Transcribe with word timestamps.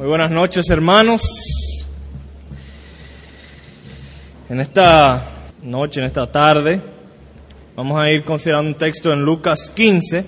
Muy 0.00 0.08
buenas 0.08 0.30
noches, 0.30 0.70
hermanos. 0.70 1.20
En 4.48 4.58
esta 4.58 5.26
noche, 5.62 6.00
en 6.00 6.06
esta 6.06 6.26
tarde, 6.26 6.80
vamos 7.76 8.00
a 8.00 8.10
ir 8.10 8.24
considerando 8.24 8.70
un 8.70 8.78
texto 8.78 9.12
en 9.12 9.22
Lucas 9.22 9.70
15. 9.74 10.24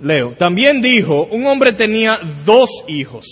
Leo, 0.00 0.30
también 0.38 0.80
dijo, 0.80 1.28
un 1.32 1.46
hombre 1.46 1.74
tenía 1.74 2.18
dos 2.46 2.82
hijos, 2.88 3.26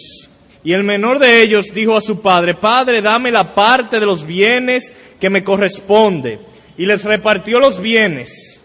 y 0.63 0.75
el 0.75 0.85
menor 0.85 1.21
de 1.21 1.41
ellos 1.41 1.69
dijo 1.73 1.97
a 1.97 2.03
su 2.03 2.21
padre, 2.21 2.53
Padre, 2.53 3.01
dame 3.01 3.31
la 3.31 3.55
parte 3.55 3.99
de 3.99 4.05
los 4.05 4.27
bienes 4.27 4.93
que 5.19 5.31
me 5.31 5.43
corresponde, 5.43 6.39
y 6.77 6.85
les 6.85 7.03
repartió 7.05 7.61
los 7.61 7.81
bienes. 7.81 8.61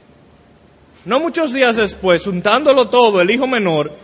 No 1.05 1.21
muchos 1.21 1.53
días 1.53 1.77
después, 1.77 2.25
juntándolo 2.25 2.89
todo, 2.89 3.21
el 3.21 3.31
hijo 3.31 3.47
menor 3.47 4.03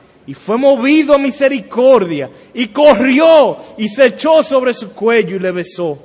y 0.27 0.33
fue 0.33 0.57
movido 0.57 1.15
a 1.15 1.17
misericordia 1.17 2.29
y 2.53 2.67
corrió 2.67 3.57
y 3.77 3.89
se 3.89 4.07
echó 4.07 4.43
sobre 4.43 4.73
su 4.73 4.91
cuello 4.91 5.35
y 5.35 5.39
le 5.39 5.51
besó. 5.51 5.97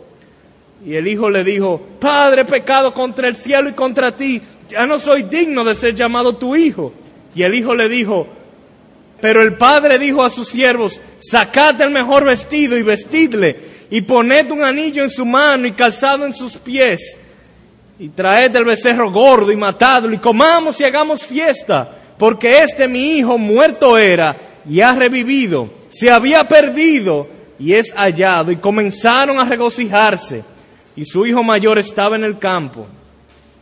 Y 0.85 0.95
el 0.95 1.07
hijo 1.09 1.31
le 1.31 1.45
dijo, 1.45 1.81
Padre, 2.01 2.45
pecado 2.45 2.95
contra 2.95 3.29
el 3.29 3.37
cielo 3.37 3.69
y 3.69 3.73
contra 3.73 4.17
ti, 4.17 4.41
ya 4.71 4.87
no 4.87 4.99
soy 4.99 5.25
digno 5.25 5.65
de 5.65 5.75
ser 5.75 5.95
llamado 5.95 6.37
tu 6.37 6.57
hijo. 6.57 6.93
Y 7.35 7.43
el 7.43 7.55
hijo 7.55 7.75
le 7.75 7.89
dijo, 7.89 8.27
pero 9.21 9.43
el 9.43 9.55
padre 9.55 9.99
dijo 9.99 10.23
a 10.23 10.31
sus 10.31 10.49
siervos, 10.49 11.01
sacad 11.19 11.81
el 11.81 11.91
mejor 11.91 12.25
vestido 12.25 12.77
y 12.77 12.83
vestidle, 12.83 13.77
y 13.91 14.03
poned 14.03 14.51
un 14.51 14.63
anillo 14.63 15.03
en 15.03 15.11
su 15.11 15.25
mano 15.25 15.67
y 15.67 15.73
calzado 15.73 16.27
en 16.27 16.33
sus 16.33 16.57
pies, 16.57 17.17
y 17.99 18.09
traed 18.09 18.55
el 18.57 18.65
becerro 18.65 19.11
gordo 19.11 19.51
y 19.51 19.57
matadlo, 19.57 20.13
y 20.13 20.19
comamos 20.19 20.81
y 20.81 20.85
hagamos 20.85 21.25
fiesta 21.25 21.96
porque 22.19 22.63
este 22.63 22.89
mi 22.89 23.19
hijo 23.19 23.39
muerto 23.39 23.99
era 23.99 24.61
y 24.69 24.81
ha 24.81 24.95
revivido, 24.95 25.71
se 25.91 26.11
había 26.11 26.45
perdido 26.45 27.29
y 27.59 27.75
es 27.75 27.93
hallado. 27.93 28.51
Y 28.53 28.57
comenzaron 28.57 29.39
a 29.39 29.45
regocijarse. 29.45 30.45
Y 30.95 31.05
su 31.05 31.27
hijo 31.27 31.43
mayor 31.43 31.79
estaba 31.79 32.17
en 32.17 32.25
el 32.25 32.39
campo. 32.39 32.87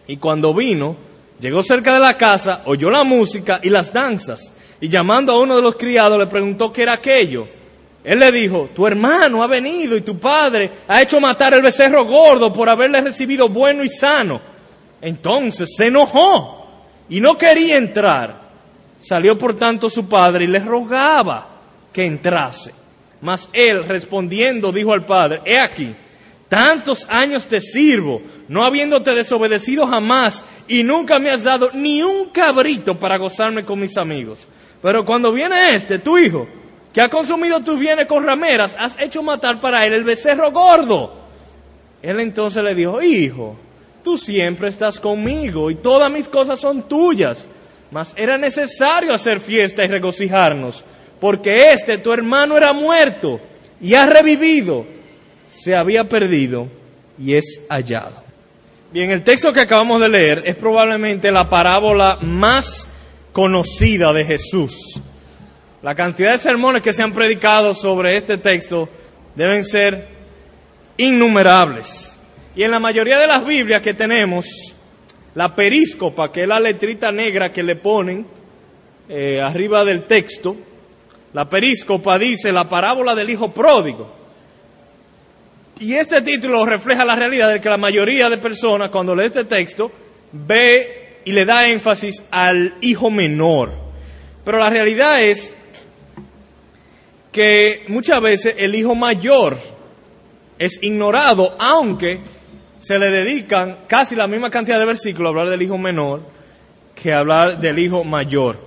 Y 0.07 0.17
cuando 0.19 0.55
vino, 0.55 0.97
llegó 1.41 1.63
cerca 1.63 1.95
de 1.95 2.01
la 2.01 2.17
casa, 2.17 2.63
oyó 2.67 2.91
la 2.91 3.05
música 3.05 3.61
y 3.63 3.71
las 3.71 3.93
danzas. 3.93 4.53
Y 4.81 4.89
llamando 4.89 5.33
a 5.33 5.41
uno 5.41 5.57
de 5.57 5.63
los 5.63 5.77
criados 5.77 6.19
le 6.19 6.27
preguntó 6.27 6.73
qué 6.73 6.83
era 6.83 6.95
aquello. 6.95 7.49
Él 8.05 8.19
le 8.19 8.31
dijo, 8.31 8.69
tu 8.75 8.87
hermano 8.87 9.43
ha 9.43 9.47
venido 9.47 9.97
y 9.97 10.03
tu 10.03 10.19
padre 10.19 10.71
ha 10.87 11.01
hecho 11.01 11.21
matar 11.21 11.55
el 11.55 11.63
becerro 11.63 12.05
gordo 12.05 12.53
por 12.53 12.69
haberle 12.69 13.01
recibido 13.01 13.49
bueno 13.49 13.83
y 13.83 13.89
sano. 13.89 14.41
Entonces 15.01 15.71
se 15.75 15.87
enojó 15.87 16.67
y 17.09 17.21
no 17.21 17.37
quería 17.39 17.79
entrar. 17.79 18.44
Salió 19.05 19.37
por 19.37 19.55
tanto 19.57 19.91
su 19.91 20.09
padre 20.09 20.45
y 20.45 20.47
le 20.47 20.61
rogaba 20.61 21.47
que 21.93 22.07
entrase. 22.07 22.73
Mas 23.21 23.51
él 23.53 23.85
respondiendo 23.85 24.73
dijo 24.73 24.95
al 24.95 25.05
padre, 25.05 25.43
he 25.45 25.59
aquí, 25.59 25.95
tantos 26.49 27.07
años 27.11 27.47
te 27.47 27.61
sirvo, 27.61 28.23
no 28.49 28.65
habiéndote 28.65 29.15
desobedecido 29.15 29.87
jamás, 29.87 30.43
y 30.69 30.83
nunca 30.83 31.19
me 31.19 31.29
has 31.29 31.43
dado 31.43 31.71
ni 31.75 32.03
un 32.03 32.31
cabrito 32.31 32.99
para 32.99 33.19
gozarme 33.19 33.63
con 33.65 33.79
mis 33.79 33.97
amigos. 33.99 34.47
Pero 34.81 35.05
cuando 35.05 35.33
viene 35.33 35.75
este, 35.75 35.99
tu 35.99 36.17
hijo, 36.17 36.49
que 36.91 37.03
ha 37.03 37.11
consumido 37.11 37.61
tus 37.61 37.79
bienes 37.79 38.07
con 38.07 38.25
rameras, 38.25 38.75
has 38.79 38.99
hecho 38.99 39.23
matar 39.23 39.61
para 39.61 39.85
él 39.85 39.93
el 39.93 40.05
becerro 40.05 40.51
gordo. 40.51 41.13
Él 42.01 42.21
entonces 42.21 42.65
le 42.65 42.75
dijo, 42.75 43.03
hijo, 43.03 43.57
tú 44.03 44.17
siempre 44.17 44.69
estás 44.69 44.99
conmigo 44.99 45.71
y 45.71 45.75
todas 45.75 46.11
mis 46.11 46.27
cosas 46.27 46.59
son 46.59 46.89
tuyas 46.89 47.49
era 48.17 48.39
necesario 48.39 49.15
hacer 49.15 49.41
fiesta 49.41 49.85
y 49.85 49.89
regocijarnos, 49.89 50.85
porque 51.21 51.73
este 51.73 51.99
tu 51.99 52.13
hermano 52.13 52.57
era 52.57 52.73
muerto 52.73 53.41
y 53.81 53.95
ha 53.95 54.07
revivido, 54.07 54.87
se 55.51 55.77
había 55.77 56.09
perdido 56.09 56.69
y 57.19 57.35
es 57.35 57.61
hallado. 57.69 58.23
Bien, 58.93 59.11
el 59.11 59.25
texto 59.25 59.53
que 59.53 59.61
acabamos 59.61 60.01
de 60.01 60.09
leer 60.09 60.43
es 60.47 60.55
probablemente 60.55 61.33
la 61.33 61.49
parábola 61.49 62.19
más 62.21 62.89
conocida 63.33 64.13
de 64.13 64.25
Jesús. 64.25 65.01
La 65.83 65.95
cantidad 65.95 66.33
de 66.33 66.39
sermones 66.39 66.81
que 66.81 66.93
se 66.93 67.03
han 67.03 67.13
predicado 67.13 67.75
sobre 67.75 68.17
este 68.17 68.39
texto 68.39 68.89
deben 69.35 69.65
ser 69.65 70.09
innumerables. 70.97 72.17
Y 72.57 72.63
en 72.63 72.71
la 72.71 72.79
mayoría 72.79 73.19
de 73.19 73.27
las 73.27 73.45
Biblias 73.45 73.83
que 73.83 73.95
tenemos, 73.95 74.74
la 75.35 75.55
períscopa, 75.55 76.31
que 76.31 76.43
es 76.43 76.49
la 76.49 76.61
letrita 76.61 77.11
negra 77.11 77.53
que 77.53 77.63
le 77.63 77.77
ponen 77.77 78.27
eh, 79.09 79.41
arriba 79.41 79.85
del 79.85 80.05
texto, 80.05 80.57
la 81.33 81.49
períscopa 81.49 82.19
dice 82.19 82.53
la 82.53 82.69
parábola 82.69 83.15
del 83.15 83.31
hijo 83.31 83.53
pródigo. 83.53 84.25
Y 85.81 85.95
este 85.95 86.23
título 86.23 86.65
refleja 86.65 87.05
la 87.05 87.17
realidad 87.17 87.53
de 87.53 87.61
que 87.61 87.69
la 87.69 87.77
mayoría 87.77 88.31
de 88.31 88.39
personas 88.39 88.91
cuando 88.91 89.15
lee 89.15 89.25
este 89.25 89.45
texto 89.45 89.91
ve 90.31 91.21
y 91.25 91.33
le 91.33 91.45
da 91.45 91.69
énfasis 91.69 92.23
al 92.31 92.77
hijo 92.81 93.11
menor. 93.11 93.75
Pero 94.45 94.59
la 94.59 94.71
realidad 94.71 95.23
es 95.23 95.55
que 97.33 97.85
muchas 97.89 98.21
veces 98.21 98.55
el 98.59 98.77
hijo 98.77 98.95
mayor 98.95 99.59
es 100.59 100.81
ignorado, 100.83 101.57
aunque 101.59 102.21
se 102.85 102.99
le 102.99 103.11
dedican 103.11 103.79
casi 103.87 104.15
la 104.15 104.27
misma 104.27 104.51
cantidad 104.51 104.79
de 104.79 104.85
versículos 104.85 105.29
a 105.29 105.31
hablar 105.31 105.49
del 105.49 105.63
hijo 105.63 105.79
menor 105.79 106.21
que 106.95 107.15
a 107.15 107.21
hablar 107.21 107.59
del 107.59 107.79
hijo 107.79 108.05
mayor. 108.05 108.59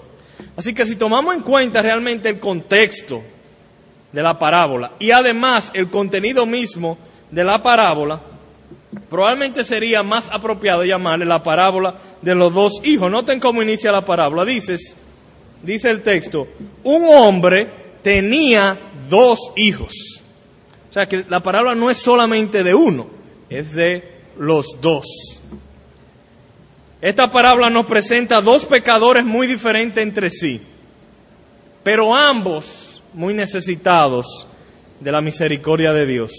Así 0.56 0.74
que 0.74 0.88
si 0.88 0.96
tomamos 0.96 1.36
en 1.36 1.42
cuenta 1.42 1.84
realmente 1.84 2.28
el 2.30 2.40
contexto 2.40 3.22
de 4.12 4.24
la 4.24 4.40
parábola 4.40 4.94
y 4.98 5.12
además 5.12 5.70
el 5.76 5.92
contenido 5.92 6.48
mismo 6.48 6.98
de 7.30 7.44
la 7.44 7.62
parábola, 7.62 8.20
probablemente 9.08 9.64
sería 9.64 10.02
más 10.02 10.28
apropiado 10.32 10.84
llamarle 10.84 11.26
la 11.26 11.44
parábola 11.44 11.96
de 12.20 12.34
los 12.34 12.52
dos 12.52 12.82
hijos. 12.84 13.12
Noten 13.12 13.40
cómo 13.40 13.62
inicia 13.62 13.92
la 13.92 14.04
parábola. 14.04 14.46
Dices, 14.46 14.96
dice 15.62 15.92
el 15.92 16.02
texto, 16.02 16.48
un 16.84 17.06
hombre 17.08 18.00
tenía 18.02 18.80
dos 19.08 19.52
hijos. 19.56 20.24
O 20.90 20.94
sea 20.94 21.08
que 21.08 21.24
la 21.30 21.44
parábola 21.44 21.76
no 21.76 21.92
es 21.92 21.98
solamente 21.98 22.64
de 22.64 22.74
uno 22.74 23.17
es 23.50 23.74
de 23.74 24.04
los 24.38 24.80
dos. 24.82 25.06
Esta 27.02 27.32
parábola 27.32 27.70
nos 27.70 27.86
presenta 27.86 28.42
dos 28.42 28.66
pecadores 28.66 29.24
muy 29.24 29.48
diferentes 29.48 30.02
entre 30.02 30.30
sí, 30.30 30.62
pero 31.84 32.16
ambos 32.16 33.04
muy 33.14 33.34
necesitados 33.34 34.48
de 35.00 35.12
la 35.12 35.22
misericordia 35.22 35.94
de 35.94 36.06
Dios. 36.06 36.32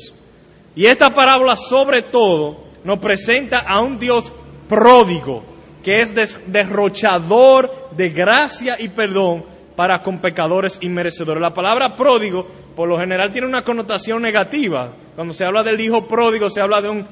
Y 0.75 0.87
esta 0.87 1.15
parábola 1.15 1.57
sobre 1.57 2.03
todo 2.03 2.65
nos 2.85 2.99
presenta 2.99 3.61
a 3.61 3.81
un 3.81 3.99
Dios 3.99 4.33
pródigo, 4.69 5.45
que 5.83 6.01
es 6.03 6.13
derrochador 6.47 7.91
de 7.97 8.11
gracia 8.11 8.77
y 8.79 8.89
perdón 8.89 9.45
para 9.79 10.03
con 10.03 10.19
pecadores 10.19 10.77
inmerecedores. 10.81 11.41
La 11.41 11.55
palabra 11.55 11.95
pródigo 11.95 12.45
por 12.75 12.89
lo 12.89 12.99
general 12.99 13.31
tiene 13.31 13.47
una 13.47 13.63
connotación 13.63 14.21
negativa. 14.21 14.91
Cuando 15.15 15.33
se 15.33 15.45
habla 15.45 15.63
del 15.63 15.81
hijo 15.81 16.05
pródigo 16.09 16.51
se 16.51 16.61
habla 16.61 16.83
de 16.83 16.89
un 16.89 17.07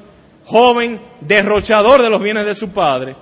joven 0.47 1.01
derrochador 1.21 2.03
de 2.03 2.11
los 2.11 2.21
bienes 2.21 2.45
de 2.45 2.57
su 2.57 2.71
padre. 2.71 3.15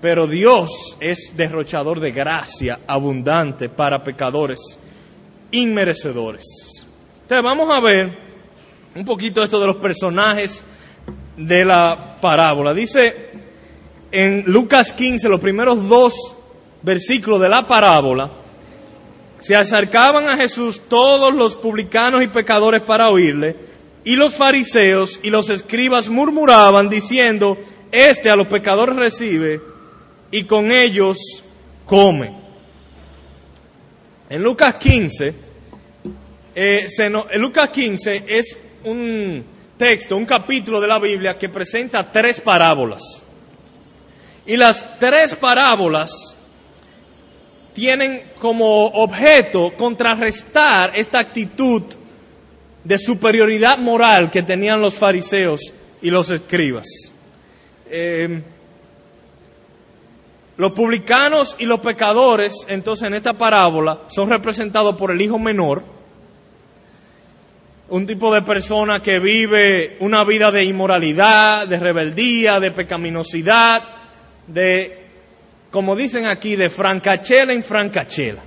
Pero 0.00 0.26
Dios 0.26 0.96
es 1.00 1.34
derrochador 1.36 2.00
de 2.00 2.12
gracia 2.12 2.80
abundante 2.86 3.68
para 3.68 4.02
pecadores 4.02 4.80
inmerecedores. 5.50 6.46
Entonces 7.20 7.44
vamos 7.44 7.70
a 7.70 7.78
ver 7.78 8.16
un 8.94 9.04
poquito 9.04 9.44
esto 9.44 9.60
de 9.60 9.66
los 9.66 9.76
personajes 9.76 10.64
de 11.36 11.62
la 11.62 12.16
parábola. 12.22 12.72
Dice 12.72 13.32
en 14.10 14.44
Lucas 14.46 14.94
15, 14.94 15.28
los 15.28 15.40
primeros 15.40 15.86
dos 15.90 16.36
versículos 16.82 17.40
de 17.40 17.48
la 17.48 17.66
parábola, 17.66 18.30
se 19.40 19.56
acercaban 19.56 20.28
a 20.28 20.36
Jesús 20.36 20.82
todos 20.88 21.32
los 21.34 21.56
publicanos 21.56 22.22
y 22.22 22.28
pecadores 22.28 22.82
para 22.82 23.10
oírle, 23.10 23.56
y 24.04 24.16
los 24.16 24.34
fariseos 24.34 25.20
y 25.22 25.30
los 25.30 25.50
escribas 25.50 26.08
murmuraban 26.08 26.88
diciendo, 26.88 27.58
este 27.92 28.30
a 28.30 28.36
los 28.36 28.46
pecadores 28.46 28.96
recibe 28.96 29.60
y 30.30 30.44
con 30.44 30.72
ellos 30.72 31.18
come. 31.84 32.38
En 34.28 34.42
Lucas 34.42 34.76
15, 34.76 35.34
eh, 36.54 36.86
en 36.98 37.40
Lucas 37.40 37.68
15 37.70 38.24
es 38.28 38.58
un 38.84 39.44
texto, 39.76 40.16
un 40.16 40.26
capítulo 40.26 40.80
de 40.80 40.86
la 40.86 40.98
Biblia 40.98 41.36
que 41.36 41.48
presenta 41.48 42.10
tres 42.10 42.40
parábolas. 42.40 43.02
Y 44.46 44.56
las 44.56 44.98
tres 44.98 45.34
parábolas 45.36 46.36
tienen 47.72 48.22
como 48.40 48.86
objeto 48.86 49.72
contrarrestar 49.76 50.92
esta 50.94 51.18
actitud 51.18 51.82
de 52.84 52.98
superioridad 52.98 53.78
moral 53.78 54.30
que 54.30 54.42
tenían 54.42 54.80
los 54.80 54.94
fariseos 54.94 55.72
y 56.02 56.10
los 56.10 56.30
escribas. 56.30 56.86
Eh, 57.86 58.42
los 60.56 60.72
publicanos 60.72 61.56
y 61.58 61.64
los 61.64 61.80
pecadores, 61.80 62.66
entonces 62.68 63.06
en 63.06 63.14
esta 63.14 63.32
parábola, 63.32 64.00
son 64.08 64.28
representados 64.28 64.94
por 64.96 65.10
el 65.10 65.20
hijo 65.22 65.38
menor, 65.38 65.82
un 67.88 68.06
tipo 68.06 68.32
de 68.32 68.42
persona 68.42 69.02
que 69.02 69.18
vive 69.18 69.96
una 70.00 70.22
vida 70.22 70.50
de 70.50 70.64
inmoralidad, 70.64 71.66
de 71.66 71.78
rebeldía, 71.78 72.60
de 72.60 72.70
pecaminosidad, 72.72 73.82
de, 74.46 74.99
como 75.70 75.94
dicen 75.94 76.26
aquí, 76.26 76.56
de 76.56 76.70
francachela 76.70 77.52
en 77.52 77.62
francachela. 77.62 78.42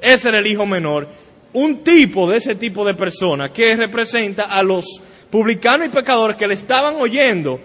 Ese 0.00 0.28
era 0.28 0.38
el 0.38 0.46
hijo 0.46 0.66
menor. 0.66 1.08
Un 1.52 1.82
tipo 1.82 2.30
de 2.30 2.36
ese 2.36 2.54
tipo 2.54 2.84
de 2.84 2.94
persona 2.94 3.52
que 3.52 3.74
representa 3.74 4.44
a 4.44 4.62
los 4.62 4.84
publicanos 5.30 5.86
y 5.86 5.90
pecadores 5.90 6.36
que 6.36 6.46
le 6.46 6.54
estaban 6.54 6.96
oyendo 6.96 7.60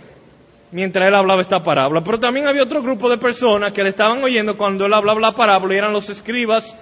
mientras 0.71 1.07
él 1.07 1.15
hablaba 1.15 1.41
esta 1.41 1.61
parábola. 1.61 2.03
Pero 2.03 2.19
también 2.19 2.47
había 2.47 2.63
otro 2.63 2.81
grupo 2.81 3.09
de 3.09 3.17
personas 3.17 3.71
que 3.73 3.83
le 3.83 3.89
estaban 3.89 4.23
oyendo 4.23 4.57
cuando 4.57 4.85
él 4.85 4.93
hablaba 4.93 5.19
la 5.19 5.33
parábola 5.33 5.73
y 5.73 5.77
eran 5.77 5.93
los 5.93 6.09
escribas 6.09 6.75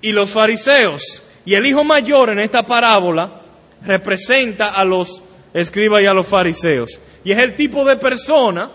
y 0.00 0.12
los 0.12 0.30
fariseos. 0.30 1.22
Y 1.44 1.54
el 1.54 1.66
hijo 1.66 1.84
mayor 1.84 2.30
en 2.30 2.40
esta 2.40 2.66
parábola 2.66 3.42
representa 3.82 4.68
a 4.70 4.84
los 4.84 5.22
escribas 5.54 6.02
y 6.02 6.06
a 6.06 6.14
los 6.14 6.26
fariseos. 6.26 7.00
Y 7.24 7.32
es 7.32 7.38
el 7.38 7.56
tipo 7.56 7.84
de 7.84 7.96
persona 7.96 8.70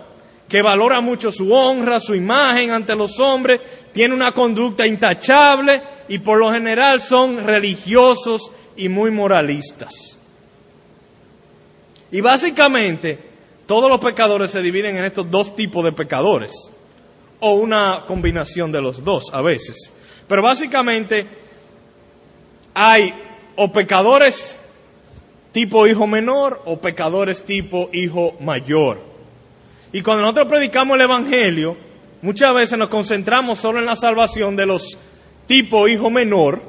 que 0.51 0.61
valora 0.61 0.99
mucho 0.99 1.31
su 1.31 1.53
honra, 1.53 2.01
su 2.01 2.13
imagen 2.13 2.71
ante 2.71 2.93
los 2.93 3.21
hombres, 3.21 3.61
tiene 3.93 4.13
una 4.13 4.33
conducta 4.33 4.85
intachable 4.85 5.81
y 6.09 6.19
por 6.19 6.39
lo 6.39 6.51
general 6.51 7.01
son 7.01 7.41
religiosos 7.41 8.51
y 8.75 8.89
muy 8.89 9.11
moralistas. 9.11 10.17
Y 12.11 12.19
básicamente 12.19 13.17
todos 13.65 13.89
los 13.89 14.01
pecadores 14.01 14.51
se 14.51 14.61
dividen 14.61 14.97
en 14.97 15.05
estos 15.05 15.31
dos 15.31 15.55
tipos 15.55 15.85
de 15.85 15.93
pecadores, 15.93 16.51
o 17.39 17.53
una 17.53 18.03
combinación 18.05 18.73
de 18.73 18.81
los 18.81 19.05
dos 19.05 19.33
a 19.33 19.41
veces. 19.41 19.93
Pero 20.27 20.41
básicamente 20.41 21.29
hay 22.73 23.13
o 23.55 23.71
pecadores 23.71 24.59
tipo 25.53 25.87
hijo 25.87 26.07
menor 26.07 26.61
o 26.65 26.81
pecadores 26.81 27.45
tipo 27.45 27.89
hijo 27.93 28.33
mayor. 28.41 29.10
Y 29.93 30.01
cuando 30.01 30.21
nosotros 30.21 30.47
predicamos 30.47 30.95
el 30.95 31.01
Evangelio, 31.01 31.77
muchas 32.21 32.53
veces 32.53 32.77
nos 32.77 32.89
concentramos 32.89 33.59
solo 33.59 33.79
en 33.79 33.85
la 33.85 33.95
salvación 33.95 34.55
de 34.55 34.65
los 34.65 34.97
tipo 35.47 35.87
hijo 35.87 36.09
menor, 36.09 36.61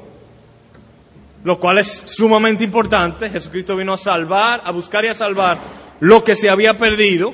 lo 1.43 1.59
cual 1.59 1.77
es 1.77 2.03
sumamente 2.05 2.63
importante. 2.63 3.29
Jesucristo 3.29 3.75
vino 3.75 3.93
a 3.93 3.97
salvar, 3.97 4.61
a 4.65 4.71
buscar 4.71 5.05
y 5.05 5.07
a 5.07 5.13
salvar 5.13 5.57
lo 5.99 6.23
que 6.23 6.35
se 6.35 6.49
había 6.49 6.77
perdido, 6.77 7.33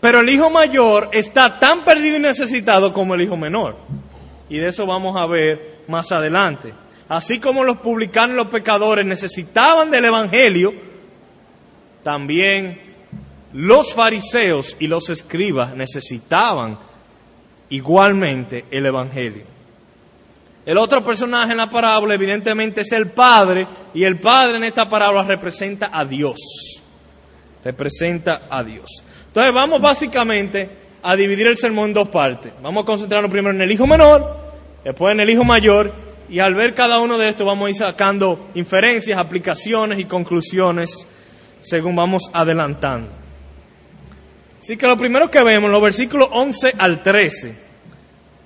pero 0.00 0.20
el 0.20 0.28
hijo 0.28 0.50
mayor 0.50 1.08
está 1.12 1.58
tan 1.58 1.84
perdido 1.84 2.16
y 2.16 2.20
necesitado 2.20 2.92
como 2.92 3.14
el 3.14 3.22
hijo 3.22 3.36
menor. 3.36 3.76
Y 4.50 4.58
de 4.58 4.68
eso 4.68 4.86
vamos 4.86 5.16
a 5.16 5.26
ver 5.26 5.78
más 5.88 6.12
adelante. 6.12 6.72
Así 7.08 7.40
como 7.40 7.64
los 7.64 7.78
publicanos 7.78 8.34
y 8.34 8.36
los 8.36 8.48
pecadores 8.48 9.06
necesitaban 9.06 9.90
del 9.90 10.04
Evangelio, 10.04 10.74
también 12.04 12.87
los 13.52 13.94
fariseos 13.94 14.76
y 14.78 14.86
los 14.86 15.08
escribas 15.10 15.74
necesitaban 15.74 16.78
igualmente 17.70 18.64
el 18.70 18.86
Evangelio. 18.86 19.44
El 20.66 20.76
otro 20.76 21.02
personaje 21.02 21.52
en 21.52 21.58
la 21.58 21.70
parábola 21.70 22.14
evidentemente 22.14 22.82
es 22.82 22.92
el 22.92 23.10
Padre, 23.10 23.66
y 23.94 24.04
el 24.04 24.20
Padre 24.20 24.58
en 24.58 24.64
esta 24.64 24.88
parábola 24.88 25.22
representa 25.22 25.90
a 25.92 26.04
Dios 26.04 26.38
representa 27.64 28.42
a 28.48 28.62
Dios. 28.62 29.04
Entonces 29.26 29.52
vamos 29.52 29.80
básicamente 29.80 30.70
a 31.02 31.16
dividir 31.16 31.46
el 31.46 31.56
sermón 31.56 31.88
en 31.90 31.94
dos 31.94 32.08
partes. 32.08 32.52
Vamos 32.62 32.82
a 32.82 32.86
concentrarnos 32.86 33.30
primero 33.30 33.54
en 33.54 33.60
el 33.60 33.70
hijo 33.70 33.86
menor, 33.86 34.36
después 34.84 35.12
en 35.12 35.20
el 35.20 35.30
hijo 35.30 35.44
mayor, 35.44 35.92
y 36.28 36.40
al 36.40 36.54
ver 36.54 36.74
cada 36.74 36.98
uno 37.00 37.16
de 37.16 37.28
estos 37.28 37.46
vamos 37.46 37.66
a 37.66 37.70
ir 37.70 37.76
sacando 37.76 38.48
inferencias, 38.54 39.18
aplicaciones 39.18 39.98
y 39.98 40.04
conclusiones 40.04 41.06
según 41.60 41.96
vamos 41.96 42.30
adelantando. 42.32 43.27
Así 44.68 44.76
que 44.76 44.86
lo 44.86 44.98
primero 44.98 45.30
que 45.30 45.42
vemos, 45.42 45.70
los 45.70 45.80
versículos 45.80 46.28
11 46.30 46.74
al 46.76 47.02
13, 47.02 47.54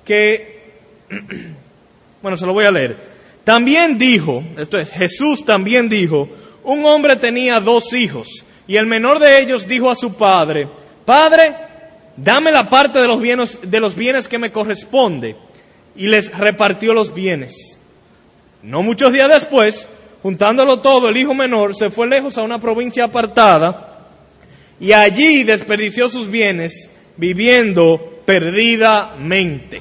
que, 0.05 0.73
bueno, 2.23 2.37
se 2.37 2.47
lo 2.47 2.53
voy 2.53 2.65
a 2.65 2.71
leer. 2.71 2.97
También 3.43 3.99
dijo, 3.99 4.45
esto 4.57 4.79
es, 4.79 4.93
Jesús 4.93 5.45
también 5.45 5.89
dijo, 5.89 6.29
un 6.63 6.85
hombre 6.85 7.17
tenía 7.17 7.59
dos 7.59 7.93
hijos. 7.93 8.45
Y 8.69 8.77
el 8.77 8.87
menor 8.87 9.19
de 9.19 9.41
ellos 9.41 9.67
dijo 9.67 9.91
a 9.91 9.97
su 9.97 10.15
padre, 10.15 10.69
Padre, 11.05 11.57
dame 12.17 12.53
la 12.53 12.71
parte 12.71 13.01
de 13.01 13.09
los 13.09 13.21
bienes, 13.21 13.59
de 13.61 13.81
los 13.81 13.97
bienes 13.97 14.29
que 14.29 14.39
me 14.39 14.53
corresponde. 14.53 15.35
Y 15.97 16.07
les 16.07 16.33
repartió 16.39 16.95
los 16.95 17.13
bienes. 17.13 17.81
No 18.63 18.85
muchos 18.85 19.13
días 19.13 19.29
después, 19.29 19.89
juntándolo 20.23 20.79
todo, 20.79 21.09
el 21.09 21.17
hijo 21.17 21.35
menor 21.35 21.75
se 21.75 21.91
fue 21.91 22.07
lejos 22.07 22.39
a 22.39 22.43
una 22.43 22.61
provincia 22.61 23.03
apartada 23.03 23.92
y 24.83 24.93
allí 24.93 25.45
desperdició 25.45 26.09
sus 26.09 26.29
bienes 26.29 26.91
viviendo 27.17 28.21
perdidamente. 28.25 29.81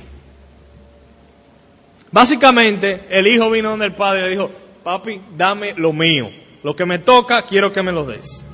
Básicamente, 2.11 3.05
el 3.09 3.25
hijo 3.25 3.49
vino 3.49 3.71
donde 3.71 3.87
el 3.87 3.95
padre 3.95 4.21
le 4.21 4.29
dijo, 4.29 4.51
papi, 4.83 5.19
dame 5.35 5.73
lo 5.75 5.91
mío. 5.91 6.29
Lo 6.61 6.75
que 6.75 6.85
me 6.85 6.99
toca, 6.99 7.47
quiero 7.47 7.71
que 7.71 7.81
me 7.81 7.91
lo 7.91 8.05
des. 8.05 8.45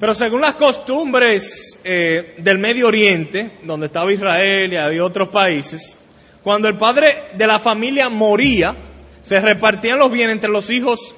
Pero 0.00 0.14
según 0.14 0.40
las 0.40 0.54
costumbres 0.54 1.78
eh, 1.84 2.36
del 2.38 2.58
Medio 2.58 2.86
Oriente, 2.86 3.58
donde 3.64 3.86
estaba 3.86 4.10
Israel 4.14 4.72
y 4.72 4.76
había 4.76 5.04
otros 5.04 5.28
países, 5.28 5.94
cuando 6.42 6.68
el 6.68 6.78
padre 6.78 7.32
de 7.36 7.46
la 7.46 7.58
familia 7.58 8.08
moría, 8.08 8.74
se 9.20 9.42
repartían 9.42 9.98
los 9.98 10.10
bienes 10.10 10.36
entre 10.36 10.50
los 10.50 10.70
hijos, 10.70 11.14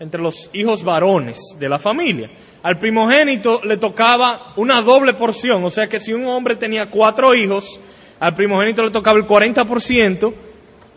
entre 0.00 0.22
los 0.22 0.48
hijos 0.54 0.82
varones 0.84 1.38
de 1.58 1.68
la 1.68 1.78
familia. 1.78 2.30
Al 2.62 2.78
primogénito 2.78 3.60
le 3.64 3.76
tocaba 3.76 4.52
una 4.56 4.82
doble 4.82 5.14
porción, 5.14 5.64
o 5.64 5.70
sea 5.70 5.88
que 5.88 6.00
si 6.00 6.12
un 6.12 6.26
hombre 6.26 6.56
tenía 6.56 6.90
cuatro 6.90 7.34
hijos, 7.34 7.78
al 8.18 8.34
primogénito 8.34 8.82
le 8.82 8.90
tocaba 8.90 9.18
el 9.18 9.26
40% 9.26 10.34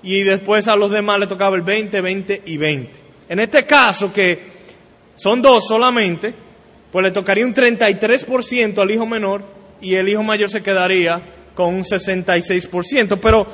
y 0.04 0.24
después 0.24 0.68
a 0.68 0.76
los 0.76 0.90
demás 0.90 1.20
le 1.20 1.28
tocaba 1.28 1.56
el 1.56 1.62
20, 1.62 2.02
20 2.02 2.42
y 2.46 2.58
20. 2.58 2.92
En 3.30 3.40
este 3.40 3.66
caso, 3.66 4.12
que 4.12 4.40
son 5.14 5.42
dos 5.42 5.68
solamente, 5.68 6.34
pues 6.92 7.04
le 7.04 7.12
tocaría 7.12 7.46
un 7.46 7.54
33% 7.54 8.80
al 8.80 8.92
hijo 8.92 9.06
menor 9.06 9.44
y 9.80 9.96
el 9.96 10.10
hijo 10.10 10.24
mayor 10.24 10.50
se 10.50 10.64
quedaría 10.64 11.22
con 11.54 11.76
un 11.76 11.84
66%. 11.84 13.20
Pero 13.22 13.48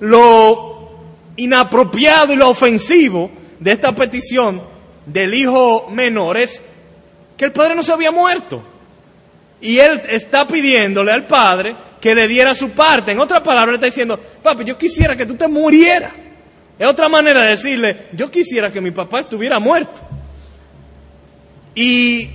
lo 0.00 0.90
inapropiado 1.36 2.32
y 2.32 2.36
lo 2.36 2.48
ofensivo 2.48 3.30
de 3.58 3.72
esta 3.72 3.94
petición 3.94 4.62
del 5.06 5.34
hijo 5.34 5.88
menor 5.90 6.38
es 6.38 6.62
que 7.40 7.46
el 7.46 7.52
padre 7.52 7.74
no 7.74 7.82
se 7.82 7.90
había 7.90 8.10
muerto. 8.10 8.62
Y 9.62 9.78
él 9.78 10.02
está 10.10 10.46
pidiéndole 10.46 11.10
al 11.10 11.26
padre 11.26 11.74
que 11.98 12.14
le 12.14 12.28
diera 12.28 12.54
su 12.54 12.72
parte. 12.72 13.12
En 13.12 13.18
otras 13.18 13.40
palabras, 13.40 13.70
le 13.70 13.74
está 13.76 13.86
diciendo, 13.86 14.20
papi, 14.42 14.62
yo 14.62 14.76
quisiera 14.76 15.16
que 15.16 15.24
tú 15.24 15.36
te 15.36 15.48
murieras. 15.48 16.12
Es 16.78 16.86
otra 16.86 17.08
manera 17.08 17.40
de 17.40 17.48
decirle, 17.48 18.08
yo 18.12 18.30
quisiera 18.30 18.70
que 18.70 18.82
mi 18.82 18.90
papá 18.90 19.20
estuviera 19.20 19.58
muerto. 19.58 20.02
Y 21.74 22.28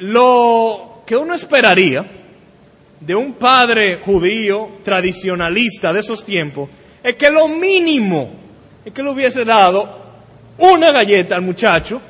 lo 0.00 1.04
que 1.06 1.16
uno 1.16 1.32
esperaría 1.32 2.04
de 2.98 3.14
un 3.14 3.34
padre 3.34 4.00
judío 4.04 4.78
tradicionalista 4.82 5.92
de 5.92 6.00
esos 6.00 6.24
tiempos 6.24 6.68
es 7.00 7.14
que 7.14 7.30
lo 7.30 7.46
mínimo 7.46 8.28
es 8.84 8.92
que 8.92 9.04
le 9.04 9.10
hubiese 9.10 9.44
dado 9.44 10.04
una 10.58 10.90
galleta 10.90 11.36
al 11.36 11.42
muchacho 11.42 12.02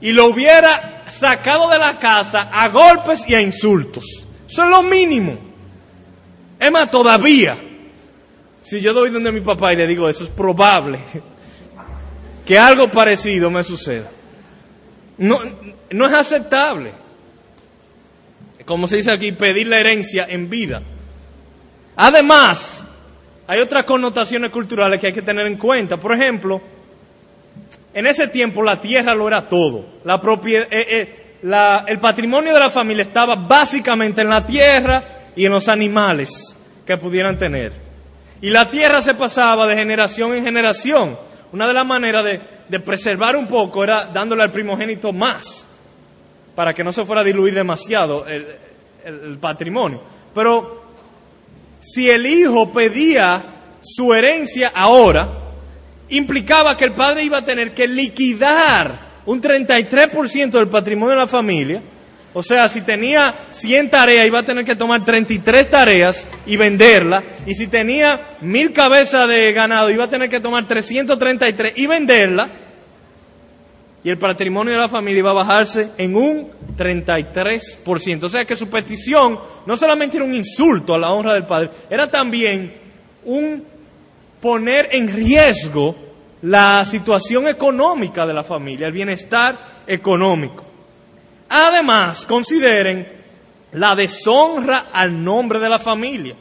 y 0.00 0.12
lo 0.12 0.26
hubiera 0.26 1.04
sacado 1.10 1.68
de 1.70 1.78
la 1.78 1.98
casa 1.98 2.50
a 2.52 2.68
golpes 2.68 3.24
y 3.26 3.34
a 3.34 3.40
insultos. 3.40 4.04
Eso 4.48 4.64
es 4.64 4.70
lo 4.70 4.82
mínimo. 4.82 5.38
Es 6.58 6.70
más, 6.70 6.90
todavía, 6.90 7.56
si 8.62 8.80
yo 8.80 8.92
doy 8.92 9.10
donde 9.10 9.32
mi 9.32 9.40
papá 9.40 9.72
y 9.72 9.76
le 9.76 9.86
digo 9.86 10.08
eso, 10.08 10.24
es 10.24 10.30
probable 10.30 10.98
que 12.46 12.58
algo 12.58 12.90
parecido 12.90 13.50
me 13.50 13.62
suceda. 13.62 14.10
No, 15.18 15.38
no 15.90 16.06
es 16.06 16.14
aceptable. 16.14 16.92
Como 18.64 18.86
se 18.86 18.96
dice 18.96 19.10
aquí, 19.10 19.32
pedir 19.32 19.68
la 19.68 19.78
herencia 19.78 20.26
en 20.28 20.48
vida. 20.48 20.82
Además, 21.96 22.82
hay 23.46 23.60
otras 23.60 23.84
connotaciones 23.84 24.50
culturales 24.50 25.00
que 25.00 25.08
hay 25.08 25.12
que 25.12 25.22
tener 25.22 25.46
en 25.46 25.56
cuenta. 25.56 25.98
Por 25.98 26.12
ejemplo, 26.12 26.60
en 27.92 28.06
ese 28.06 28.28
tiempo 28.28 28.62
la 28.62 28.80
tierra 28.80 29.14
lo 29.14 29.26
era 29.28 29.48
todo. 29.48 29.84
La 30.04 30.20
propiedad, 30.20 30.66
eh, 30.70 30.86
eh, 30.90 31.36
la, 31.42 31.84
el 31.88 31.98
patrimonio 31.98 32.54
de 32.54 32.60
la 32.60 32.70
familia 32.70 33.02
estaba 33.02 33.34
básicamente 33.34 34.20
en 34.20 34.28
la 34.28 34.44
tierra 34.44 35.02
y 35.34 35.44
en 35.44 35.52
los 35.52 35.68
animales 35.68 36.54
que 36.86 36.96
pudieran 36.96 37.38
tener. 37.38 37.72
Y 38.40 38.50
la 38.50 38.70
tierra 38.70 39.02
se 39.02 39.14
pasaba 39.14 39.66
de 39.66 39.76
generación 39.76 40.34
en 40.34 40.44
generación. 40.44 41.18
Una 41.52 41.66
de 41.66 41.74
las 41.74 41.84
maneras 41.86 42.24
de, 42.24 42.40
de 42.68 42.80
preservar 42.80 43.36
un 43.36 43.46
poco 43.46 43.82
era 43.82 44.04
dándole 44.04 44.42
al 44.42 44.52
primogénito 44.52 45.12
más, 45.12 45.66
para 46.54 46.72
que 46.72 46.84
no 46.84 46.92
se 46.92 47.04
fuera 47.04 47.22
a 47.22 47.24
diluir 47.24 47.54
demasiado 47.54 48.26
el, 48.26 48.46
el, 49.04 49.20
el 49.24 49.38
patrimonio. 49.38 50.00
Pero 50.34 50.84
si 51.80 52.08
el 52.08 52.24
hijo 52.26 52.70
pedía 52.70 53.78
su 53.80 54.14
herencia 54.14 54.70
ahora, 54.74 55.28
implicaba 56.10 56.76
que 56.76 56.84
el 56.84 56.92
padre 56.92 57.24
iba 57.24 57.38
a 57.38 57.44
tener 57.44 57.72
que 57.72 57.88
liquidar 57.88 59.10
un 59.26 59.40
33% 59.40 60.50
del 60.50 60.68
patrimonio 60.68 61.10
de 61.10 61.20
la 61.20 61.26
familia. 61.26 61.82
O 62.32 62.42
sea, 62.42 62.68
si 62.68 62.82
tenía 62.82 63.34
100 63.50 63.90
tareas, 63.90 64.26
iba 64.26 64.38
a 64.38 64.44
tener 64.44 64.64
que 64.64 64.76
tomar 64.76 65.04
33 65.04 65.68
tareas 65.68 66.26
y 66.46 66.56
venderla. 66.56 67.24
Y 67.44 67.54
si 67.54 67.66
tenía 67.66 68.36
mil 68.40 68.72
cabezas 68.72 69.26
de 69.28 69.52
ganado, 69.52 69.90
iba 69.90 70.04
a 70.04 70.10
tener 70.10 70.28
que 70.28 70.38
tomar 70.38 70.66
333 70.66 71.72
y 71.76 71.86
venderla. 71.86 72.48
Y 74.02 74.10
el 74.10 74.18
patrimonio 74.18 74.72
de 74.72 74.78
la 74.78 74.88
familia 74.88 75.18
iba 75.18 75.30
a 75.30 75.34
bajarse 75.34 75.90
en 75.98 76.14
un 76.16 76.50
33%. 76.76 78.22
O 78.22 78.28
sea 78.28 78.44
que 78.44 78.56
su 78.56 78.68
petición 78.68 79.38
no 79.66 79.76
solamente 79.76 80.16
era 80.16 80.24
un 80.24 80.34
insulto 80.34 80.94
a 80.94 80.98
la 80.98 81.10
honra 81.10 81.34
del 81.34 81.44
padre, 81.44 81.70
era 81.90 82.08
también 82.08 82.74
un 83.24 83.69
poner 84.40 84.88
en 84.92 85.12
riesgo 85.12 85.96
la 86.42 86.84
situación 86.84 87.48
económica 87.48 88.26
de 88.26 88.34
la 88.34 88.44
familia, 88.44 88.86
el 88.86 88.92
bienestar 88.92 89.58
económico. 89.86 90.64
Además, 91.48 92.26
consideren 92.26 93.06
la 93.72 93.94
deshonra 93.94 94.86
al 94.92 95.22
nombre 95.22 95.58
de 95.58 95.68
la 95.68 95.78
familia. 95.78 96.34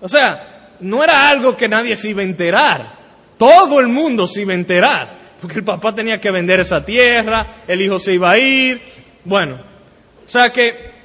O 0.00 0.08
sea, 0.08 0.74
no 0.80 1.02
era 1.02 1.28
algo 1.28 1.56
que 1.56 1.68
nadie 1.68 1.96
se 1.96 2.10
iba 2.10 2.22
a 2.22 2.24
enterar. 2.24 2.98
Todo 3.36 3.80
el 3.80 3.88
mundo 3.88 4.26
se 4.26 4.42
iba 4.42 4.52
a 4.52 4.56
enterar. 4.56 5.18
Porque 5.40 5.58
el 5.58 5.64
papá 5.64 5.94
tenía 5.94 6.20
que 6.20 6.30
vender 6.30 6.60
esa 6.60 6.84
tierra, 6.84 7.46
el 7.68 7.80
hijo 7.80 7.98
se 8.00 8.14
iba 8.14 8.30
a 8.30 8.38
ir. 8.38 8.82
Bueno, 9.24 9.60
o 10.24 10.28
sea 10.28 10.52
que 10.52 10.97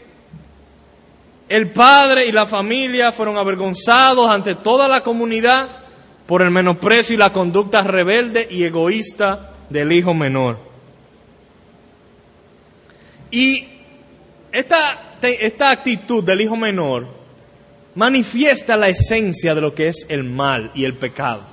el 1.54 1.70
padre 1.70 2.26
y 2.26 2.32
la 2.32 2.48
familia 2.48 3.12
fueron 3.12 3.38
avergonzados 3.38 4.28
ante 4.28 4.56
toda 4.56 4.88
la 4.88 5.02
comunidad 5.02 5.70
por 6.26 6.42
el 6.42 6.50
menosprecio 6.50 7.14
y 7.14 7.18
la 7.20 7.32
conducta 7.32 7.84
rebelde 7.84 8.48
y 8.50 8.64
egoísta 8.64 9.52
del 9.70 9.92
hijo 9.92 10.16
menor. 10.16 10.58
Y 13.30 13.68
esta, 14.52 15.18
esta 15.22 15.70
actitud 15.70 16.24
del 16.24 16.42
hijo 16.42 16.56
menor 16.56 17.08
manifiesta 17.94 18.76
la 18.76 18.90
esencia 18.90 19.54
de 19.54 19.62
lo 19.62 19.76
que 19.76 19.90
es 19.90 20.08
el 20.10 20.24
mal 20.24 20.72
y 20.74 20.86
el 20.86 20.96
pecado. 20.96 21.44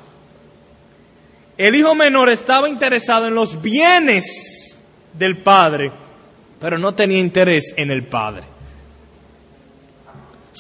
El 1.59 1.75
hijo 1.75 1.95
menor 1.95 2.31
estaba 2.31 2.71
interesado 2.71 3.27
en 3.27 3.35
los 3.35 3.61
bienes 3.61 4.81
del 5.13 5.43
padre, 5.43 5.93
pero 6.59 6.79
no 6.79 6.95
tenía 6.95 7.19
interés 7.19 7.75
en 7.77 7.91
el 7.91 8.05
padre. 8.05 8.50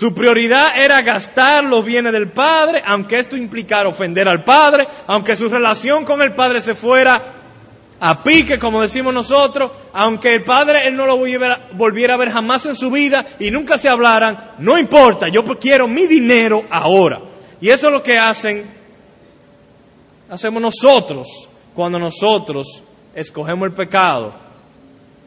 Su 0.00 0.14
prioridad 0.14 0.78
era 0.78 1.02
gastar 1.02 1.62
los 1.62 1.84
bienes 1.84 2.14
del 2.14 2.30
padre, 2.30 2.82
aunque 2.86 3.18
esto 3.18 3.36
implicara 3.36 3.86
ofender 3.86 4.26
al 4.28 4.44
padre, 4.44 4.88
aunque 5.06 5.36
su 5.36 5.46
relación 5.46 6.06
con 6.06 6.22
el 6.22 6.32
padre 6.32 6.62
se 6.62 6.74
fuera 6.74 7.22
a 8.00 8.22
pique, 8.22 8.58
como 8.58 8.80
decimos 8.80 9.12
nosotros, 9.12 9.70
aunque 9.92 10.32
el 10.32 10.42
padre 10.42 10.86
él 10.86 10.96
no 10.96 11.04
lo 11.04 11.18
volviera, 11.18 12.14
a 12.14 12.16
ver 12.16 12.30
jamás 12.30 12.64
en 12.64 12.76
su 12.76 12.90
vida 12.90 13.26
y 13.38 13.50
nunca 13.50 13.76
se 13.76 13.90
hablaran, 13.90 14.52
no 14.60 14.78
importa, 14.78 15.28
yo 15.28 15.44
quiero 15.58 15.86
mi 15.86 16.06
dinero 16.06 16.64
ahora. 16.70 17.20
Y 17.60 17.68
eso 17.68 17.88
es 17.88 17.92
lo 17.92 18.02
que 18.02 18.18
hacen, 18.18 18.70
hacemos 20.30 20.62
nosotros 20.62 21.46
cuando 21.74 21.98
nosotros 21.98 22.82
escogemos 23.14 23.66
el 23.66 23.74
pecado. 23.74 24.32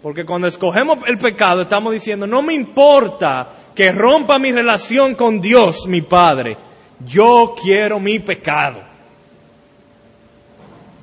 Porque 0.01 0.25
cuando 0.25 0.47
escogemos 0.47 0.97
el 1.07 1.19
pecado 1.19 1.61
estamos 1.61 1.93
diciendo, 1.93 2.27
no 2.27 2.41
me 2.41 2.53
importa 2.53 3.47
que 3.75 3.91
rompa 3.91 4.39
mi 4.39 4.51
relación 4.51 5.15
con 5.15 5.41
Dios, 5.41 5.87
mi 5.87 6.01
Padre. 6.01 6.57
Yo 7.05 7.55
quiero 7.61 7.99
mi 7.99 8.19
pecado. 8.19 8.83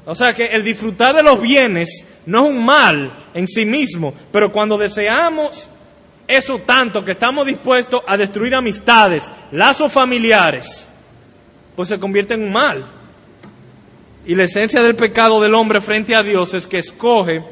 O 0.06 0.14
sea 0.14 0.34
que 0.34 0.46
el 0.46 0.64
disfrutar 0.64 1.14
de 1.14 1.22
los 1.22 1.40
bienes 1.40 2.04
no 2.26 2.44
es 2.44 2.50
un 2.50 2.64
mal 2.64 3.26
en 3.34 3.46
sí 3.46 3.64
mismo, 3.64 4.14
pero 4.32 4.52
cuando 4.52 4.78
deseamos 4.78 5.68
eso 6.26 6.58
tanto 6.60 7.04
que 7.04 7.12
estamos 7.12 7.46
dispuestos 7.46 8.02
a 8.06 8.16
destruir 8.16 8.54
amistades, 8.54 9.30
lazos 9.52 9.92
familiares, 9.92 10.88
pues 11.76 11.88
se 11.88 11.98
convierte 11.98 12.34
en 12.34 12.44
un 12.44 12.52
mal. 12.52 12.86
Y 14.26 14.34
la 14.34 14.44
esencia 14.44 14.82
del 14.82 14.96
pecado 14.96 15.40
del 15.40 15.54
hombre 15.54 15.80
frente 15.80 16.14
a 16.14 16.22
Dios 16.22 16.54
es 16.54 16.66
que 16.66 16.78
escoge 16.78 17.42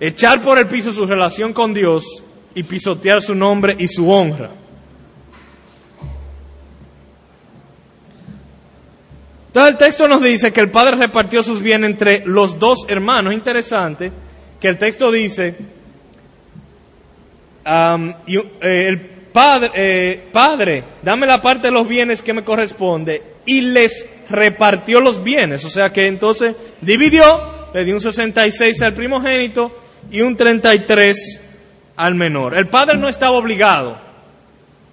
echar 0.00 0.40
por 0.40 0.58
el 0.58 0.66
piso 0.66 0.92
su 0.92 1.04
relación 1.04 1.52
con 1.52 1.74
Dios 1.74 2.22
y 2.58 2.64
pisotear 2.64 3.22
su 3.22 3.36
nombre 3.36 3.76
y 3.78 3.86
su 3.86 4.10
honra. 4.10 4.50
Entonces 9.46 9.72
el 9.72 9.78
texto 9.78 10.08
nos 10.08 10.20
dice 10.20 10.52
que 10.52 10.60
el 10.60 10.72
padre 10.72 10.96
repartió 10.96 11.44
sus 11.44 11.62
bienes 11.62 11.90
entre 11.90 12.24
los 12.26 12.58
dos 12.58 12.84
hermanos. 12.88 13.32
Interesante 13.32 14.10
que 14.58 14.66
el 14.66 14.76
texto 14.76 15.12
dice, 15.12 15.54
eh, 17.64 18.14
el 18.60 19.00
padre, 19.32 19.70
eh, 19.74 20.28
padre, 20.32 20.82
dame 21.00 21.28
la 21.28 21.40
parte 21.40 21.68
de 21.68 21.72
los 21.72 21.86
bienes 21.86 22.22
que 22.22 22.34
me 22.34 22.42
corresponde, 22.42 23.22
y 23.46 23.60
les 23.60 24.04
repartió 24.28 25.00
los 25.00 25.22
bienes. 25.22 25.64
O 25.64 25.70
sea 25.70 25.92
que 25.92 26.08
entonces 26.08 26.56
dividió, 26.80 27.70
le 27.72 27.84
dio 27.84 27.94
un 27.94 28.00
66 28.00 28.82
al 28.82 28.94
primogénito 28.94 29.80
y 30.10 30.22
un 30.22 30.36
33 30.36 31.42
al 31.98 32.14
menor. 32.14 32.56
El 32.56 32.68
padre 32.68 32.96
no 32.96 33.08
estaba 33.08 33.36
obligado 33.36 33.98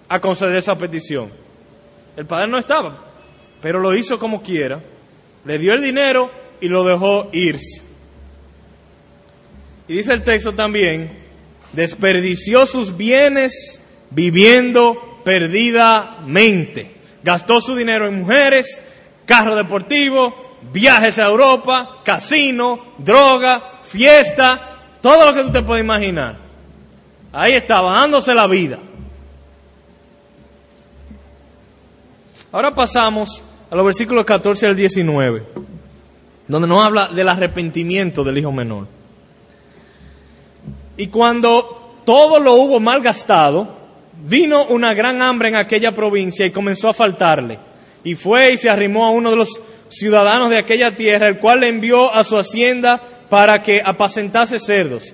a 0.09 0.19
conceder 0.19 0.55
esa 0.57 0.77
petición. 0.77 1.31
El 2.17 2.25
padre 2.25 2.47
no 2.47 2.57
estaba, 2.57 2.97
pero 3.61 3.79
lo 3.79 3.95
hizo 3.95 4.19
como 4.19 4.41
quiera. 4.41 4.81
Le 5.45 5.59
dio 5.59 5.73
el 5.73 5.83
dinero 5.83 6.31
y 6.59 6.67
lo 6.67 6.83
dejó 6.83 7.29
irse. 7.31 7.83
Y 9.87 9.97
dice 9.97 10.13
el 10.13 10.23
texto 10.23 10.53
también, 10.53 11.19
desperdició 11.73 12.65
sus 12.65 12.97
bienes 12.97 13.79
viviendo 14.09 15.21
perdidamente. 15.23 16.95
Gastó 17.23 17.61
su 17.61 17.75
dinero 17.75 18.07
en 18.07 18.21
mujeres, 18.21 18.81
carro 19.27 19.55
deportivo, 19.55 20.57
viajes 20.73 21.19
a 21.19 21.25
Europa, 21.25 22.01
casino, 22.03 22.95
droga, 22.97 23.81
fiesta, 23.83 24.97
todo 25.01 25.25
lo 25.25 25.35
que 25.35 25.43
tú 25.43 25.51
te 25.51 25.61
puedes 25.61 25.83
imaginar. 25.83 26.44
Ahí 27.37 27.51
estaba, 27.51 27.99
dándose 27.99 28.33
la 28.33 28.47
vida. 28.47 28.79
Ahora 32.49 32.73
pasamos 32.73 33.43
a 33.69 33.75
los 33.75 33.83
versículos 33.83 34.23
14 34.23 34.67
al 34.67 34.75
19, 34.77 35.43
donde 36.47 36.67
nos 36.69 36.85
habla 36.85 37.09
del 37.09 37.27
arrepentimiento 37.27 38.23
del 38.23 38.37
hijo 38.37 38.53
menor. 38.53 38.87
Y 40.95 41.07
cuando 41.07 41.99
todo 42.05 42.39
lo 42.39 42.53
hubo 42.53 42.79
mal 42.79 43.01
gastado, 43.01 43.67
vino 44.23 44.67
una 44.67 44.93
gran 44.93 45.21
hambre 45.21 45.49
en 45.49 45.57
aquella 45.57 45.93
provincia 45.93 46.45
y 46.45 46.51
comenzó 46.51 46.87
a 46.87 46.93
faltarle. 46.93 47.59
Y 48.05 48.15
fue 48.15 48.53
y 48.53 48.57
se 48.57 48.69
arrimó 48.69 49.05
a 49.05 49.09
uno 49.09 49.31
de 49.31 49.35
los 49.35 49.61
ciudadanos 49.89 50.49
de 50.49 50.59
aquella 50.59 50.95
tierra, 50.95 51.27
el 51.27 51.39
cual 51.39 51.59
le 51.59 51.67
envió 51.67 52.13
a 52.13 52.23
su 52.23 52.37
hacienda 52.37 53.01
para 53.29 53.61
que 53.61 53.81
apacentase 53.83 54.57
cerdos 54.57 55.13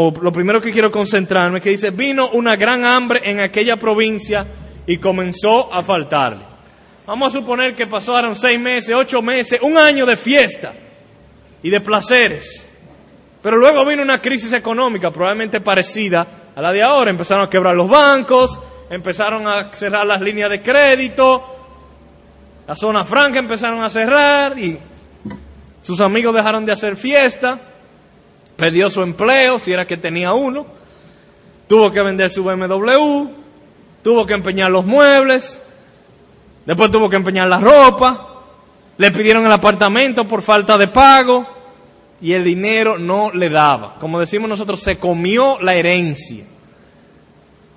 o 0.00 0.12
lo 0.12 0.30
primero 0.30 0.60
que 0.60 0.70
quiero 0.70 0.92
concentrarme, 0.92 1.60
que 1.60 1.70
dice, 1.70 1.90
vino 1.90 2.28
una 2.30 2.54
gran 2.54 2.84
hambre 2.84 3.20
en 3.24 3.40
aquella 3.40 3.76
provincia 3.76 4.46
y 4.86 4.98
comenzó 4.98 5.74
a 5.74 5.82
faltarle. 5.82 6.44
Vamos 7.04 7.34
a 7.34 7.38
suponer 7.38 7.74
que 7.74 7.88
pasaron 7.88 8.36
seis 8.36 8.60
meses, 8.60 8.94
ocho 8.94 9.22
meses, 9.22 9.58
un 9.60 9.76
año 9.76 10.06
de 10.06 10.16
fiesta 10.16 10.72
y 11.64 11.68
de 11.68 11.80
placeres. 11.80 12.68
Pero 13.42 13.56
luego 13.56 13.84
vino 13.84 14.00
una 14.00 14.22
crisis 14.22 14.52
económica 14.52 15.10
probablemente 15.10 15.60
parecida 15.60 16.52
a 16.54 16.62
la 16.62 16.72
de 16.72 16.80
ahora. 16.80 17.10
Empezaron 17.10 17.46
a 17.46 17.50
quebrar 17.50 17.74
los 17.74 17.88
bancos, 17.88 18.56
empezaron 18.90 19.48
a 19.48 19.72
cerrar 19.72 20.06
las 20.06 20.20
líneas 20.20 20.48
de 20.48 20.62
crédito, 20.62 21.44
la 22.68 22.76
zona 22.76 23.04
franca 23.04 23.40
empezaron 23.40 23.82
a 23.82 23.90
cerrar 23.90 24.56
y 24.56 24.78
sus 25.82 26.00
amigos 26.00 26.36
dejaron 26.36 26.64
de 26.64 26.70
hacer 26.70 26.94
fiesta, 26.94 27.67
perdió 28.58 28.90
su 28.90 29.02
empleo, 29.02 29.60
si 29.60 29.72
era 29.72 29.86
que 29.86 29.96
tenía 29.96 30.32
uno, 30.32 30.66
tuvo 31.68 31.92
que 31.92 32.02
vender 32.02 32.28
su 32.28 32.42
BMW, 32.42 33.28
tuvo 34.02 34.26
que 34.26 34.34
empeñar 34.34 34.68
los 34.72 34.84
muebles, 34.84 35.62
después 36.66 36.90
tuvo 36.90 37.08
que 37.08 37.14
empeñar 37.14 37.46
la 37.46 37.60
ropa, 37.60 38.42
le 38.96 39.12
pidieron 39.12 39.46
el 39.46 39.52
apartamento 39.52 40.26
por 40.26 40.42
falta 40.42 40.76
de 40.76 40.88
pago 40.88 41.46
y 42.20 42.32
el 42.32 42.42
dinero 42.42 42.98
no 42.98 43.30
le 43.32 43.48
daba. 43.48 43.94
Como 44.00 44.18
decimos 44.18 44.48
nosotros, 44.48 44.80
se 44.80 44.98
comió 44.98 45.60
la 45.60 45.76
herencia. 45.76 46.42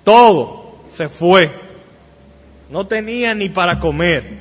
Todo 0.02 0.80
se 0.90 1.08
fue. 1.08 1.48
No 2.70 2.88
tenía 2.88 3.36
ni 3.36 3.50
para 3.50 3.78
comer. 3.78 4.40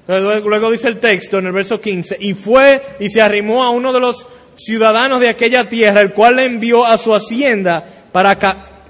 Entonces, 0.00 0.42
luego 0.42 0.70
dice 0.70 0.88
el 0.88 1.00
texto 1.00 1.36
en 1.36 1.46
el 1.46 1.52
verso 1.52 1.82
15, 1.82 2.16
y 2.18 2.32
fue 2.32 2.96
y 2.98 3.10
se 3.10 3.20
arrimó 3.20 3.62
a 3.62 3.68
uno 3.68 3.92
de 3.92 4.00
los 4.00 4.26
ciudadanos 4.56 5.20
de 5.20 5.28
aquella 5.28 5.68
tierra, 5.68 6.00
el 6.00 6.12
cual 6.12 6.36
le 6.36 6.44
envió 6.44 6.84
a 6.84 6.98
su 6.98 7.14
hacienda 7.14 7.84
para 8.12 8.38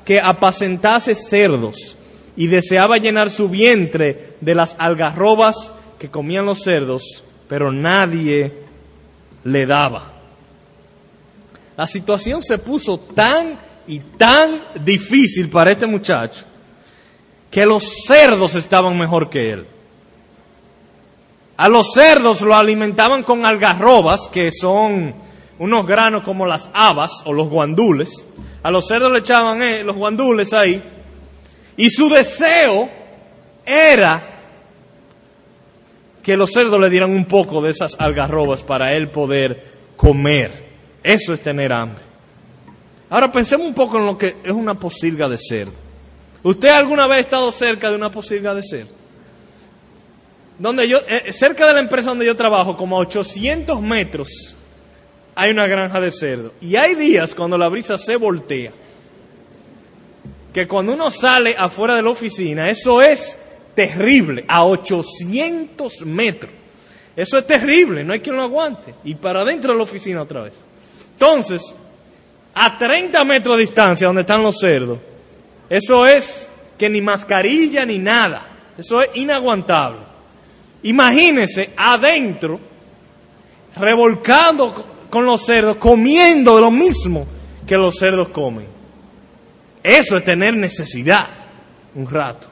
que 0.05 0.21
apacentase 0.21 1.15
cerdos, 1.15 1.97
y 2.37 2.47
deseaba 2.47 2.99
llenar 2.99 3.31
su 3.31 3.49
vientre 3.49 4.37
de 4.41 4.55
las 4.55 4.77
algarrobas 4.79 5.73
que 5.99 6.11
comían 6.11 6.47
los 6.47 6.63
cerdos, 6.63 7.25
pero 7.49 7.73
nadie 7.73 8.53
le 9.45 9.67
daba. 9.67 10.13
La 11.77 11.87
situación 11.87 12.43
se 12.43 12.59
puso 12.59 12.99
tan 12.99 13.59
y 13.87 14.01
tan 14.01 14.63
difícil 14.85 15.49
para 15.49 15.71
este 15.71 15.87
muchacho 15.87 16.45
que 17.51 17.65
los 17.65 18.05
cerdos 18.07 18.55
estaban 18.55 18.99
mejor 18.99 19.31
que 19.31 19.53
él. 19.53 19.67
A 21.57 21.69
los 21.69 21.93
cerdos 21.95 22.43
lo 22.43 22.55
alimentaban 22.55 23.23
con 23.23 23.47
algarrobas, 23.47 24.29
que 24.31 24.51
son 24.53 25.15
unos 25.59 25.87
granos 25.87 26.23
como 26.23 26.47
las 26.47 26.71
habas 26.73 27.13
o 27.25 27.33
los 27.33 27.49
guandules. 27.49 28.25
A 28.63 28.71
los 28.71 28.87
cerdos 28.87 29.13
le 29.13 29.21
echaban 29.21 29.63
eh, 29.63 29.83
los 29.85 29.97
guandules 29.97 30.53
ahí. 30.53 30.83
Y 31.77 31.91
su 31.91 32.09
deseo 32.09 32.89
era 33.65 34.41
que 36.23 36.37
los 36.37 36.51
cerdos 36.51 36.81
le 36.81 36.91
dieran 36.91 37.11
un 37.11 37.27
poco 37.27 37.63
de 37.63 37.71
esas 37.71 37.97
algarrobas 37.99 38.63
para 38.63 38.93
él 38.95 39.11
poder 39.11 39.93
comer. 39.97 40.67
Eso 41.03 41.33
es 41.33 41.41
tener 41.41 41.73
hambre. 41.73 42.05
Ahora 43.09 43.31
pensemos 43.31 43.67
un 43.67 43.75
poco 43.75 43.99
en 43.99 44.07
lo 44.07 44.19
que 44.19 44.37
es 44.43 44.51
una 44.51 44.75
posilga 44.75 45.29
de 45.29 45.39
cerdo. 45.39 45.73
¿Usted 46.43 46.69
alguna 46.69 47.07
vez 47.07 47.19
ha 47.19 47.21
estado 47.21 47.53
cerca 47.53 47.91
de 47.91 47.97
una 47.97 48.11
posilga 48.11 48.55
de 48.55 48.63
cerdo? 48.63 48.97
donde 50.59 50.89
yo, 50.89 50.99
eh, 51.07 51.33
cerca 51.33 51.67
de 51.67 51.75
la 51.75 51.81
empresa 51.81 52.11
donde 52.11 52.27
yo 52.27 52.37
trabajo, 52.37 52.77
como 52.77 52.97
a 52.97 53.01
800 53.01 53.81
metros, 53.83 54.56
hay 55.37 55.51
una 55.51 55.67
granja 55.67 56.01
de 56.01 56.11
cerdo. 56.11 56.55
Y 56.61 56.77
hay 56.77 56.95
días 56.95 57.35
cuando 57.35 57.59
la 57.59 57.69
brisa 57.69 57.99
se 57.99 58.17
voltea, 58.17 58.73
que 60.53 60.67
cuando 60.67 60.95
uno 60.95 61.11
sale 61.11 61.55
afuera 61.57 61.95
de 61.95 62.03
la 62.03 62.11
oficina, 62.11 62.71
eso 62.71 63.03
es 63.03 63.39
terrible, 63.75 64.47
a 64.49 64.65
800 64.65 66.07
metros. 66.07 66.53
Eso 67.15 67.39
es 67.39 67.47
terrible, 67.47 68.03
no 68.03 68.15
hay 68.15 68.21
quien 68.21 68.37
lo 68.37 68.43
aguante. 68.43 68.95
Y 69.05 69.15
para 69.15 69.43
adentro 69.43 69.73
de 69.73 69.77
la 69.77 69.85
oficina 69.85 70.23
otra 70.23 70.43
vez. 70.43 70.55
Entonces, 71.13 71.63
a 72.55 72.79
30 72.79 73.23
metros 73.25 73.57
de 73.57 73.61
distancia 73.61 74.07
donde 74.07 74.23
están 74.23 74.43
los 74.43 74.59
cerdos, 74.59 74.99
eso 75.69 76.07
es 76.07 76.51
que 76.79 76.89
ni 76.89 77.03
mascarilla 77.03 77.85
ni 77.85 77.99
nada. 77.99 78.73
Eso 78.79 79.03
es 79.03 79.11
inaguantable. 79.15 80.01
Imagínense 80.83 81.71
adentro, 81.77 82.59
revolcando 83.77 84.96
con 85.11 85.25
los 85.25 85.45
cerdos, 85.45 85.77
comiendo 85.77 86.61
lo 86.61 86.71
mismo 86.71 87.27
que 87.67 87.77
los 87.77 87.97
cerdos 87.97 88.29
comen. 88.29 88.67
Eso 89.83 90.17
es 90.17 90.25
tener 90.25 90.55
necesidad 90.55 91.27
un 91.95 92.09
rato. 92.09 92.49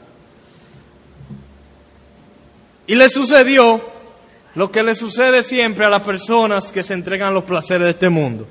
Y 2.87 2.95
le 2.95 3.09
sucedió 3.09 3.83
lo 4.55 4.71
que 4.71 4.83
le 4.83 4.95
sucede 4.95 5.43
siempre 5.43 5.85
a 5.85 5.91
las 5.91 6.03
personas 6.03 6.71
que 6.71 6.83
se 6.83 6.95
entregan 6.95 7.29
a 7.29 7.33
los 7.33 7.45
placeres 7.45 7.85
de 7.85 7.91
este 7.91 8.09
mundo. 8.09 8.47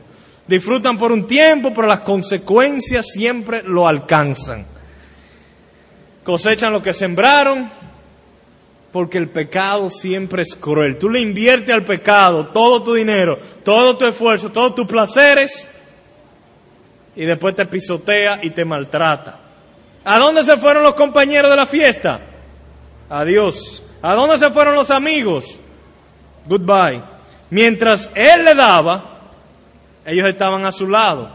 Disfrutan 0.47 0.97
por 0.97 1.11
un 1.11 1.25
tiempo, 1.25 1.73
pero 1.73 1.87
las 1.87 2.01
consecuencias 2.01 3.07
siempre 3.13 3.63
lo 3.63 3.87
alcanzan. 3.87 4.65
Cosechan 6.23 6.73
lo 6.73 6.81
que 6.81 6.93
sembraron, 6.93 7.69
porque 8.93 9.17
el 9.17 9.27
pecado 9.27 9.89
siempre 9.89 10.43
es 10.43 10.56
cruel. 10.56 10.99
Tú 10.99 11.10
le 11.10 11.19
inviertes 11.19 11.73
al 11.73 11.84
pecado 11.84 12.47
todo 12.47 12.84
tu 12.84 12.93
dinero, 12.93 13.39
todo 13.65 13.97
tu 13.97 14.06
esfuerzo, 14.06 14.51
todos 14.51 14.75
tus 14.75 14.86
placeres 14.86 15.67
y 17.15 17.25
después 17.25 17.56
te 17.56 17.65
pisotea 17.65 18.39
y 18.43 18.51
te 18.51 18.63
maltrata. 18.63 19.39
¿A 20.06 20.19
dónde 20.19 20.45
se 20.45 20.58
fueron 20.58 20.84
los 20.84 20.93
compañeros 20.93 21.49
de 21.49 21.58
la 21.58 21.65
fiesta? 21.65 22.21
Adiós. 23.10 23.82
¿A 24.03 24.13
dónde 24.13 24.38
se 24.38 24.51
fueron 24.51 24.75
los 24.75 24.91
amigos? 24.91 25.60
Goodbye. 26.45 27.01
Mientras 27.49 28.12
él 28.13 28.45
le 28.45 28.53
daba, 28.53 29.21
ellos 30.06 30.29
estaban 30.29 30.65
a 30.65 30.71
su 30.71 30.88
lado. 30.88 31.32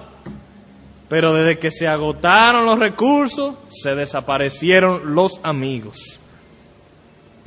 Pero 1.08 1.34
desde 1.34 1.58
que 1.58 1.72
se 1.72 1.88
agotaron 1.88 2.66
los 2.66 2.78
recursos, 2.78 3.54
se 3.68 3.96
desaparecieron 3.96 5.14
los 5.14 5.40
amigos. 5.42 6.17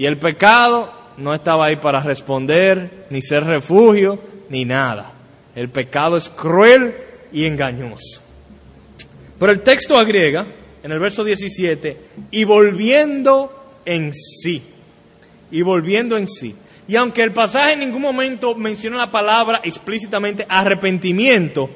Y 0.02 0.08
el 0.08 0.18
pecado 0.18 0.92
no 1.18 1.32
estaba 1.32 1.66
ahí 1.66 1.76
para 1.76 2.02
responder, 2.02 3.06
ni 3.12 3.22
ser 3.22 3.44
refugio, 3.44 4.20
ni 4.50 4.66
nada. 4.66 5.12
El 5.56 5.70
pecado 5.70 6.18
es 6.18 6.28
cruel 6.30 6.96
y 7.32 7.46
engañoso. 7.46 8.20
Pero 9.38 9.52
el 9.52 9.62
texto 9.62 9.96
agrega, 10.00 10.48
en 10.82 10.92
el 10.92 10.98
verso 10.98 11.24
17, 11.24 11.98
y 12.32 12.44
volviendo 12.46 13.76
en 13.86 14.12
sí, 14.12 14.64
y 15.52 15.62
volviendo 15.62 16.18
en 16.18 16.28
sí. 16.28 16.56
Y 16.88 16.96
aunque 16.96 17.22
el 17.22 17.32
pasaje 17.32 17.74
en 17.74 17.82
ningún 17.82 18.02
momento 18.02 18.56
menciona 18.56 18.98
la 18.98 19.12
palabra 19.12 19.62
explícitamente 19.64 20.48
arrepentimiento, 20.50 21.70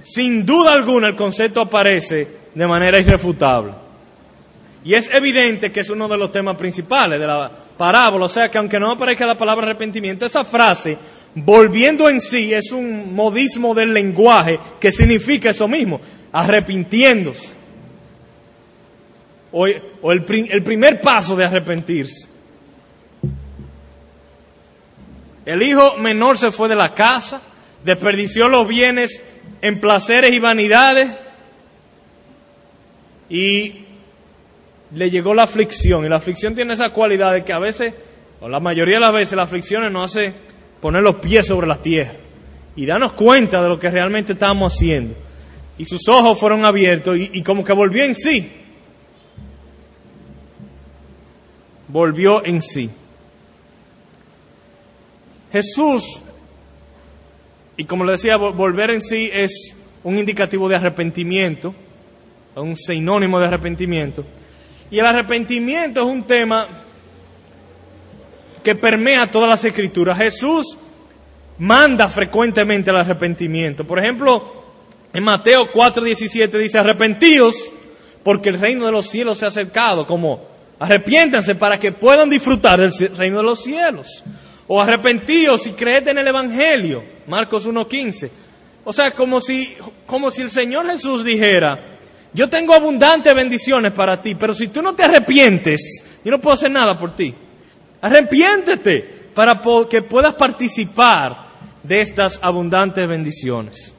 sin 0.00 0.46
duda 0.46 0.74
alguna 0.74 1.08
el 1.08 1.16
concepto 1.16 1.60
aparece 1.60 2.28
de 2.54 2.66
manera 2.68 3.00
irrefutable. 3.00 3.87
Y 4.88 4.94
es 4.94 5.10
evidente 5.10 5.70
que 5.70 5.80
es 5.80 5.90
uno 5.90 6.08
de 6.08 6.16
los 6.16 6.32
temas 6.32 6.56
principales 6.56 7.20
de 7.20 7.26
la 7.26 7.52
parábola. 7.76 8.24
O 8.24 8.28
sea 8.28 8.50
que 8.50 8.56
aunque 8.56 8.80
no 8.80 8.90
aparezca 8.90 9.26
la 9.26 9.36
palabra 9.36 9.66
arrepentimiento, 9.66 10.24
esa 10.24 10.46
frase, 10.46 10.96
volviendo 11.34 12.08
en 12.08 12.22
sí, 12.22 12.54
es 12.54 12.72
un 12.72 13.14
modismo 13.14 13.74
del 13.74 13.92
lenguaje 13.92 14.58
que 14.80 14.90
significa 14.90 15.50
eso 15.50 15.68
mismo, 15.68 16.00
arrepintiéndose. 16.32 17.50
O, 19.52 19.66
el, 19.66 20.24
el 20.48 20.62
primer 20.62 21.02
paso 21.02 21.36
de 21.36 21.44
arrepentirse. 21.44 22.26
El 25.44 25.62
hijo 25.62 25.98
menor 25.98 26.38
se 26.38 26.50
fue 26.50 26.66
de 26.66 26.76
la 26.76 26.94
casa, 26.94 27.42
desperdició 27.84 28.48
los 28.48 28.66
bienes 28.66 29.20
en 29.60 29.82
placeres 29.82 30.32
y 30.32 30.38
vanidades 30.38 31.10
y 33.28 33.84
le 34.94 35.10
llegó 35.10 35.34
la 35.34 35.44
aflicción. 35.44 36.04
Y 36.04 36.08
la 36.08 36.16
aflicción 36.16 36.54
tiene 36.54 36.74
esa 36.74 36.90
cualidad 36.90 37.32
de 37.32 37.44
que 37.44 37.52
a 37.52 37.58
veces, 37.58 37.94
o 38.40 38.48
la 38.48 38.60
mayoría 38.60 38.96
de 38.96 39.00
las 39.00 39.12
veces, 39.12 39.36
la 39.36 39.44
aflicción 39.44 39.92
nos 39.92 40.10
hace 40.10 40.32
poner 40.80 41.02
los 41.02 41.16
pies 41.16 41.46
sobre 41.46 41.66
la 41.66 41.76
tierra 41.76 42.14
y 42.76 42.86
darnos 42.86 43.12
cuenta 43.12 43.62
de 43.62 43.68
lo 43.68 43.78
que 43.78 43.90
realmente 43.90 44.32
estábamos 44.32 44.74
haciendo. 44.74 45.14
Y 45.76 45.84
sus 45.84 46.08
ojos 46.08 46.38
fueron 46.38 46.64
abiertos 46.64 47.16
y, 47.16 47.30
y 47.34 47.42
como 47.42 47.64
que 47.64 47.72
volvió 47.72 48.04
en 48.04 48.14
sí. 48.14 48.50
volvió 51.88 52.44
en 52.44 52.62
sí. 52.62 52.90
Jesús, 55.50 56.20
y 57.76 57.84
como 57.84 58.04
le 58.04 58.12
decía, 58.12 58.36
volver 58.36 58.90
en 58.90 59.00
sí 59.00 59.30
es 59.32 59.74
un 60.04 60.18
indicativo 60.18 60.68
de 60.68 60.76
arrepentimiento, 60.76 61.74
un 62.54 62.76
sinónimo 62.76 63.40
de 63.40 63.46
arrepentimiento. 63.46 64.24
Y 64.90 64.98
el 64.98 65.06
arrepentimiento 65.06 66.00
es 66.00 66.06
un 66.06 66.22
tema 66.24 66.66
que 68.62 68.74
permea 68.74 69.30
todas 69.30 69.48
las 69.48 69.64
escrituras. 69.64 70.18
Jesús 70.18 70.76
manda 71.58 72.08
frecuentemente 72.08 72.90
el 72.90 72.96
arrepentimiento. 72.96 73.86
Por 73.86 73.98
ejemplo, 73.98 74.64
en 75.12 75.24
Mateo 75.24 75.70
4:17 75.72 76.58
dice, 76.58 76.78
arrepentíos 76.78 77.72
porque 78.22 78.50
el 78.50 78.60
reino 78.60 78.86
de 78.86 78.92
los 78.92 79.06
cielos 79.06 79.38
se 79.38 79.44
ha 79.44 79.48
acercado, 79.48 80.06
como 80.06 80.46
arrepiéntanse 80.78 81.54
para 81.54 81.78
que 81.78 81.92
puedan 81.92 82.28
disfrutar 82.28 82.78
del 82.78 82.92
reino 83.16 83.38
de 83.38 83.42
los 83.42 83.62
cielos. 83.62 84.22
O 84.66 84.80
arrepentíos 84.80 85.66
y 85.66 85.72
creed 85.72 86.08
en 86.08 86.18
el 86.18 86.28
Evangelio, 86.28 87.02
Marcos 87.26 87.66
1:15. 87.66 88.30
O 88.84 88.92
sea, 88.92 89.10
como 89.12 89.40
si, 89.40 89.76
como 90.06 90.30
si 90.30 90.42
el 90.42 90.50
Señor 90.50 90.86
Jesús 90.90 91.24
dijera, 91.24 91.97
yo 92.32 92.48
tengo 92.48 92.74
abundantes 92.74 93.34
bendiciones 93.34 93.92
para 93.92 94.20
ti, 94.20 94.34
pero 94.34 94.54
si 94.54 94.68
tú 94.68 94.82
no 94.82 94.94
te 94.94 95.04
arrepientes, 95.04 96.02
yo 96.24 96.30
no 96.30 96.40
puedo 96.40 96.54
hacer 96.54 96.70
nada 96.70 96.98
por 96.98 97.16
ti. 97.16 97.34
Arrepiéntete 98.00 99.00
para 99.34 99.60
que 99.88 100.02
puedas 100.02 100.34
participar 100.34 101.48
de 101.82 102.00
estas 102.00 102.38
abundantes 102.42 103.06
bendiciones. 103.08 103.94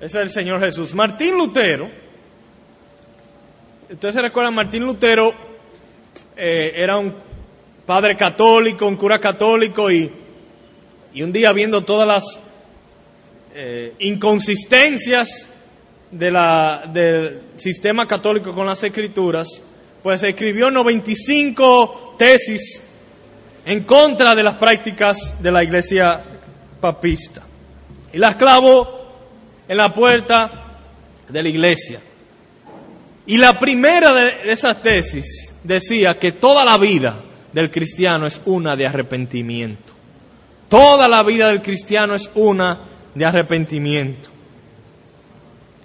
Ese 0.00 0.16
es 0.18 0.22
el 0.22 0.30
Señor 0.30 0.60
Jesús. 0.60 0.94
Martín 0.94 1.36
Lutero, 1.36 1.90
ustedes 3.90 4.14
se 4.14 4.22
recuerdan, 4.22 4.54
Martín 4.54 4.84
Lutero 4.84 5.34
eh, 6.36 6.72
era 6.74 6.96
un 6.96 7.14
padre 7.84 8.16
católico, 8.16 8.86
un 8.86 8.96
cura 8.96 9.18
católico 9.18 9.90
y, 9.90 10.10
un 11.16 11.32
día 11.32 11.52
viendo 11.52 11.84
todas 11.84 12.08
las 12.08 12.40
eh, 13.52 13.94
inconsistencias 13.98 15.49
de 16.10 16.30
la, 16.30 16.82
del 16.92 17.42
sistema 17.56 18.06
católico 18.06 18.52
con 18.52 18.66
las 18.66 18.82
escrituras, 18.82 19.48
pues 20.02 20.22
escribió 20.22 20.70
95 20.70 22.16
tesis 22.18 22.82
en 23.64 23.84
contra 23.84 24.34
de 24.34 24.42
las 24.42 24.54
prácticas 24.54 25.34
de 25.40 25.52
la 25.52 25.62
iglesia 25.62 26.24
papista. 26.80 27.42
Y 28.12 28.18
las 28.18 28.36
clavó 28.36 29.00
en 29.68 29.76
la 29.76 29.92
puerta 29.92 30.78
de 31.28 31.42
la 31.42 31.48
iglesia. 31.48 32.00
Y 33.26 33.36
la 33.36 33.58
primera 33.58 34.12
de 34.12 34.50
esas 34.50 34.82
tesis 34.82 35.54
decía 35.62 36.18
que 36.18 36.32
toda 36.32 36.64
la 36.64 36.78
vida 36.78 37.22
del 37.52 37.70
cristiano 37.70 38.26
es 38.26 38.40
una 38.46 38.74
de 38.74 38.86
arrepentimiento. 38.86 39.92
Toda 40.68 41.06
la 41.06 41.22
vida 41.22 41.48
del 41.48 41.62
cristiano 41.62 42.14
es 42.14 42.30
una 42.34 42.80
de 43.14 43.24
arrepentimiento. 43.24 44.30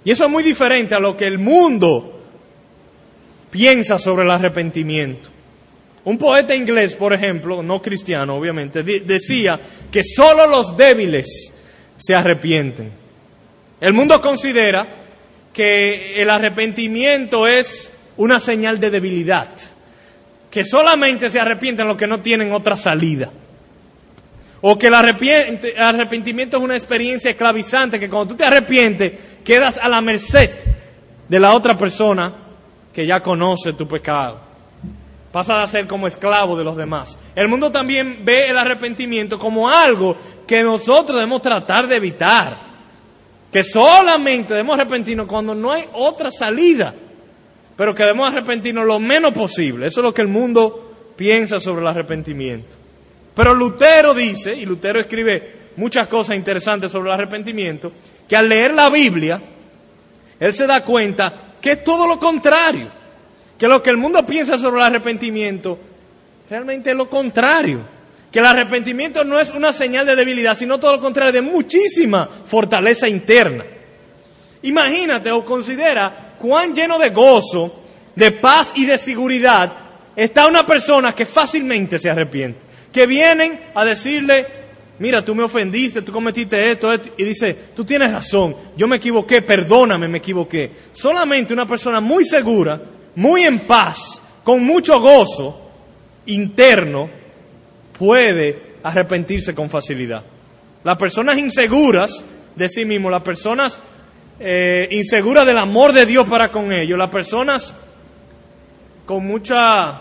Y 0.06 0.12
eso 0.12 0.26
es 0.26 0.30
muy 0.30 0.44
diferente 0.44 0.94
a 0.94 1.00
lo 1.00 1.16
que 1.16 1.26
el 1.26 1.40
mundo 1.40 2.22
piensa 3.50 3.98
sobre 3.98 4.22
el 4.22 4.30
arrepentimiento. 4.30 5.30
Un 6.04 6.16
poeta 6.16 6.54
inglés, 6.54 6.94
por 6.94 7.12
ejemplo, 7.12 7.60
no 7.60 7.82
cristiano 7.82 8.36
obviamente, 8.36 8.84
decía 8.84 9.58
que 9.90 10.04
solo 10.04 10.46
los 10.46 10.76
débiles 10.76 11.52
se 11.96 12.14
arrepienten. 12.14 12.92
El 13.80 13.94
mundo 13.94 14.20
considera 14.20 14.86
que 15.52 16.22
el 16.22 16.30
arrepentimiento 16.30 17.48
es 17.48 17.90
una 18.16 18.38
señal 18.38 18.78
de 18.78 18.92
debilidad, 18.92 19.50
que 20.52 20.62
solamente 20.64 21.30
se 21.30 21.40
arrepienten 21.40 21.88
los 21.88 21.96
que 21.96 22.06
no 22.06 22.20
tienen 22.20 22.52
otra 22.52 22.76
salida. 22.76 23.32
O 24.60 24.78
que 24.78 24.86
el 24.86 24.94
arrepentimiento 24.94 26.56
es 26.56 26.62
una 26.62 26.76
experiencia 26.76 27.30
esclavizante, 27.30 28.00
que 28.00 28.08
cuando 28.08 28.28
tú 28.28 28.36
te 28.36 28.44
arrepientes 28.44 29.12
quedas 29.44 29.78
a 29.78 29.88
la 29.88 30.00
merced 30.00 30.50
de 31.28 31.40
la 31.40 31.54
otra 31.54 31.76
persona 31.76 32.34
que 32.92 33.06
ya 33.06 33.22
conoce 33.22 33.74
tu 33.74 33.86
pecado. 33.86 34.40
Pasas 35.30 35.58
a 35.58 35.66
ser 35.70 35.86
como 35.86 36.06
esclavo 36.06 36.56
de 36.56 36.64
los 36.64 36.76
demás. 36.76 37.18
El 37.34 37.48
mundo 37.48 37.70
también 37.70 38.24
ve 38.24 38.48
el 38.48 38.56
arrepentimiento 38.56 39.38
como 39.38 39.68
algo 39.68 40.16
que 40.46 40.62
nosotros 40.62 41.16
debemos 41.16 41.42
tratar 41.42 41.86
de 41.86 41.96
evitar 41.96 42.58
que 43.52 43.62
solamente 43.62 44.54
debemos 44.54 44.78
arrepentirnos 44.78 45.26
cuando 45.26 45.54
no 45.54 45.72
hay 45.72 45.84
otra 45.92 46.30
salida, 46.30 46.94
pero 47.76 47.94
que 47.94 48.02
debemos 48.02 48.28
arrepentirnos 48.28 48.86
lo 48.86 48.98
menos 48.98 49.32
posible. 49.34 49.86
Eso 49.86 50.00
es 50.00 50.04
lo 50.04 50.14
que 50.14 50.22
el 50.22 50.28
mundo 50.28 51.12
piensa 51.16 51.60
sobre 51.60 51.82
el 51.82 51.86
arrepentimiento. 51.86 52.85
Pero 53.36 53.54
Lutero 53.54 54.14
dice, 54.14 54.52
y 54.52 54.66
Lutero 54.66 54.98
escribe 54.98 55.68
muchas 55.76 56.08
cosas 56.08 56.34
interesantes 56.34 56.90
sobre 56.90 57.10
el 57.10 57.14
arrepentimiento, 57.14 57.92
que 58.26 58.36
al 58.36 58.48
leer 58.48 58.74
la 58.74 58.90
Biblia, 58.90 59.40
él 60.40 60.54
se 60.54 60.66
da 60.66 60.82
cuenta 60.82 61.54
que 61.60 61.72
es 61.72 61.84
todo 61.84 62.08
lo 62.08 62.18
contrario, 62.18 62.88
que 63.56 63.68
lo 63.68 63.80
que 63.80 63.90
el 63.90 63.98
mundo 63.98 64.26
piensa 64.26 64.58
sobre 64.58 64.80
el 64.80 64.86
arrepentimiento 64.86 65.78
realmente 66.48 66.90
es 66.90 66.96
lo 66.96 67.08
contrario 67.08 67.96
que 68.36 68.40
el 68.40 68.46
arrepentimiento 68.46 69.24
no 69.24 69.38
es 69.38 69.54
una 69.54 69.72
señal 69.72 70.04
de 70.04 70.14
debilidad, 70.14 70.54
sino 70.54 70.78
todo 70.78 70.96
lo 70.96 71.00
contrario, 71.00 71.32
de 71.32 71.40
muchísima 71.40 72.28
fortaleza 72.28 73.08
interna. 73.08 73.64
Imagínate 74.60 75.30
o 75.30 75.42
considera 75.42 76.34
cuán 76.38 76.74
lleno 76.74 76.98
de 76.98 77.08
gozo, 77.08 77.82
de 78.14 78.32
paz 78.32 78.72
y 78.74 78.84
de 78.84 78.98
seguridad 78.98 79.72
está 80.14 80.46
una 80.46 80.66
persona 80.66 81.14
que 81.14 81.24
fácilmente 81.24 81.98
se 81.98 82.10
arrepiente. 82.10 82.65
Que 82.96 83.06
vienen 83.06 83.60
a 83.74 83.84
decirle, 83.84 84.46
mira, 85.00 85.22
tú 85.22 85.34
me 85.34 85.42
ofendiste, 85.42 86.00
tú 86.00 86.12
cometiste 86.12 86.70
esto, 86.70 86.90
esto, 86.90 87.10
y 87.18 87.24
dice, 87.24 87.54
tú 87.76 87.84
tienes 87.84 88.10
razón, 88.10 88.56
yo 88.74 88.88
me 88.88 88.96
equivoqué, 88.96 89.42
perdóname, 89.42 90.08
me 90.08 90.16
equivoqué. 90.16 90.70
Solamente 90.92 91.52
una 91.52 91.66
persona 91.66 92.00
muy 92.00 92.24
segura, 92.24 92.80
muy 93.16 93.42
en 93.42 93.58
paz, 93.58 94.22
con 94.42 94.64
mucho 94.64 94.98
gozo 94.98 95.60
interno, 96.24 97.10
puede 97.98 98.76
arrepentirse 98.82 99.54
con 99.54 99.68
facilidad. 99.68 100.24
Las 100.82 100.96
personas 100.96 101.36
inseguras 101.36 102.24
de 102.54 102.68
sí 102.70 102.86
mismos, 102.86 103.12
las 103.12 103.22
personas 103.22 103.78
eh, 104.40 104.88
inseguras 104.90 105.44
del 105.44 105.58
amor 105.58 105.92
de 105.92 106.06
Dios 106.06 106.26
para 106.26 106.50
con 106.50 106.72
ellos, 106.72 106.98
las 106.98 107.10
personas 107.10 107.74
con 109.04 109.26
mucha 109.26 110.00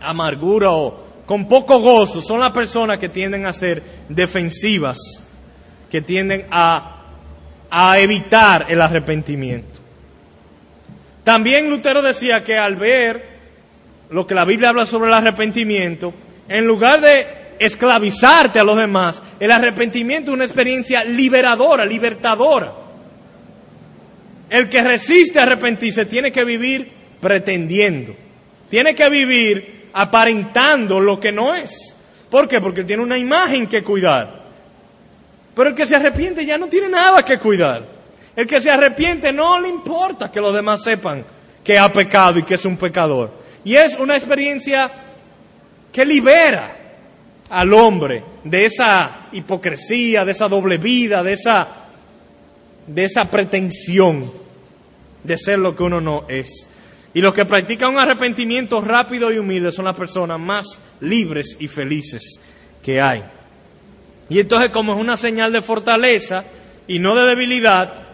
amargura 0.00 0.70
o 0.70 1.07
con 1.28 1.46
poco 1.46 1.78
gozo, 1.78 2.22
son 2.22 2.40
las 2.40 2.52
personas 2.52 2.96
que 2.96 3.10
tienden 3.10 3.44
a 3.44 3.52
ser 3.52 3.82
defensivas, 4.08 4.96
que 5.90 6.00
tienden 6.00 6.46
a, 6.50 7.02
a 7.70 7.98
evitar 7.98 8.64
el 8.70 8.80
arrepentimiento. 8.80 9.78
También 11.24 11.68
Lutero 11.68 12.00
decía 12.00 12.42
que 12.42 12.56
al 12.56 12.76
ver 12.76 13.28
lo 14.08 14.26
que 14.26 14.34
la 14.34 14.46
Biblia 14.46 14.70
habla 14.70 14.86
sobre 14.86 15.08
el 15.08 15.14
arrepentimiento, 15.14 16.14
en 16.48 16.66
lugar 16.66 17.02
de 17.02 17.26
esclavizarte 17.58 18.58
a 18.58 18.64
los 18.64 18.78
demás, 18.78 19.22
el 19.38 19.50
arrepentimiento 19.50 20.30
es 20.30 20.34
una 20.34 20.46
experiencia 20.46 21.04
liberadora, 21.04 21.84
libertadora. 21.84 22.72
El 24.48 24.70
que 24.70 24.82
resiste 24.82 25.38
a 25.38 25.42
arrepentirse 25.42 26.06
tiene 26.06 26.32
que 26.32 26.42
vivir 26.42 26.90
pretendiendo, 27.20 28.16
tiene 28.70 28.94
que 28.94 29.10
vivir 29.10 29.77
aparentando 29.92 31.00
lo 31.00 31.18
que 31.18 31.32
no 31.32 31.54
es. 31.54 31.96
¿Por 32.30 32.48
qué? 32.48 32.60
Porque 32.60 32.84
tiene 32.84 33.02
una 33.02 33.18
imagen 33.18 33.66
que 33.66 33.82
cuidar. 33.82 34.42
Pero 35.54 35.70
el 35.70 35.74
que 35.74 35.86
se 35.86 35.96
arrepiente 35.96 36.44
ya 36.46 36.58
no 36.58 36.68
tiene 36.68 36.88
nada 36.88 37.24
que 37.24 37.38
cuidar. 37.38 37.84
El 38.36 38.46
que 38.46 38.60
se 38.60 38.70
arrepiente 38.70 39.32
no 39.32 39.60
le 39.60 39.68
importa 39.68 40.30
que 40.30 40.40
los 40.40 40.54
demás 40.54 40.82
sepan 40.84 41.24
que 41.64 41.78
ha 41.78 41.92
pecado 41.92 42.38
y 42.38 42.44
que 42.44 42.54
es 42.54 42.64
un 42.64 42.76
pecador. 42.76 43.32
Y 43.64 43.74
es 43.74 43.98
una 43.98 44.16
experiencia 44.16 44.90
que 45.92 46.04
libera 46.04 46.76
al 47.50 47.72
hombre 47.72 48.22
de 48.44 48.66
esa 48.66 49.28
hipocresía, 49.32 50.24
de 50.24 50.32
esa 50.32 50.48
doble 50.48 50.78
vida, 50.78 51.22
de 51.22 51.32
esa, 51.32 51.68
de 52.86 53.04
esa 53.04 53.30
pretensión 53.30 54.30
de 55.24 55.36
ser 55.36 55.58
lo 55.58 55.74
que 55.74 55.82
uno 55.82 56.00
no 56.00 56.24
es. 56.28 56.68
Y 57.14 57.20
los 57.20 57.32
que 57.32 57.46
practican 57.46 57.90
un 57.90 57.98
arrepentimiento 57.98 58.80
rápido 58.80 59.32
y 59.32 59.38
humilde 59.38 59.72
son 59.72 59.86
las 59.86 59.96
personas 59.96 60.38
más 60.38 60.78
libres 61.00 61.56
y 61.58 61.68
felices 61.68 62.38
que 62.82 63.00
hay. 63.00 63.24
Y 64.28 64.40
entonces 64.40 64.70
como 64.70 64.94
es 64.94 65.00
una 65.00 65.16
señal 65.16 65.52
de 65.52 65.62
fortaleza 65.62 66.44
y 66.86 66.98
no 66.98 67.14
de 67.14 67.26
debilidad, 67.26 68.08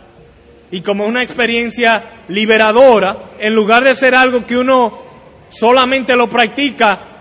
y 0.71 0.81
como 0.81 1.05
es 1.05 1.11
una 1.11 1.23
experiencia 1.23 2.23
liberadora, 2.29 3.17
en 3.39 3.55
lugar 3.55 3.85
de 3.85 3.95
ser 3.95 4.15
algo 4.15 4.47
que 4.47 4.57
uno 4.57 5.03
solamente 5.49 6.17
lo 6.17 6.29
practica 6.29 7.15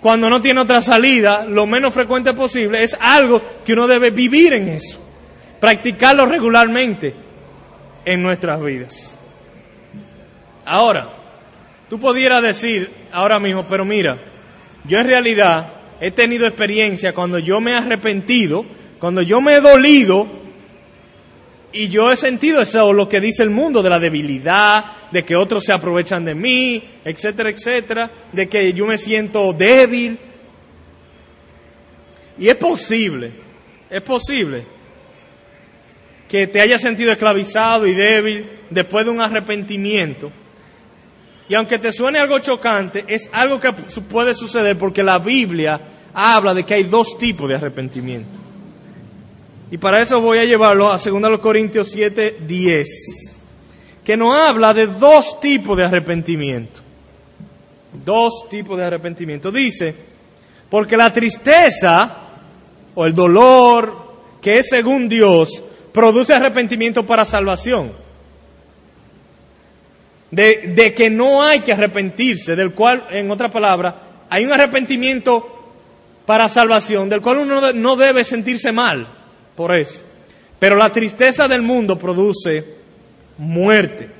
cuando 0.00 0.28
no 0.28 0.42
tiene 0.42 0.60
otra 0.60 0.80
salida, 0.80 1.44
lo 1.44 1.64
menos 1.66 1.94
frecuente 1.94 2.32
posible, 2.34 2.82
es 2.82 2.96
algo 3.00 3.40
que 3.64 3.72
uno 3.72 3.86
debe 3.86 4.10
vivir 4.10 4.52
en 4.52 4.68
eso, 4.68 5.00
practicarlo 5.60 6.26
regularmente 6.26 7.14
en 8.04 8.22
nuestras 8.22 8.60
vidas. 8.62 9.11
Ahora, 10.64 11.10
tú 11.88 11.98
pudieras 11.98 12.42
decir 12.42 12.90
ahora 13.12 13.38
mismo, 13.38 13.66
pero 13.66 13.84
mira, 13.84 14.18
yo 14.84 14.98
en 14.98 15.06
realidad 15.06 15.72
he 16.00 16.10
tenido 16.10 16.46
experiencia 16.46 17.14
cuando 17.14 17.38
yo 17.38 17.60
me 17.60 17.72
he 17.72 17.74
arrepentido, 17.74 18.64
cuando 18.98 19.22
yo 19.22 19.40
me 19.40 19.54
he 19.54 19.60
dolido 19.60 20.28
y 21.72 21.88
yo 21.88 22.12
he 22.12 22.16
sentido 22.16 22.60
eso, 22.60 22.92
lo 22.92 23.08
que 23.08 23.20
dice 23.20 23.42
el 23.42 23.50
mundo, 23.50 23.82
de 23.82 23.90
la 23.90 23.98
debilidad, 23.98 24.84
de 25.10 25.24
que 25.24 25.36
otros 25.36 25.64
se 25.64 25.72
aprovechan 25.72 26.24
de 26.24 26.34
mí, 26.34 26.82
etcétera, 27.04 27.50
etcétera, 27.50 28.10
de 28.32 28.48
que 28.48 28.72
yo 28.72 28.86
me 28.86 28.98
siento 28.98 29.52
débil. 29.52 30.18
Y 32.38 32.48
es 32.48 32.56
posible, 32.56 33.32
es 33.88 34.02
posible 34.02 34.66
que 36.28 36.46
te 36.46 36.60
hayas 36.60 36.80
sentido 36.80 37.12
esclavizado 37.12 37.86
y 37.86 37.92
débil 37.92 38.48
después 38.70 39.04
de 39.04 39.10
un 39.10 39.20
arrepentimiento. 39.20 40.32
Y 41.48 41.54
aunque 41.54 41.78
te 41.78 41.92
suene 41.92 42.18
algo 42.18 42.38
chocante, 42.38 43.04
es 43.08 43.28
algo 43.32 43.60
que 43.60 43.72
puede 43.72 44.34
suceder 44.34 44.78
porque 44.78 45.02
la 45.02 45.18
Biblia 45.18 45.80
habla 46.14 46.54
de 46.54 46.64
que 46.64 46.74
hay 46.74 46.84
dos 46.84 47.16
tipos 47.18 47.48
de 47.48 47.56
arrepentimiento. 47.56 48.38
Y 49.70 49.78
para 49.78 50.02
eso 50.02 50.20
voy 50.20 50.38
a 50.38 50.44
llevarlo 50.44 50.92
a 50.92 50.98
2 50.98 51.38
Corintios 51.40 51.90
7, 51.90 52.40
10, 52.46 53.40
que 54.04 54.16
nos 54.16 54.36
habla 54.36 54.74
de 54.74 54.86
dos 54.86 55.40
tipos 55.40 55.76
de 55.78 55.84
arrepentimiento. 55.84 56.80
Dos 58.04 58.48
tipos 58.48 58.78
de 58.78 58.84
arrepentimiento. 58.84 59.50
Dice, 59.50 59.94
porque 60.68 60.96
la 60.96 61.12
tristeza 61.12 62.16
o 62.94 63.06
el 63.06 63.14
dolor 63.14 64.12
que 64.40 64.58
es 64.58 64.68
según 64.68 65.08
Dios 65.08 65.62
produce 65.92 66.34
arrepentimiento 66.34 67.06
para 67.06 67.24
salvación. 67.24 68.01
De, 70.32 70.72
de 70.74 70.92
que 70.94 71.10
no 71.10 71.42
hay 71.42 71.60
que 71.60 71.74
arrepentirse, 71.74 72.56
del 72.56 72.72
cual, 72.72 73.06
en 73.10 73.30
otra 73.30 73.50
palabra, 73.50 73.94
hay 74.28 74.44
un 74.44 74.52
arrepentimiento 74.52 75.62
para 76.26 76.48
salvación, 76.48 77.08
del 77.08 77.20
cual 77.20 77.38
uno 77.38 77.72
no 77.72 77.96
debe 77.96 78.24
sentirse 78.24 78.72
mal 78.72 79.06
por 79.54 79.74
eso. 79.74 80.02
Pero 80.58 80.76
la 80.76 80.90
tristeza 80.90 81.48
del 81.48 81.62
mundo 81.62 81.98
produce 81.98 82.64
muerte. 83.38 84.10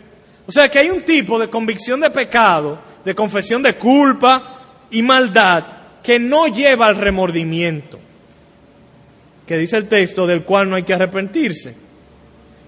O 0.46 0.52
sea 0.52 0.68
que 0.68 0.78
hay 0.78 0.90
un 0.90 1.02
tipo 1.02 1.38
de 1.38 1.48
convicción 1.48 2.00
de 2.00 2.10
pecado, 2.10 2.78
de 3.04 3.14
confesión 3.14 3.62
de 3.62 3.74
culpa 3.76 4.60
y 4.90 5.02
maldad 5.02 5.64
que 6.02 6.18
no 6.18 6.48
lleva 6.48 6.88
al 6.88 6.96
remordimiento, 6.96 7.98
que 9.46 9.56
dice 9.56 9.76
el 9.76 9.88
texto 9.88 10.26
del 10.26 10.42
cual 10.42 10.68
no 10.68 10.76
hay 10.76 10.82
que 10.82 10.94
arrepentirse. 10.94 11.74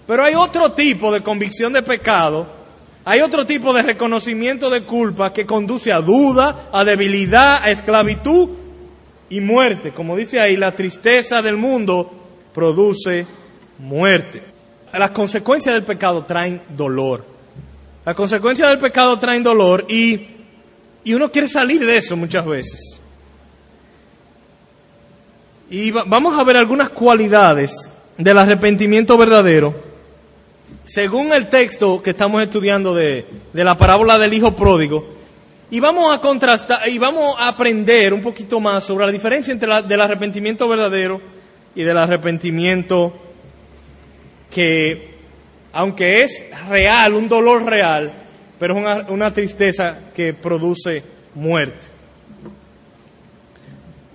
Pero 0.06 0.24
hay 0.24 0.34
otro 0.34 0.72
tipo 0.72 1.12
de 1.12 1.22
convicción 1.22 1.72
de 1.72 1.82
pecado, 1.82 2.46
hay 3.04 3.20
otro 3.20 3.46
tipo 3.46 3.74
de 3.74 3.82
reconocimiento 3.82 4.70
de 4.70 4.84
culpa 4.84 5.32
que 5.32 5.44
conduce 5.44 5.92
a 5.92 6.00
duda, 6.00 6.68
a 6.72 6.84
debilidad, 6.84 7.62
a 7.62 7.70
esclavitud 7.70 8.48
y 9.28 9.40
muerte. 9.40 9.92
Como 9.92 10.16
dice 10.16 10.40
ahí, 10.40 10.56
la 10.56 10.72
tristeza 10.72 11.42
del 11.42 11.56
mundo 11.56 12.10
produce 12.54 13.26
muerte. 13.78 14.42
Las 14.92 15.10
consecuencias 15.10 15.74
del 15.74 15.84
pecado 15.84 16.24
traen 16.24 16.62
dolor. 16.74 17.26
Las 18.06 18.14
consecuencias 18.14 18.70
del 18.70 18.78
pecado 18.78 19.18
traen 19.18 19.42
dolor 19.42 19.84
y, 19.88 20.28
y 21.04 21.12
uno 21.14 21.30
quiere 21.30 21.48
salir 21.48 21.84
de 21.84 21.98
eso 21.98 22.16
muchas 22.16 22.46
veces. 22.46 23.00
Y 25.68 25.90
vamos 25.90 26.38
a 26.38 26.44
ver 26.44 26.56
algunas 26.56 26.90
cualidades 26.90 27.90
del 28.16 28.38
arrepentimiento 28.38 29.18
verdadero. 29.18 29.93
Según 30.84 31.32
el 31.32 31.48
texto 31.48 32.02
que 32.02 32.10
estamos 32.10 32.42
estudiando 32.42 32.94
de, 32.94 33.24
de 33.52 33.64
la 33.64 33.76
parábola 33.76 34.18
del 34.18 34.34
Hijo 34.34 34.54
Pródigo, 34.54 35.14
y 35.70 35.80
vamos 35.80 36.14
a 36.14 36.20
contrastar 36.20 36.88
y 36.88 36.98
vamos 36.98 37.34
a 37.38 37.48
aprender 37.48 38.12
un 38.12 38.20
poquito 38.20 38.60
más 38.60 38.84
sobre 38.84 39.06
la 39.06 39.12
diferencia 39.12 39.50
entre 39.50 39.72
el 39.72 39.86
del 39.86 40.00
arrepentimiento 40.00 40.68
verdadero 40.68 41.20
y 41.74 41.82
del 41.82 41.96
arrepentimiento 41.96 43.12
que, 44.50 45.14
aunque 45.72 46.22
es 46.22 46.44
real, 46.68 47.14
un 47.14 47.28
dolor 47.28 47.64
real, 47.64 48.12
pero 48.58 48.74
es 48.74 48.80
una, 48.80 49.06
una 49.08 49.32
tristeza 49.32 49.98
que 50.14 50.34
produce 50.34 51.02
muerte. 51.34 51.86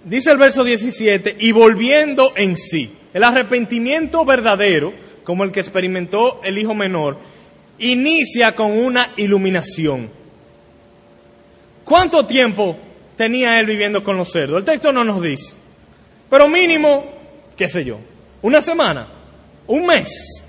Dice 0.05 0.31
el 0.31 0.37
verso 0.37 0.63
17, 0.63 1.35
y 1.39 1.51
volviendo 1.51 2.31
en 2.37 2.55
sí, 2.55 2.95
el 3.13 3.23
arrepentimiento 3.23 4.23
verdadero, 4.23 4.93
como 5.29 5.43
el 5.43 5.51
que 5.51 5.59
experimentó 5.59 6.41
el 6.43 6.57
hijo 6.57 6.73
menor, 6.73 7.19
inicia 7.77 8.55
con 8.55 8.71
una 8.71 9.11
iluminación. 9.15 10.09
¿Cuánto 11.85 12.25
tiempo 12.25 12.75
tenía 13.15 13.59
él 13.59 13.67
viviendo 13.67 14.03
con 14.03 14.17
los 14.17 14.31
cerdos? 14.31 14.57
El 14.57 14.63
texto 14.63 14.91
no 14.91 15.03
nos 15.03 15.21
dice. 15.21 15.53
Pero 16.31 16.47
mínimo, 16.47 17.05
qué 17.55 17.69
sé 17.69 17.85
yo, 17.85 17.99
una 18.41 18.63
semana, 18.63 19.07
un 19.67 19.85
mes 19.85 20.43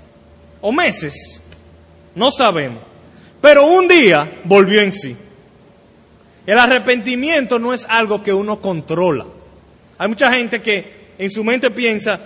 o 0.61 0.71
meses. 0.71 1.43
No 2.15 2.31
sabemos. 2.31 2.81
Pero 3.39 3.67
un 3.67 3.87
día 3.87 4.41
volvió 4.45 4.81
en 4.81 4.93
sí. 4.93 5.15
El 6.47 6.57
arrepentimiento 6.57 7.59
no 7.59 7.71
es 7.71 7.85
algo 7.87 8.23
que 8.23 8.33
uno 8.33 8.59
controla. 8.59 9.27
Hay 9.99 10.07
mucha 10.07 10.33
gente 10.33 10.59
que 10.59 11.11
en 11.19 11.29
su 11.29 11.43
mente 11.43 11.69
piensa, 11.69 12.19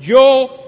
yo, 0.00 0.67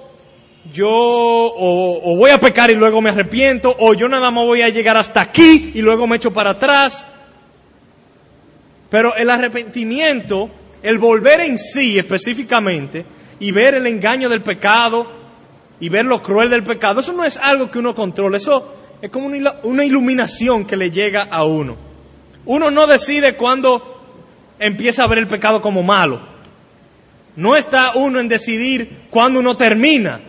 yo 0.72 0.88
o, 0.90 2.16
voy 2.16 2.30
a 2.30 2.38
pecar 2.38 2.70
y 2.70 2.74
luego 2.74 3.00
me 3.00 3.10
arrepiento, 3.10 3.74
o 3.78 3.94
yo 3.94 4.08
nada 4.08 4.30
más 4.30 4.44
voy 4.44 4.62
a 4.62 4.68
llegar 4.68 4.96
hasta 4.96 5.20
aquí 5.20 5.72
y 5.74 5.80
luego 5.80 6.06
me 6.06 6.16
echo 6.16 6.32
para 6.32 6.50
atrás. 6.50 7.06
Pero 8.88 9.14
el 9.16 9.30
arrepentimiento, 9.30 10.50
el 10.82 10.98
volver 10.98 11.40
en 11.40 11.56
sí 11.56 11.98
específicamente 11.98 13.04
y 13.38 13.52
ver 13.52 13.74
el 13.74 13.86
engaño 13.86 14.28
del 14.28 14.42
pecado 14.42 15.10
y 15.78 15.88
ver 15.88 16.04
lo 16.04 16.22
cruel 16.22 16.50
del 16.50 16.62
pecado, 16.62 17.00
eso 17.00 17.12
no 17.12 17.24
es 17.24 17.36
algo 17.36 17.70
que 17.70 17.78
uno 17.78 17.94
controla, 17.94 18.36
eso 18.36 18.74
es 19.00 19.10
como 19.10 19.28
una 19.62 19.84
iluminación 19.84 20.66
que 20.66 20.76
le 20.76 20.90
llega 20.90 21.22
a 21.22 21.44
uno. 21.44 21.76
Uno 22.44 22.70
no 22.70 22.86
decide 22.86 23.36
cuándo 23.36 24.00
empieza 24.58 25.04
a 25.04 25.06
ver 25.06 25.18
el 25.18 25.26
pecado 25.26 25.62
como 25.62 25.82
malo. 25.82 26.20
No 27.36 27.56
está 27.56 27.92
uno 27.94 28.18
en 28.20 28.28
decidir 28.28 29.06
cuándo 29.08 29.40
uno 29.40 29.56
termina. 29.56 30.20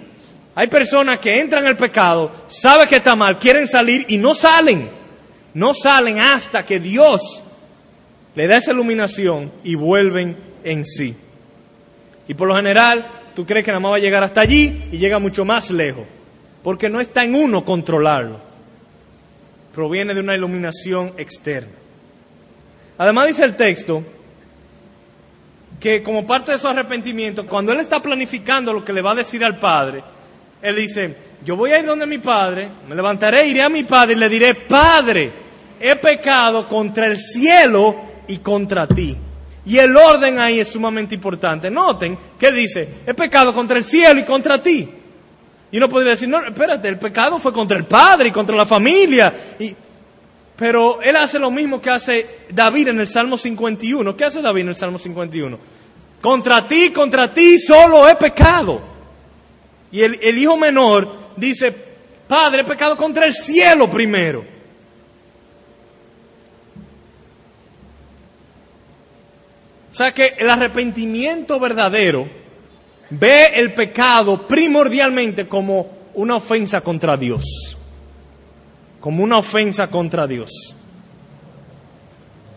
Hay 0.61 0.67
personas 0.67 1.17
que 1.17 1.39
entran 1.41 1.65
al 1.65 1.75
pecado, 1.75 2.31
saben 2.45 2.87
que 2.87 2.97
está 2.97 3.15
mal, 3.15 3.39
quieren 3.39 3.67
salir 3.67 4.05
y 4.09 4.19
no 4.19 4.35
salen. 4.35 4.91
No 5.55 5.73
salen 5.73 6.19
hasta 6.19 6.63
que 6.63 6.79
Dios 6.79 7.41
le 8.35 8.45
da 8.45 8.57
esa 8.57 8.71
iluminación 8.71 9.51
y 9.63 9.73
vuelven 9.73 10.37
en 10.63 10.85
sí. 10.85 11.15
Y 12.27 12.35
por 12.35 12.47
lo 12.47 12.55
general, 12.55 13.07
tú 13.33 13.43
crees 13.43 13.65
que 13.65 13.71
nada 13.71 13.79
más 13.79 13.93
va 13.93 13.95
a 13.95 14.01
llegar 14.01 14.23
hasta 14.23 14.41
allí 14.41 14.83
y 14.91 14.99
llega 14.99 15.17
mucho 15.17 15.45
más 15.45 15.71
lejos, 15.71 16.05
porque 16.61 16.91
no 16.91 17.01
está 17.01 17.23
en 17.23 17.33
uno 17.33 17.65
controlarlo. 17.65 18.39
Proviene 19.73 20.13
de 20.13 20.19
una 20.19 20.35
iluminación 20.35 21.13
externa. 21.17 21.73
Además 22.99 23.29
dice 23.29 23.45
el 23.45 23.55
texto 23.55 24.03
que 25.79 26.03
como 26.03 26.27
parte 26.27 26.51
de 26.51 26.59
su 26.59 26.67
arrepentimiento, 26.67 27.47
cuando 27.47 27.71
él 27.71 27.79
está 27.79 27.99
planificando 27.99 28.71
lo 28.71 28.85
que 28.85 28.93
le 28.93 29.01
va 29.01 29.13
a 29.13 29.15
decir 29.15 29.43
al 29.43 29.57
Padre, 29.57 30.03
él 30.61 30.75
dice, 30.75 31.15
yo 31.43 31.55
voy 31.55 31.71
a 31.71 31.79
ir 31.79 31.85
donde 31.85 32.05
mi 32.05 32.19
Padre, 32.19 32.69
me 32.87 32.95
levantaré, 32.95 33.47
iré 33.47 33.63
a 33.63 33.69
mi 33.69 33.83
Padre 33.83 34.13
y 34.13 34.17
le 34.17 34.29
diré, 34.29 34.53
Padre, 34.53 35.31
he 35.79 35.95
pecado 35.95 36.67
contra 36.67 37.07
el 37.07 37.17
cielo 37.17 37.95
y 38.27 38.37
contra 38.37 38.87
ti. 38.87 39.17
Y 39.65 39.77
el 39.77 39.95
orden 39.95 40.39
ahí 40.39 40.59
es 40.59 40.69
sumamente 40.69 41.15
importante. 41.15 41.69
Noten 41.69 42.17
que 42.39 42.51
dice, 42.51 42.87
he 43.05 43.13
pecado 43.13 43.53
contra 43.53 43.77
el 43.77 43.83
cielo 43.83 44.19
y 44.19 44.23
contra 44.23 44.61
ti. 44.61 44.87
Y 45.71 45.77
uno 45.77 45.87
podría 45.87 46.11
decir, 46.11 46.27
no, 46.27 46.43
espérate, 46.45 46.87
el 46.87 46.99
pecado 46.99 47.39
fue 47.39 47.53
contra 47.53 47.77
el 47.77 47.85
padre 47.85 48.29
y 48.29 48.31
contra 48.31 48.55
la 48.55 48.65
familia. 48.65 49.33
Y, 49.59 49.73
pero 50.55 51.01
él 51.01 51.15
hace 51.15 51.39
lo 51.39 51.49
mismo 51.49 51.81
que 51.81 51.89
hace 51.89 52.39
David 52.51 52.89
en 52.89 52.99
el 52.99 53.07
Salmo 53.07 53.37
51. 53.37 54.15
¿Qué 54.15 54.25
hace 54.25 54.41
David 54.41 54.61
en 54.61 54.69
el 54.69 54.75
Salmo 54.75 54.99
51? 54.99 55.57
Contra 56.21 56.67
ti, 56.67 56.91
contra 56.91 57.33
ti 57.33 57.57
solo 57.57 58.07
he 58.07 58.15
pecado. 58.15 58.90
Y 59.91 60.01
el, 60.01 60.19
el 60.21 60.37
hijo 60.37 60.57
menor 60.57 61.31
dice, 61.35 61.71
Padre, 62.27 62.61
he 62.61 62.65
pecado 62.65 62.95
contra 62.95 63.25
el 63.25 63.33
cielo 63.33 63.89
primero. 63.89 64.45
O 69.91 69.93
sea 69.93 70.13
que 70.13 70.35
el 70.37 70.49
arrepentimiento 70.49 71.59
verdadero 71.59 72.29
ve 73.09 73.47
el 73.55 73.73
pecado 73.73 74.47
primordialmente 74.47 75.47
como 75.47 75.91
una 76.13 76.37
ofensa 76.37 76.79
contra 76.79 77.17
Dios. 77.17 77.77
Como 79.01 79.23
una 79.23 79.37
ofensa 79.37 79.87
contra 79.87 80.25
Dios. 80.27 80.73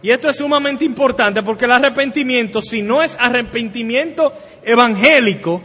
Y 0.03 0.11
esto 0.11 0.29
es 0.29 0.37
sumamente 0.37 0.85
importante 0.85 1.43
porque 1.43 1.65
el 1.65 1.73
arrepentimiento, 1.73 2.63
si 2.63 2.83
no 2.83 3.03
es 3.03 3.17
arrepentimiento 3.19 4.33
evangélico, 4.63 5.63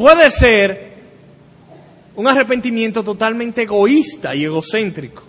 puede 0.00 0.30
ser 0.30 0.94
un 2.14 2.26
arrepentimiento 2.26 3.04
totalmente 3.04 3.62
egoísta 3.64 4.34
y 4.34 4.44
egocéntrico. 4.44 5.24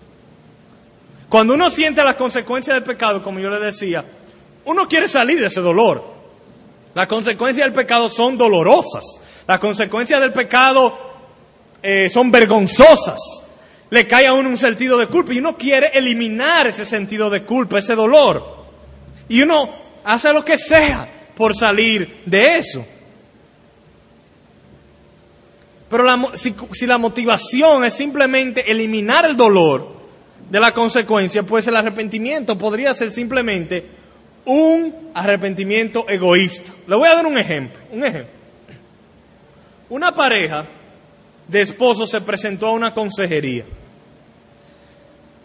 Cuando 1.28 1.56
uno 1.56 1.70
siente 1.70 2.02
las 2.06 2.16
consecuencias 2.16 2.76
del 2.76 2.84
pecado, 2.86 3.22
como 3.22 3.42
yo 3.42 3.50
le 3.50 3.60
decía, 3.60 4.06
uno 4.64 4.88
quiere 4.88 5.10
salir 5.10 5.42
de 5.42 5.48
ese 5.48 5.60
dolor. 5.60 6.06
Las 6.94 7.08
consecuencias 7.08 7.66
del 7.66 7.74
pecado 7.74 8.08
son 8.08 8.38
dolorosas. 8.38 9.04
Las 9.46 9.60
consecuencias 9.60 10.22
del 10.22 10.32
pecado 10.32 10.98
eh, 11.84 12.10
son 12.10 12.32
vergonzosas. 12.32 13.20
Le 13.90 14.08
cae 14.08 14.28
a 14.28 14.34
uno 14.34 14.48
un 14.48 14.58
sentido 14.58 14.98
de 14.98 15.08
culpa 15.08 15.34
y 15.34 15.40
uno 15.40 15.58
quiere 15.58 15.88
eliminar 15.94 16.68
ese 16.68 16.86
sentido 16.86 17.30
de 17.30 17.44
culpa, 17.44 17.80
ese 17.80 17.94
dolor. 17.94 18.68
Y 19.28 19.42
uno 19.42 19.70
hace 20.06 20.32
lo 20.32 20.46
que 20.46 20.58
sea 20.58 21.34
por 21.36 21.58
salir 21.58 22.24
de 22.26 22.58
eso. 22.58 22.86
Pero 25.92 26.38
si, 26.38 26.56
si, 26.72 26.88
la 26.88 26.98
motivación 26.98 27.84
es 27.84 27.94
simplemente 27.94 28.72
eliminar 28.72 29.26
el 29.26 29.36
dolor 29.36 29.90
de 30.50 30.58
la 30.58 30.74
consecuencia, 30.74 31.44
pues 31.44 31.68
el 31.68 31.76
arrepentimiento 31.76 32.58
podría 32.58 32.94
ser 32.94 33.12
simplemente 33.12 33.86
un 34.46 35.12
arrepentimiento 35.14 36.08
egoísta. 36.08 36.72
Le 36.88 36.96
voy 36.96 37.10
a 37.10 37.16
dar 37.16 37.26
un 37.26 37.38
ejemplo, 37.38 37.78
un 37.92 38.06
ejemplo. 38.06 38.32
Una 39.90 40.16
pareja 40.16 40.66
de 41.46 41.62
esposos 41.62 42.10
se 42.10 42.22
presentó 42.22 42.68
a 42.68 42.72
una 42.72 42.94
consejería. 42.94 43.66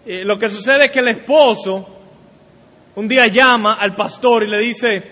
Eh, 0.06 0.22
lo 0.24 0.38
que 0.38 0.48
sucede 0.48 0.85
es 0.85 0.90
que 0.92 1.00
el 1.00 1.09
esposo 1.09 1.88
un 2.94 3.09
día 3.09 3.26
llama 3.26 3.74
al 3.74 3.96
pastor 3.96 4.44
y 4.44 4.46
le 4.46 4.59
dice, 4.59 5.02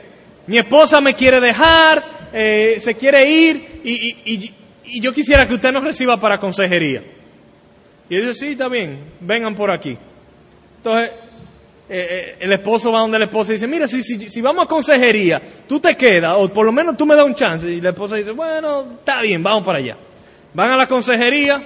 mi 0.47 0.59
esposa 0.59 1.01
me 1.01 1.15
quiere 1.15 1.41
dejar, 1.41 2.31
eh, 2.33 2.79
se 2.81 2.95
quiere 2.95 3.29
ir 3.29 3.81
y 3.83 4.55
yo 4.85 5.13
quisiera 5.13 5.49
que 5.49 5.55
usted 5.55 5.73
nos 5.73 5.83
reciba 5.83 6.21
para 6.21 6.39
consejería. 6.39 7.03
Y 8.09 8.17
él 8.17 8.29
dice, 8.29 8.35
sí, 8.35 8.53
está 8.53 8.69
bien, 8.69 8.99
vengan 9.21 9.55
por 9.55 9.71
aquí. 9.71 9.97
Entonces, 10.79 11.11
eh, 11.89 12.07
eh, 12.11 12.37
el 12.41 12.53
esposo 12.53 12.93
va 12.93 13.01
donde 13.01 13.19
la 13.19 13.27
esposa 13.27 13.53
y 13.53 13.55
dice, 13.55 13.67
mira, 13.67 13.89
si, 13.89 14.03
si, 14.03 14.29
si, 14.29 14.41
vamos 14.41 14.65
a 14.65 14.69
consejería, 14.69 15.41
tú 15.67 15.81
te 15.81 15.97
quedas, 15.97 16.35
o 16.37 16.53
por 16.53 16.67
lo 16.67 16.73
menos 16.73 16.97
tú 16.97 17.07
me 17.07 17.15
das 17.15 17.25
un 17.25 17.35
chance. 17.35 17.69
Y 17.69 17.81
la 17.81 17.91
esposa 17.91 18.17
dice, 18.17 18.33
bueno, 18.33 18.99
está 18.99 19.23
bien, 19.23 19.43
vamos 19.43 19.65
para 19.65 19.79
allá. 19.79 19.97
Van 20.53 20.71
a 20.71 20.77
la 20.77 20.87
consejería. 20.87 21.63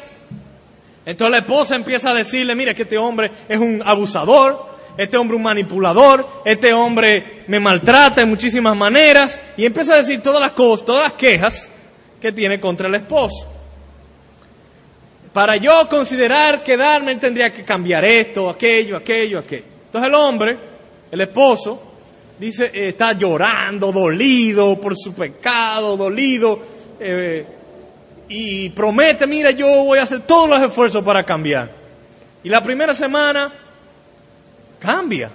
Entonces 1.04 1.31
la 1.31 1.38
esposa 1.38 1.74
empieza 1.74 2.11
a 2.11 2.14
decirle, 2.14 2.54
mira, 2.54 2.74
que 2.74 2.83
este 2.83 2.98
hombre 2.98 3.31
es 3.48 3.59
un 3.59 3.83
abusador, 3.85 4.76
este 4.96 5.16
hombre 5.16 5.37
un 5.37 5.42
manipulador, 5.42 6.28
este 6.44 6.72
hombre 6.72 7.44
me 7.46 7.59
maltrata 7.59 8.20
de 8.20 8.26
muchísimas 8.26 8.76
maneras. 8.76 9.40
Y 9.57 9.64
empieza 9.64 9.94
a 9.94 9.98
decir 9.98 10.22
todas 10.22 10.40
las 10.40 10.52
cosas, 10.52 10.87
todas 10.87 11.02
las 11.04 11.12
quejas 11.14 11.70
que 12.20 12.33
tiene 12.33 12.61
contra 12.61 12.88
el 12.88 12.94
esposo. 12.94 13.46
Para 15.33 15.57
yo 15.57 15.88
considerar 15.88 16.62
quedarme, 16.62 17.16
tendría 17.16 17.52
que 17.52 17.64
cambiar 17.64 18.04
esto, 18.04 18.50
aquello, 18.50 18.96
aquello, 18.96 19.38
aquello. 19.38 19.64
Entonces 19.87 20.09
el 20.09 20.14
hombre, 20.14 20.59
el 21.11 21.20
esposo, 21.20 21.83
dice, 22.38 22.70
eh, 22.74 22.88
está 22.88 23.12
llorando, 23.12 23.92
dolido 23.92 24.81
por 24.81 24.96
su 24.96 25.14
pecado, 25.14 25.96
dolido, 25.96 26.59
eh, 26.98 27.46
y 28.28 28.68
promete, 28.70 29.26
mira, 29.26 29.50
yo 29.50 29.85
voy 29.85 29.98
a 29.98 30.02
hacer 30.02 30.20
todos 30.20 30.48
los 30.48 30.61
esfuerzos 30.61 31.04
para 31.04 31.24
cambiar. 31.24 31.70
Y 32.42 32.48
la 32.48 32.62
primera 32.62 32.94
semana 32.94 33.52
cambia. 34.78 35.31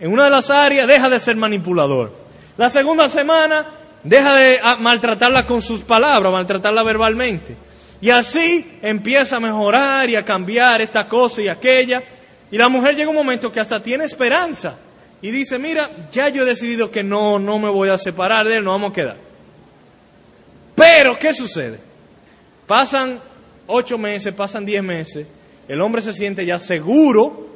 En 0.00 0.12
una 0.12 0.24
de 0.24 0.30
las 0.30 0.50
áreas 0.50 0.86
deja 0.86 1.08
de 1.08 1.20
ser 1.20 1.36
manipulador. 1.36 2.12
La 2.56 2.70
segunda 2.70 3.08
semana 3.08 3.66
Deja 4.06 4.36
de 4.36 4.60
ah, 4.62 4.76
maltratarla 4.78 5.44
con 5.44 5.60
sus 5.60 5.82
palabras, 5.82 6.32
maltratarla 6.32 6.84
verbalmente. 6.84 7.56
Y 8.00 8.10
así 8.10 8.78
empieza 8.80 9.36
a 9.36 9.40
mejorar 9.40 10.08
y 10.08 10.14
a 10.14 10.24
cambiar 10.24 10.80
esta 10.80 11.08
cosa 11.08 11.42
y 11.42 11.48
aquella. 11.48 12.04
Y 12.52 12.56
la 12.56 12.68
mujer 12.68 12.94
llega 12.94 13.10
un 13.10 13.16
momento 13.16 13.50
que 13.50 13.58
hasta 13.58 13.82
tiene 13.82 14.04
esperanza. 14.04 14.76
Y 15.20 15.32
dice, 15.32 15.58
mira, 15.58 15.90
ya 16.12 16.28
yo 16.28 16.42
he 16.42 16.46
decidido 16.46 16.88
que 16.88 17.02
no, 17.02 17.40
no 17.40 17.58
me 17.58 17.68
voy 17.68 17.88
a 17.88 17.98
separar 17.98 18.46
de 18.46 18.58
él, 18.58 18.64
no 18.64 18.70
vamos 18.70 18.92
a 18.92 18.94
quedar. 18.94 19.16
Pero, 20.76 21.18
¿qué 21.18 21.34
sucede? 21.34 21.80
Pasan 22.64 23.20
ocho 23.66 23.98
meses, 23.98 24.32
pasan 24.34 24.64
diez 24.64 24.84
meses, 24.84 25.26
el 25.66 25.80
hombre 25.80 26.00
se 26.00 26.12
siente 26.12 26.46
ya 26.46 26.60
seguro, 26.60 27.48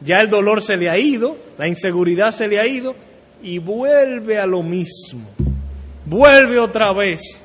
ya 0.00 0.20
el 0.20 0.30
dolor 0.30 0.62
se 0.62 0.76
le 0.76 0.90
ha 0.90 0.98
ido, 0.98 1.36
la 1.56 1.66
inseguridad 1.66 2.32
se 2.32 2.46
le 2.46 2.60
ha 2.60 2.66
ido, 2.68 2.94
y 3.42 3.58
vuelve 3.58 4.38
a 4.38 4.46
lo 4.46 4.62
mismo 4.62 5.28
vuelve 6.08 6.58
otra 6.58 6.92
vez 6.92 7.42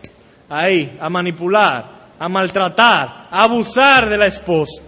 ahí 0.49 0.97
a 0.99 1.09
manipular, 1.09 2.13
a 2.17 2.29
maltratar, 2.29 3.27
a 3.29 3.43
abusar 3.43 4.09
de 4.09 4.17
la 4.17 4.27
esposa. 4.27 4.81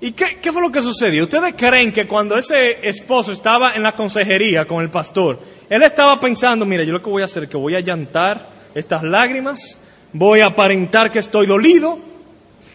¿Y 0.00 0.12
qué, 0.12 0.38
qué, 0.40 0.52
fue 0.52 0.62
lo 0.62 0.70
que 0.70 0.80
sucedió? 0.80 1.24
¿Ustedes 1.24 1.54
creen 1.56 1.92
que 1.92 2.06
cuando 2.06 2.38
ese 2.38 2.88
esposo 2.88 3.32
estaba 3.32 3.74
en 3.74 3.82
la 3.82 3.96
consejería 3.96 4.64
con 4.64 4.80
el 4.82 4.90
pastor, 4.90 5.40
él 5.68 5.82
estaba 5.82 6.20
pensando, 6.20 6.64
mira, 6.64 6.84
yo 6.84 6.92
lo 6.92 7.02
que 7.02 7.10
voy 7.10 7.22
a 7.22 7.24
hacer 7.24 7.44
es 7.44 7.50
que 7.50 7.56
voy 7.56 7.74
a 7.74 7.80
llantar 7.80 8.48
estas 8.76 9.02
lágrimas, 9.02 9.76
voy 10.12 10.40
a 10.40 10.46
aparentar 10.46 11.10
que 11.10 11.18
estoy 11.18 11.46
dolido, 11.46 11.98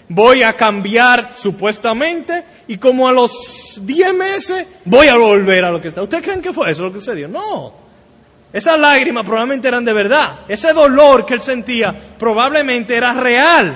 voy 0.09 0.43
a 0.43 0.51
cambiar 0.53 1.31
supuestamente 1.35 2.43
y 2.67 2.77
como 2.77 3.07
a 3.07 3.13
los 3.13 3.79
10 3.81 4.13
meses 4.13 4.65
voy 4.83 5.07
a 5.07 5.15
volver 5.15 5.63
a 5.63 5.71
lo 5.71 5.79
que 5.79 5.87
está. 5.87 6.01
¿Ustedes 6.01 6.25
creen 6.25 6.41
que 6.41 6.51
fue 6.51 6.69
eso 6.69 6.83
lo 6.83 6.91
que 6.91 6.99
sucedió? 6.99 7.29
No. 7.29 7.82
Esas 8.53 8.79
lágrimas 8.79 9.25
probablemente 9.25 9.67
eran 9.67 9.83
de 9.83 9.93
verdad. 9.93 10.41
Ese 10.47 10.73
dolor 10.73 11.25
que 11.25 11.33
él 11.33 11.41
sentía 11.41 12.15
probablemente 12.19 12.95
era 12.95 13.11
real. 13.15 13.75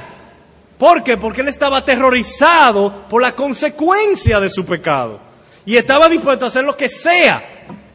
¿Por 0.78 1.04
qué? 1.04 1.18
Porque 1.18 1.42
él 1.42 1.48
estaba 1.48 1.78
aterrorizado 1.78 3.08
por 3.10 3.24
la 3.24 3.32
consecuencia 3.32 4.40
de 4.40 4.52
su 4.52 4.64
pecado. 4.64 5.20
Y 5.66 5.76
estaba 5.76 6.08
dispuesto 6.08 6.46
a 6.46 6.50
hacer 6.50 6.64
lo 6.64 6.78
que 6.78 6.90
sea 6.90 7.44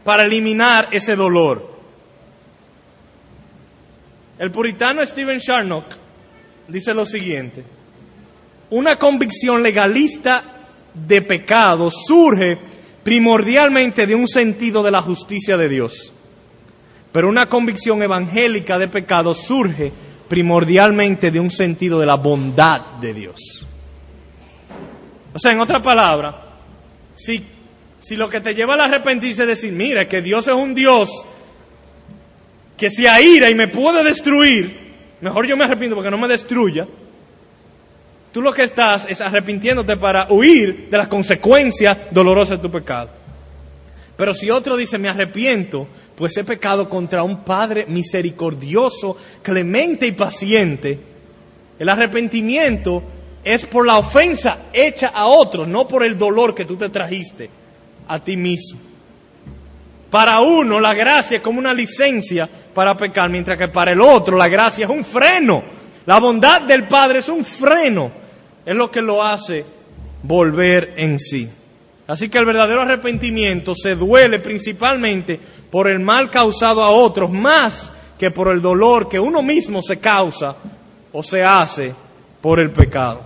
para 0.03 0.25
eliminar 0.25 0.88
ese 0.90 1.14
dolor. 1.14 1.71
El 4.37 4.51
puritano 4.51 5.07
Stephen 5.07 5.38
Sharnock 5.38 5.85
dice 6.66 6.92
lo 6.92 7.07
siguiente. 7.07 7.62
Una 8.71 8.99
convicción 8.99 9.62
legalista 9.62 10.42
de 10.92 11.23
pecado 11.23 11.92
surge 11.92 12.59
primordialmente 13.05 14.05
de 14.05 14.16
un 14.16 14.27
sentido 14.27 14.83
de 14.83 14.90
la 14.90 15.01
justicia 15.01 15.57
de 15.57 15.68
Dios. 15.68 16.12
Pero 17.12 17.29
una 17.29 17.48
convicción 17.48 18.03
evangélica 18.03 18.79
de 18.79 18.88
pecado 18.88 19.35
surge 19.35 19.92
primordialmente 20.29 21.31
de 21.31 21.38
un 21.38 21.51
sentido 21.51 22.01
de 22.01 22.07
la 22.07 22.14
bondad 22.14 22.81
de 23.01 23.12
Dios. 23.12 23.66
O 25.35 25.38
sea, 25.38 25.53
en 25.53 25.61
otra 25.61 25.83
palabra, 25.83 26.42
si, 27.14 27.46
si 27.98 28.16
lo 28.16 28.31
que 28.31 28.40
te 28.40 28.55
lleva 28.55 28.75
al 28.75 28.81
arrepentirse 28.81 29.42
es 29.42 29.48
decir, 29.48 29.72
mira, 29.72 30.09
que 30.09 30.22
Dios 30.22 30.46
es 30.46 30.55
un 30.55 30.75
Dios 30.75 31.11
que 32.77 32.88
se 32.88 33.09
aira 33.09 33.51
y 33.51 33.55
me 33.55 33.68
puede 33.68 34.03
destruir, 34.05 34.94
mejor 35.20 35.46
yo 35.46 35.57
me 35.57 35.64
arrepiento 35.64 35.94
porque 35.94 36.11
no 36.11 36.18
me 36.18 36.29
destruya, 36.29 36.88
tú 38.33 38.40
lo 38.40 38.53
que 38.53 38.64
estás 38.64 39.07
es 39.09 39.20
arrepintiéndote 39.20 39.98
para 39.98 40.27
huir 40.31 40.88
de 40.90 40.98
las 40.98 41.09
consecuencias 41.09 41.98
dolorosas 42.11 42.59
de 42.59 42.68
tu 42.68 42.70
pecado. 42.70 43.21
Pero 44.22 44.35
si 44.35 44.50
otro 44.50 44.76
dice, 44.76 44.98
me 44.98 45.08
arrepiento, 45.08 45.88
pues 46.14 46.37
he 46.37 46.44
pecado 46.44 46.88
contra 46.88 47.24
un 47.24 47.42
Padre 47.42 47.87
misericordioso, 47.88 49.16
clemente 49.42 50.06
y 50.06 50.12
paciente, 50.12 50.96
el 51.76 51.88
arrepentimiento 51.88 53.02
es 53.42 53.66
por 53.66 53.85
la 53.85 53.98
ofensa 53.98 54.66
hecha 54.72 55.08
a 55.08 55.26
otro, 55.26 55.66
no 55.66 55.88
por 55.88 56.04
el 56.04 56.16
dolor 56.16 56.54
que 56.54 56.64
tú 56.64 56.76
te 56.76 56.88
trajiste 56.88 57.50
a 58.06 58.22
ti 58.22 58.37
mismo. 58.37 58.78
Para 60.08 60.38
uno 60.38 60.78
la 60.78 60.94
gracia 60.94 61.38
es 61.38 61.42
como 61.42 61.58
una 61.58 61.74
licencia 61.74 62.48
para 62.72 62.96
pecar, 62.96 63.28
mientras 63.28 63.58
que 63.58 63.66
para 63.66 63.90
el 63.90 64.00
otro 64.00 64.37
la 64.37 64.46
gracia 64.46 64.85
es 64.85 64.90
un 64.92 65.04
freno. 65.04 65.64
La 66.06 66.20
bondad 66.20 66.61
del 66.61 66.87
Padre 66.87 67.18
es 67.18 67.28
un 67.28 67.44
freno. 67.44 68.12
Es 68.64 68.76
lo 68.76 68.88
que 68.88 69.02
lo 69.02 69.20
hace 69.20 69.64
volver 70.22 70.94
en 70.96 71.18
sí. 71.18 71.50
Así 72.07 72.29
que 72.29 72.38
el 72.38 72.44
verdadero 72.44 72.83
arrepentimiento 72.83 73.75
se 73.75 73.94
duele 73.94 74.40
principalmente 74.40 75.38
por 75.71 75.88
el 75.88 76.00
mal 76.00 76.31
causado 76.31 76.83
a 76.83 76.90
otros, 76.90 77.31
más 77.31 77.92
que 78.19 78.31
por 78.31 78.48
el 78.48 78.61
dolor 78.61 79.09
que 79.09 79.21
uno 79.21 79.42
mismo 79.42 79.81
se 79.83 79.98
causa 79.98 80.57
o 81.13 81.23
se 81.23 81.42
hace 81.42 81.94
por 82.40 82.59
el 82.61 82.71
pecado. 82.71 83.23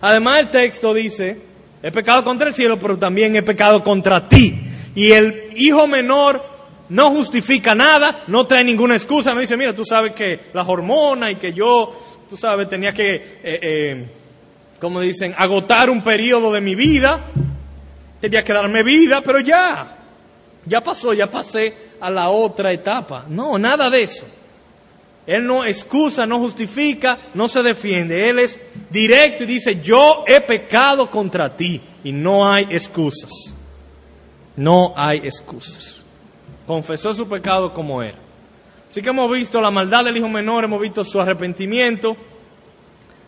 Además 0.00 0.40
el 0.40 0.50
texto 0.50 0.92
dice, 0.92 1.40
he 1.82 1.90
pecado 1.90 2.22
contra 2.24 2.48
el 2.48 2.54
cielo, 2.54 2.78
pero 2.78 2.98
también 2.98 3.34
he 3.36 3.42
pecado 3.42 3.82
contra 3.82 4.28
ti. 4.28 4.60
Y 4.94 5.12
el 5.12 5.50
hijo 5.56 5.86
menor 5.86 6.42
no 6.90 7.10
justifica 7.10 7.74
nada, 7.74 8.22
no 8.26 8.46
trae 8.46 8.64
ninguna 8.64 8.94
excusa, 8.94 9.34
no 9.34 9.40
dice, 9.40 9.56
mira, 9.56 9.74
tú 9.74 9.84
sabes 9.84 10.12
que 10.12 10.40
las 10.52 10.68
hormonas 10.68 11.32
y 11.32 11.36
que 11.36 11.52
yo, 11.52 11.92
tú 12.28 12.36
sabes, 12.36 12.68
tenía 12.68 12.92
que, 12.92 13.14
eh, 13.14 13.40
eh, 13.42 14.06
como 14.78 15.00
dicen, 15.00 15.34
agotar 15.36 15.90
un 15.90 16.04
periodo 16.04 16.52
de 16.52 16.60
mi 16.60 16.74
vida 16.74 17.24
Tenía 18.20 18.42
que 18.42 18.52
darme 18.52 18.82
vida, 18.82 19.20
pero 19.20 19.40
ya, 19.40 19.96
ya 20.64 20.82
pasó, 20.82 21.12
ya 21.12 21.30
pasé 21.30 21.76
a 22.00 22.10
la 22.10 22.28
otra 22.28 22.72
etapa. 22.72 23.26
No, 23.28 23.58
nada 23.58 23.90
de 23.90 24.02
eso. 24.02 24.26
Él 25.26 25.46
no 25.46 25.64
excusa, 25.64 26.24
no 26.24 26.38
justifica, 26.38 27.18
no 27.34 27.48
se 27.48 27.62
defiende. 27.62 28.28
Él 28.28 28.38
es 28.38 28.58
directo 28.90 29.44
y 29.44 29.46
dice, 29.46 29.80
yo 29.82 30.24
he 30.26 30.40
pecado 30.40 31.10
contra 31.10 31.54
ti. 31.54 31.80
Y 32.04 32.12
no 32.12 32.50
hay 32.50 32.68
excusas. 32.70 33.52
No 34.56 34.94
hay 34.96 35.18
excusas. 35.18 36.02
Confesó 36.66 37.12
su 37.12 37.28
pecado 37.28 37.72
como 37.74 38.02
era. 38.02 38.18
Así 38.88 39.02
que 39.02 39.10
hemos 39.10 39.30
visto 39.30 39.60
la 39.60 39.70
maldad 39.70 40.04
del 40.04 40.16
hijo 40.16 40.28
menor, 40.28 40.64
hemos 40.64 40.80
visto 40.80 41.04
su 41.04 41.20
arrepentimiento. 41.20 42.16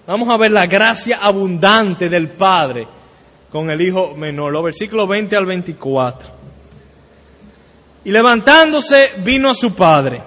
Vamos 0.06 0.28
a 0.28 0.36
ver 0.36 0.52
la 0.52 0.66
gracia 0.66 1.18
abundante 1.20 2.08
del 2.08 2.28
Padre 2.28 2.86
con 3.50 3.70
el 3.70 3.80
hijo 3.80 4.14
menor. 4.16 4.52
Los 4.52 4.64
versículos 4.64 5.08
20 5.08 5.36
al 5.36 5.46
24. 5.46 6.28
Y 8.04 8.10
levantándose 8.10 9.12
vino 9.18 9.50
a 9.50 9.54
su 9.54 9.74
padre. 9.74 10.22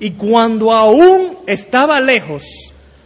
Y 0.00 0.12
cuando 0.12 0.72
aún 0.72 1.38
estaba 1.46 2.00
lejos, 2.00 2.42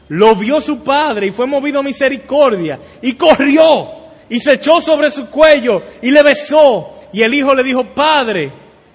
lo 0.09 0.35
vio 0.35 0.61
su 0.61 0.83
padre 0.83 1.27
y 1.27 1.33
fue 1.33 1.47
movido 1.47 1.83
misericordia. 1.83 2.79
Y 3.03 3.15
corrió 3.15 3.91
y 4.29 4.41
se 4.41 4.55
echó 4.55 4.81
sobre 4.81 5.11
su 5.11 5.27
cuello 5.27 5.83
y 6.03 6.11
le 6.11 6.23
besó. 6.23 6.93
Y 7.13 7.23
el 7.23 7.35
hijo 7.35 7.55
le 7.55 7.63
dijo, 7.63 7.85
Padre, 7.85 8.53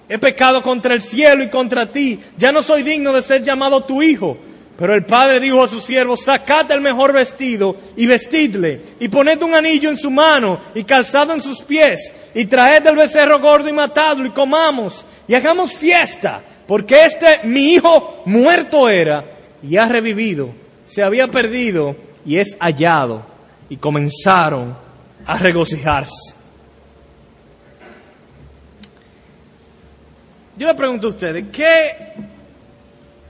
he 0.08 0.18
pecado 0.18 0.62
contra 0.62 0.94
el 0.94 1.02
cielo 1.02 1.42
y 1.42 1.48
contra 1.48 1.86
ti. 1.86 2.18
Ya 2.36 2.52
no 2.52 2.62
soy 2.62 2.82
digno 2.82 3.12
de 3.12 3.22
ser 3.22 3.42
llamado 3.42 3.84
tu 3.84 4.02
hijo. 4.02 4.36
Pero 4.76 4.94
el 4.94 5.04
padre 5.04 5.38
dijo 5.38 5.62
a 5.62 5.68
sus 5.68 5.84
siervos, 5.84 6.24
sacad 6.24 6.70
el 6.72 6.80
mejor 6.80 7.12
vestido 7.12 7.76
y 7.96 8.06
vestidle, 8.06 8.80
y 8.98 9.08
poned 9.08 9.42
un 9.42 9.54
anillo 9.54 9.90
en 9.90 9.96
su 9.96 10.10
mano 10.10 10.58
y 10.74 10.84
calzado 10.84 11.32
en 11.32 11.40
sus 11.40 11.62
pies, 11.62 12.12
y 12.34 12.46
traed 12.46 12.86
el 12.86 12.96
becerro 12.96 13.38
gordo 13.38 13.68
y 13.68 13.72
matadlo 13.72 14.26
y 14.26 14.30
comamos, 14.30 15.04
y 15.28 15.34
hagamos 15.34 15.74
fiesta, 15.74 16.42
porque 16.66 17.04
este 17.04 17.40
mi 17.44 17.74
hijo 17.74 18.22
muerto 18.24 18.88
era 18.88 19.24
y 19.62 19.76
ha 19.76 19.86
revivido, 19.86 20.50
se 20.86 21.02
había 21.02 21.28
perdido 21.28 21.94
y 22.24 22.38
es 22.38 22.56
hallado, 22.58 23.26
y 23.68 23.76
comenzaron 23.76 24.76
a 25.26 25.38
regocijarse. 25.38 26.34
Yo 30.56 30.66
le 30.66 30.74
pregunto 30.74 31.06
a 31.06 31.10
ustedes, 31.10 31.46
¿qué, 31.50 32.12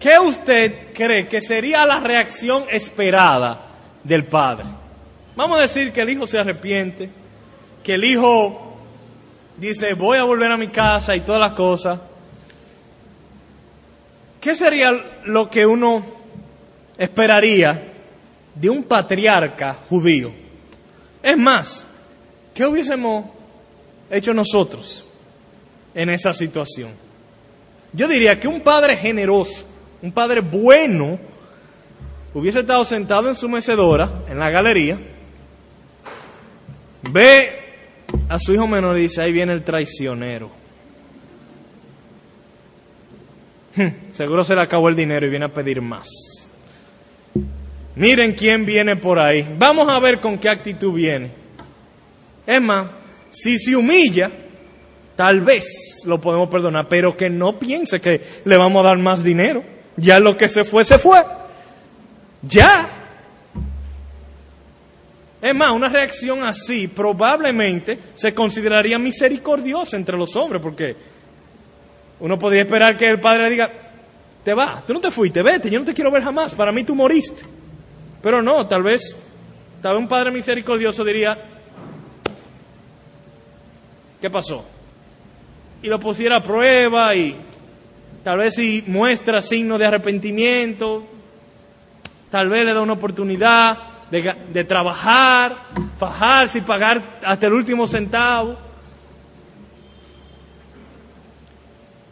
¿qué 0.03 0.19
usted 0.19 0.93
cree 0.93 1.29
que 1.29 1.41
sería 1.41 1.87
la 1.87 2.01
reacción 2.01 2.65
esperada 2.71 3.69
del 4.03 4.25
padre? 4.27 4.65
Vamos 5.37 5.59
a 5.59 5.63
decir 5.63 5.93
que 5.93 6.01
el 6.01 6.11
hijo 6.11 6.27
se 6.27 6.39
arrepiente, 6.39 7.09
que 7.83 7.95
el 7.95 8.05
hijo 8.05 8.77
dice, 9.57 9.95
voy 9.95 10.19
a 10.19 10.25
volver 10.25 10.51
a 10.51 10.57
mi 10.57 10.69
casa 10.69 11.15
y 11.15 11.21
todas 11.21 11.41
las 11.41 11.53
cosas. 11.53 12.01
¿Qué 14.41 14.57
sería 14.57 14.93
lo 15.25 15.49
que 15.49 15.65
uno 15.65 16.05
esperaría 16.99 17.93
de 18.55 18.69
un 18.69 18.83
patriarca 18.83 19.79
judío? 19.89 20.33
Es 21.23 21.39
más, 21.39 21.87
¿qué 22.53 22.67
hubiésemos 22.67 23.27
hecho 24.11 24.35
nosotros 24.35 25.07
en 25.95 26.11
esa 26.11 26.35
situación? 26.35 26.91
Yo 27.93 28.09
diría 28.09 28.41
que 28.41 28.49
un 28.49 28.63
padre 28.63 28.97
generoso, 28.97 29.67
un 30.03 30.11
padre 30.11 30.41
bueno, 30.41 31.19
hubiese 32.35 32.61
estado 32.61 32.85
sentado 32.85 33.29
en 33.29 33.37
su 33.37 33.49
mecedora, 33.49 34.25
en 34.29 34.39
la 34.39 34.51
galería, 34.51 34.99
ve 37.11 37.63
a 38.29 38.39
su 38.39 38.53
hijo 38.53 38.67
menor 38.67 38.99
y 38.99 39.03
dice, 39.03 39.23
ahí 39.23 39.33
viene 39.33 39.53
el 39.53 39.63
traicionero. 39.63 40.51
Hmm, 43.77 44.11
seguro 44.11 44.45
se 44.45 44.55
le 44.55 44.61
acabó 44.61 44.89
el 44.89 44.97
dinero 44.97 45.27
y 45.27 45.31
viene 45.31 45.47
a 45.47 45.53
pedir 45.53 45.81
más. 45.81 46.09
Miren 47.95 48.33
quién 48.33 48.67
viene 48.67 48.97
por 48.97 49.19
ahí. 49.19 49.47
Vamos 49.57 49.89
a 49.89 49.99
ver 50.01 50.21
con 50.21 50.39
qué 50.39 50.49
actitud 50.49 50.93
viene. 50.93 51.31
Es 52.47 52.61
más, 52.61 52.87
si 53.31 53.59
se 53.59 53.77
humilla, 53.77 54.31
tal 55.15 55.43
vez 55.43 56.03
lo 56.05 56.21
podemos 56.21 56.49
perdonar, 56.49 56.89
pero 56.89 57.17
que 57.17 57.31
no 57.31 57.59
piense 57.59 58.01
que 58.01 58.21
le 58.45 58.57
vamos 58.57 58.85
a 58.85 58.89
dar 58.89 58.99
más 58.99 59.23
dinero. 59.23 59.63
Ya 60.03 60.19
lo 60.19 60.37
que 60.37 60.49
se 60.49 60.65
fue, 60.65 60.85
se 60.85 60.99
fue. 60.99 61.25
Ya. 62.43 62.89
Es 65.41 65.55
más, 65.55 65.71
una 65.71 65.89
reacción 65.89 66.43
así 66.43 66.89
probablemente 66.89 67.99
se 68.15 68.35
consideraría 68.35 68.99
misericordiosa 68.99 69.97
entre 69.97 70.17
los 70.17 70.35
hombres, 70.35 70.61
porque 70.61 70.97
uno 72.19 72.37
podría 72.37 72.63
esperar 72.63 72.97
que 72.97 73.09
el 73.09 73.21
padre 73.21 73.45
le 73.45 73.51
diga, 73.51 73.73
te 74.45 74.55
vas, 74.55 74.85
tú 74.85 74.93
no 74.93 75.01
te 75.01 75.13
fuiste, 75.13 75.41
vete, 75.41 75.71
yo 75.71 75.79
no 75.79 75.85
te 75.85 75.95
quiero 75.95 76.11
ver 76.11 76.25
jamás, 76.25 76.53
para 76.55 76.73
mí 76.73 76.83
tú 76.83 76.97
moriste. 76.97 77.45
Pero 78.21 78.43
no, 78.43 78.67
tal 78.67 78.83
vez, 78.83 79.17
tal 79.81 79.95
vez 79.95 80.03
un 80.03 80.09
padre 80.09 80.33
misericordioso 80.33 81.05
diría, 81.05 81.39
¿qué 84.21 84.31
pasó? 84.31 84.65
Y 85.81 85.87
lo 85.87 86.01
pusiera 86.01 86.39
a 86.39 86.43
prueba 86.43 87.15
y 87.15 87.37
tal 88.25 88.39
vez 88.39 88.55
si 88.55 88.85
muestra 88.87 89.41
signos 89.41 89.79
de 89.79 89.87
arrepentimiento, 89.87 91.05
tal 92.31 92.49
vez 92.49 92.65
le 92.65 92.75
da 92.75 92.81
una 92.81 92.95
oportunidad 92.95 93.79
de, 94.11 94.35
de 94.53 94.65
trabajar, 94.65 95.57
fajarse 95.99 96.59
y 96.59 96.63
pagar 96.63 97.21
hasta 97.25 97.47
el 97.47 97.53
último 97.53 97.87
centavo. 97.87 98.57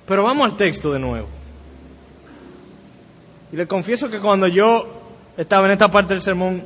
Pero 0.07 0.25
vamos 0.25 0.51
al 0.51 0.57
texto 0.57 0.93
de 0.93 0.99
nuevo. 0.99 1.29
Y 3.53 3.57
le 3.57 3.67
confieso 3.67 4.11
que 4.11 4.19
cuando 4.19 4.47
yo 4.47 5.01
estaba 5.37 5.67
en 5.67 5.73
esta 5.73 5.91
parte 5.91 6.15
del 6.15 6.23
sermón, 6.23 6.65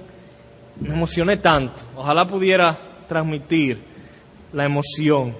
me 0.80 0.95
emocioné 0.95 1.36
tanto. 1.36 1.84
Ojalá 1.97 2.26
pudiera 2.26 2.78
transmitir 3.07 3.78
la 4.53 4.64
emoción. 4.64 5.34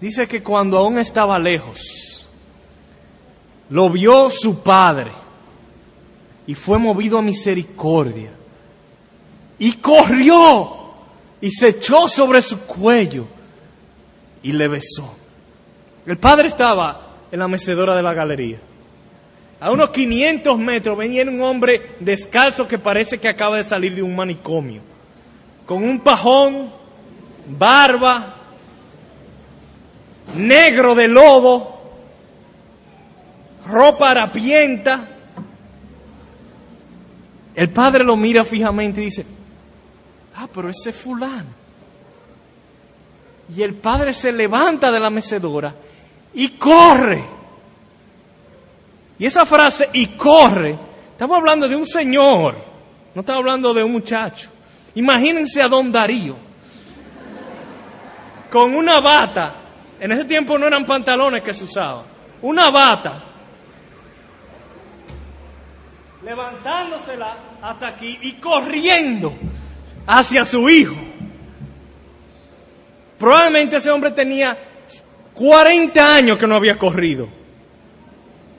Dice 0.00 0.26
que 0.26 0.42
cuando 0.42 0.78
aún 0.78 0.98
estaba 0.98 1.38
lejos, 1.38 2.09
lo 3.70 3.88
vio 3.88 4.28
su 4.30 4.62
padre 4.62 5.12
y 6.46 6.54
fue 6.54 6.78
movido 6.78 7.18
a 7.18 7.22
misericordia. 7.22 8.32
Y 9.58 9.72
corrió 9.74 10.76
y 11.40 11.50
se 11.52 11.68
echó 11.68 12.08
sobre 12.08 12.42
su 12.42 12.58
cuello 12.60 13.26
y 14.42 14.52
le 14.52 14.68
besó. 14.68 15.14
El 16.06 16.18
padre 16.18 16.48
estaba 16.48 17.08
en 17.30 17.38
la 17.38 17.48
mecedora 17.48 17.94
de 17.94 18.02
la 18.02 18.14
galería. 18.14 18.58
A 19.60 19.70
unos 19.70 19.90
500 19.90 20.58
metros 20.58 20.96
venía 20.96 21.22
un 21.24 21.42
hombre 21.42 21.94
descalzo 22.00 22.66
que 22.66 22.78
parece 22.78 23.18
que 23.18 23.28
acaba 23.28 23.58
de 23.58 23.64
salir 23.64 23.94
de 23.94 24.02
un 24.02 24.16
manicomio, 24.16 24.80
con 25.66 25.84
un 25.84 26.00
pajón, 26.00 26.70
barba, 27.46 28.36
negro 30.34 30.94
de 30.94 31.08
lobo, 31.08 31.79
ropa 33.66 34.10
harapienta. 34.10 35.08
El 37.54 37.70
padre 37.70 38.04
lo 38.04 38.16
mira 38.16 38.44
fijamente 38.44 39.02
y 39.02 39.06
dice, 39.06 39.26
ah, 40.36 40.48
pero 40.52 40.68
ese 40.68 40.90
es 40.90 40.96
fulano. 40.96 41.60
Y 43.54 43.62
el 43.62 43.74
padre 43.74 44.12
se 44.12 44.32
levanta 44.32 44.90
de 44.92 45.00
la 45.00 45.10
mecedora 45.10 45.74
y 46.32 46.50
corre 46.50 47.40
y 49.20 49.26
esa 49.26 49.44
frase, 49.44 49.90
y 49.92 50.06
corre, 50.06 50.78
estamos 51.12 51.36
hablando 51.36 51.68
de 51.68 51.76
un 51.76 51.86
señor, 51.86 52.56
no 53.14 53.20
estamos 53.20 53.40
hablando 53.40 53.74
de 53.74 53.84
un 53.84 53.92
muchacho. 53.92 54.48
Imagínense 54.94 55.60
a 55.60 55.68
don 55.68 55.92
Darío, 55.92 56.36
con 58.50 58.74
una 58.74 58.98
bata, 59.00 59.52
en 60.00 60.12
ese 60.12 60.24
tiempo 60.24 60.56
no 60.56 60.66
eran 60.66 60.86
pantalones 60.86 61.42
que 61.42 61.52
se 61.52 61.64
usaban, 61.64 62.04
una 62.40 62.70
bata, 62.70 63.24
levantándosela 66.22 67.36
hasta 67.62 67.88
aquí 67.88 68.18
y 68.22 68.34
corriendo 68.34 69.34
hacia 70.06 70.44
su 70.44 70.68
hijo. 70.68 70.96
Probablemente 73.18 73.76
ese 73.76 73.90
hombre 73.90 74.12
tenía 74.12 74.56
40 75.34 76.14
años 76.14 76.38
que 76.38 76.46
no 76.46 76.56
había 76.56 76.78
corrido. 76.78 77.28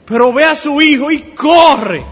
Pero 0.04 0.32
ve 0.32 0.44
a 0.44 0.56
su 0.56 0.80
hijo 0.80 1.10
y 1.10 1.22
corre. 1.34 2.04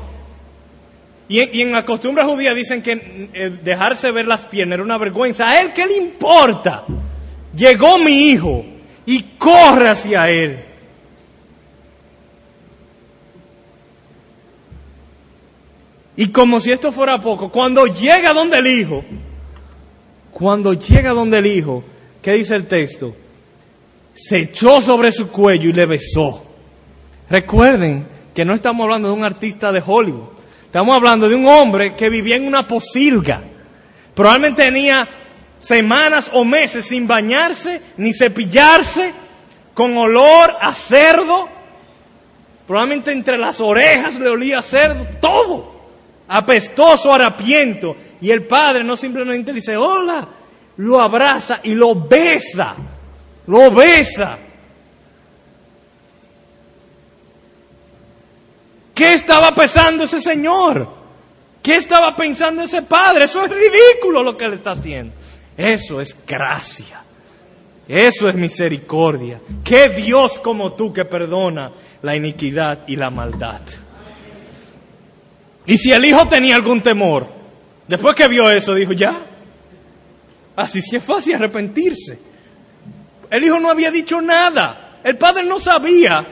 Y, 1.29 1.61
en 1.61 1.71
la 1.71 1.85
costumbre 1.85 2.25
judía 2.25 2.55
dicen 2.55 2.83
que 2.83 3.31
eh, 3.33 3.59
dejarse 3.63 4.11
ver 4.11 4.27
las 4.27 4.45
piernas 4.47 4.75
era 4.75 4.83
una 4.83 4.99
vergüenza. 4.99 5.49
¿A 5.49 5.61
él 5.61 5.73
qué 5.73 5.87
le 5.87 5.97
importa? 5.97 6.85
Llegó 7.55 7.99
mi 7.99 8.31
hijo 8.31 8.65
y 9.07 9.23
corre 9.39 9.89
hacia 9.89 10.29
él. 10.29 10.65
Y 16.21 16.29
como 16.29 16.61
si 16.61 16.71
esto 16.71 16.93
fuera 16.93 17.19
poco, 17.19 17.51
cuando 17.51 17.87
llega 17.87 18.35
donde 18.35 18.59
el 18.59 18.67
hijo, 18.67 19.03
cuando 20.31 20.75
llega 20.75 21.13
donde 21.13 21.39
el 21.39 21.47
hijo, 21.47 21.83
¿qué 22.21 22.35
dice 22.35 22.57
el 22.57 22.67
texto? 22.67 23.17
Se 24.13 24.41
echó 24.41 24.83
sobre 24.83 25.13
su 25.13 25.29
cuello 25.29 25.71
y 25.71 25.73
le 25.73 25.87
besó. 25.87 26.45
Recuerden 27.31 28.07
que 28.35 28.45
no 28.45 28.53
estamos 28.53 28.85
hablando 28.85 29.09
de 29.09 29.15
un 29.15 29.25
artista 29.25 29.73
de 29.73 29.83
Hollywood. 29.85 30.29
Estamos 30.67 30.95
hablando 30.95 31.27
de 31.27 31.37
un 31.37 31.47
hombre 31.49 31.95
que 31.95 32.11
vivía 32.11 32.37
en 32.37 32.47
una 32.47 32.69
posilga. 32.69 33.43
Probablemente 34.15 34.65
tenía 34.65 35.09
semanas 35.59 36.31
o 36.35 36.45
meses 36.45 36.85
sin 36.85 37.07
bañarse 37.07 37.81
ni 37.97 38.13
cepillarse, 38.13 39.15
con 39.73 39.97
olor 39.97 40.55
a 40.61 40.75
cerdo. 40.75 41.49
Probablemente 42.67 43.11
entre 43.11 43.39
las 43.39 43.59
orejas 43.59 44.17
le 44.17 44.29
olía 44.29 44.59
a 44.59 44.63
cerdo, 44.63 45.07
todo. 45.19 45.70
Apestoso, 46.33 47.13
harapiento. 47.13 47.97
Y 48.21 48.31
el 48.31 48.47
padre 48.47 48.85
no 48.85 48.97
simplemente 48.97 49.53
dice, 49.53 49.77
hola, 49.77 50.27
lo 50.77 51.01
abraza 51.01 51.61
y 51.65 51.75
lo 51.75 51.95
besa. 51.95 52.77
Lo 53.47 53.71
besa. 53.73 54.39
¿Qué 58.95 59.15
estaba 59.15 59.53
pensando 59.55 60.05
ese 60.05 60.21
señor? 60.21 60.89
¿Qué 61.63 61.77
estaba 61.77 62.15
pensando 62.15 62.63
ese 62.63 62.83
padre? 62.83 63.25
Eso 63.25 63.45
es 63.45 63.51
ridículo 63.51 64.23
lo 64.23 64.37
que 64.37 64.49
le 64.49 64.57
está 64.57 64.73
haciendo. 64.73 65.15
Eso 65.57 66.01
es 66.01 66.17
gracia. 66.27 67.03
Eso 67.89 68.29
es 68.29 68.37
misericordia. 68.37 69.41
¿Qué 69.65 69.89
Dios 69.89 70.39
como 70.39 70.75
tú 70.75 70.93
que 70.93 71.05
perdona 71.05 71.73
la 72.03 72.15
iniquidad 72.15 72.87
y 72.87 72.95
la 72.95 73.11
maldad? 73.11 73.63
Y 75.67 75.79
si 75.79 75.93
el 75.93 76.05
hijo 76.05 76.27
tenía 76.29 76.57
algún 76.57 76.81
temor, 76.81 77.29
después 77.87 78.15
que 78.15 78.29
vio 78.29 78.51
eso, 78.51 78.75
dijo, 78.75 78.93
ya, 78.93 79.15
así 80.57 80.81
sí 80.81 80.97
es 80.97 81.05
fácil 81.05 81.35
arrepentirse. 81.35 82.19
El 83.31 83.45
hijo 83.45 83.61
no 83.61 83.71
había 83.71 83.91
dicho 83.91 84.21
nada. 84.21 84.99
El 85.05 85.17
padre 85.17 85.45
no 85.45 85.61
sabía, 85.61 86.27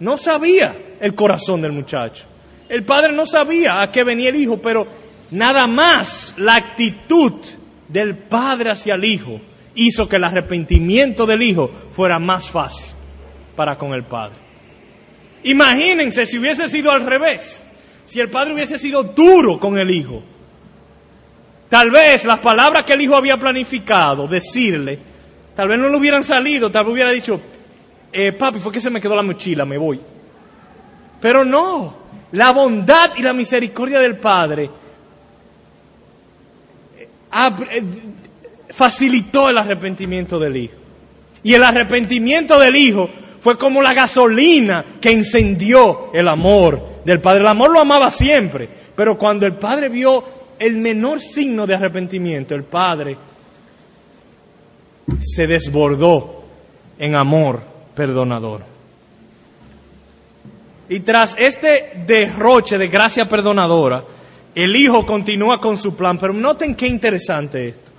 no 0.00 0.16
sabía 0.16 0.74
el 1.00 1.14
corazón 1.14 1.60
del 1.60 1.72
muchacho. 1.72 2.24
El 2.68 2.84
padre 2.84 3.12
no 3.12 3.26
sabía 3.26 3.82
a 3.82 3.92
qué 3.92 4.04
venía 4.04 4.30
el 4.30 4.36
hijo, 4.36 4.58
pero 4.58 4.86
nada 5.30 5.66
más 5.66 6.34
la 6.36 6.56
actitud 6.56 7.32
del 7.88 8.16
padre 8.16 8.70
hacia 8.70 8.94
el 8.94 9.04
hijo 9.04 9.40
hizo 9.74 10.08
que 10.08 10.16
el 10.16 10.24
arrepentimiento 10.24 11.26
del 11.26 11.42
hijo 11.42 11.70
fuera 11.90 12.18
más 12.18 12.48
fácil 12.48 12.92
para 13.56 13.76
con 13.76 13.92
el 13.92 14.04
padre. 14.04 14.36
Imagínense 15.42 16.24
si 16.26 16.38
hubiese 16.38 16.68
sido 16.68 16.90
al 16.90 17.04
revés, 17.04 17.63
si 18.04 18.20
el 18.20 18.30
padre 18.30 18.54
hubiese 18.54 18.78
sido 18.78 19.02
duro 19.02 19.58
con 19.58 19.78
el 19.78 19.90
hijo. 19.90 20.22
Tal 21.68 21.90
vez 21.90 22.24
las 22.24 22.38
palabras 22.38 22.84
que 22.84 22.92
el 22.92 23.00
hijo 23.00 23.16
había 23.16 23.36
planificado 23.36 24.28
decirle, 24.28 24.98
tal 25.56 25.68
vez 25.68 25.78
no 25.78 25.88
le 25.88 25.96
hubieran 25.96 26.22
salido, 26.22 26.70
tal 26.70 26.84
vez 26.84 26.92
hubiera 26.94 27.10
dicho, 27.10 27.40
eh, 28.12 28.32
papi, 28.32 28.60
fue 28.60 28.70
que 28.70 28.80
se 28.80 28.90
me 28.90 29.00
quedó 29.00 29.16
la 29.16 29.22
mochila, 29.22 29.64
me 29.64 29.78
voy. 29.78 30.00
Pero 31.20 31.44
no, 31.44 31.96
la 32.32 32.52
bondad 32.52 33.12
y 33.16 33.22
la 33.22 33.32
misericordia 33.32 33.98
del 33.98 34.18
Padre 34.18 34.70
eh, 36.96 37.08
eh, 37.70 37.82
facilitó 38.68 39.48
el 39.48 39.58
arrepentimiento 39.58 40.38
del 40.38 40.56
Hijo. 40.56 40.74
Y 41.42 41.54
el 41.54 41.64
arrepentimiento 41.64 42.58
del 42.58 42.76
Hijo 42.76 43.10
fue 43.40 43.58
como 43.58 43.82
la 43.82 43.94
gasolina 43.94 44.84
que 45.00 45.10
encendió 45.10 46.10
el 46.14 46.28
amor 46.28 46.93
del 47.04 47.20
Padre. 47.20 47.40
El 47.40 47.46
amor 47.46 47.70
lo 47.70 47.80
amaba 47.80 48.10
siempre, 48.10 48.68
pero 48.94 49.18
cuando 49.18 49.46
el 49.46 49.54
Padre 49.54 49.88
vio 49.88 50.24
el 50.58 50.76
menor 50.76 51.20
signo 51.20 51.66
de 51.66 51.74
arrepentimiento, 51.74 52.54
el 52.54 52.64
Padre 52.64 53.16
se 55.20 55.46
desbordó 55.46 56.44
en 56.98 57.14
amor 57.14 57.62
perdonador. 57.94 58.62
Y 60.88 61.00
tras 61.00 61.34
este 61.38 62.04
derroche 62.06 62.78
de 62.78 62.88
gracia 62.88 63.28
perdonadora, 63.28 64.04
el 64.54 64.76
Hijo 64.76 65.04
continúa 65.06 65.60
con 65.60 65.76
su 65.76 65.96
plan. 65.96 66.18
Pero 66.18 66.32
noten 66.32 66.74
qué 66.74 66.86
interesante 66.86 67.68
esto. 67.68 67.90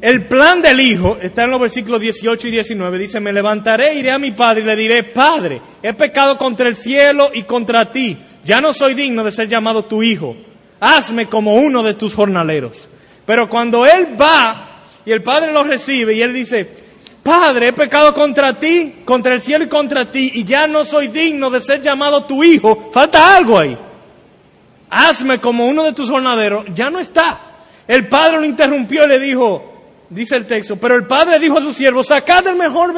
El 0.00 0.26
plan 0.26 0.60
del 0.62 0.80
Hijo 0.80 1.18
está 1.20 1.44
en 1.44 1.50
los 1.50 1.60
versículos 1.60 2.00
18 2.00 2.48
y 2.48 2.50
19. 2.50 2.98
Dice, 2.98 3.20
me 3.20 3.32
levantaré, 3.32 3.94
iré 3.94 4.10
a 4.10 4.18
mi 4.18 4.32
Padre 4.32 4.62
y 4.62 4.64
le 4.64 4.76
diré, 4.76 5.04
Padre, 5.04 5.60
he 5.82 5.92
pecado 5.94 6.36
contra 6.36 6.68
el 6.68 6.76
cielo 6.76 7.30
y 7.32 7.44
contra 7.44 7.90
ti. 7.90 8.16
Ya 8.44 8.60
no 8.60 8.72
soy 8.72 8.94
digno 8.94 9.24
de 9.24 9.32
ser 9.32 9.48
llamado 9.48 9.84
tu 9.84 10.02
Hijo. 10.02 10.36
Hazme 10.80 11.28
como 11.28 11.54
uno 11.54 11.82
de 11.82 11.94
tus 11.94 12.14
jornaleros. 12.14 12.88
Pero 13.24 13.48
cuando 13.48 13.86
Él 13.86 14.20
va 14.20 14.82
y 15.04 15.12
el 15.12 15.22
Padre 15.22 15.52
lo 15.52 15.64
recibe 15.64 16.14
y 16.14 16.22
Él 16.22 16.34
dice, 16.34 16.68
Padre, 17.22 17.68
he 17.68 17.72
pecado 17.72 18.14
contra 18.14 18.58
ti, 18.58 18.96
contra 19.04 19.34
el 19.34 19.40
cielo 19.40 19.64
y 19.64 19.68
contra 19.68 20.10
ti, 20.10 20.30
y 20.34 20.44
ya 20.44 20.66
no 20.68 20.84
soy 20.84 21.08
digno 21.08 21.50
de 21.50 21.60
ser 21.60 21.80
llamado 21.80 22.24
tu 22.24 22.44
hijo. 22.44 22.90
Falta 22.92 23.36
algo 23.36 23.58
ahí. 23.58 23.76
Hazme 24.90 25.40
como 25.40 25.66
uno 25.66 25.82
de 25.82 25.92
tus 25.92 26.08
jornaderos. 26.08 26.66
Ya 26.74 26.90
no 26.90 27.00
está. 27.00 27.40
El 27.88 28.08
padre 28.08 28.38
lo 28.38 28.44
interrumpió 28.44 29.04
y 29.04 29.08
le 29.08 29.18
dijo, 29.18 29.75
dice 30.10 30.36
el 30.36 30.46
texto, 30.46 30.76
pero 30.76 30.94
el 30.94 31.06
padre 31.06 31.38
dijo 31.38 31.58
a 31.58 31.62
su 31.62 31.72
siervo, 31.72 32.02
sacad 32.02 32.46
el 32.46 32.56
mejor 32.56 32.94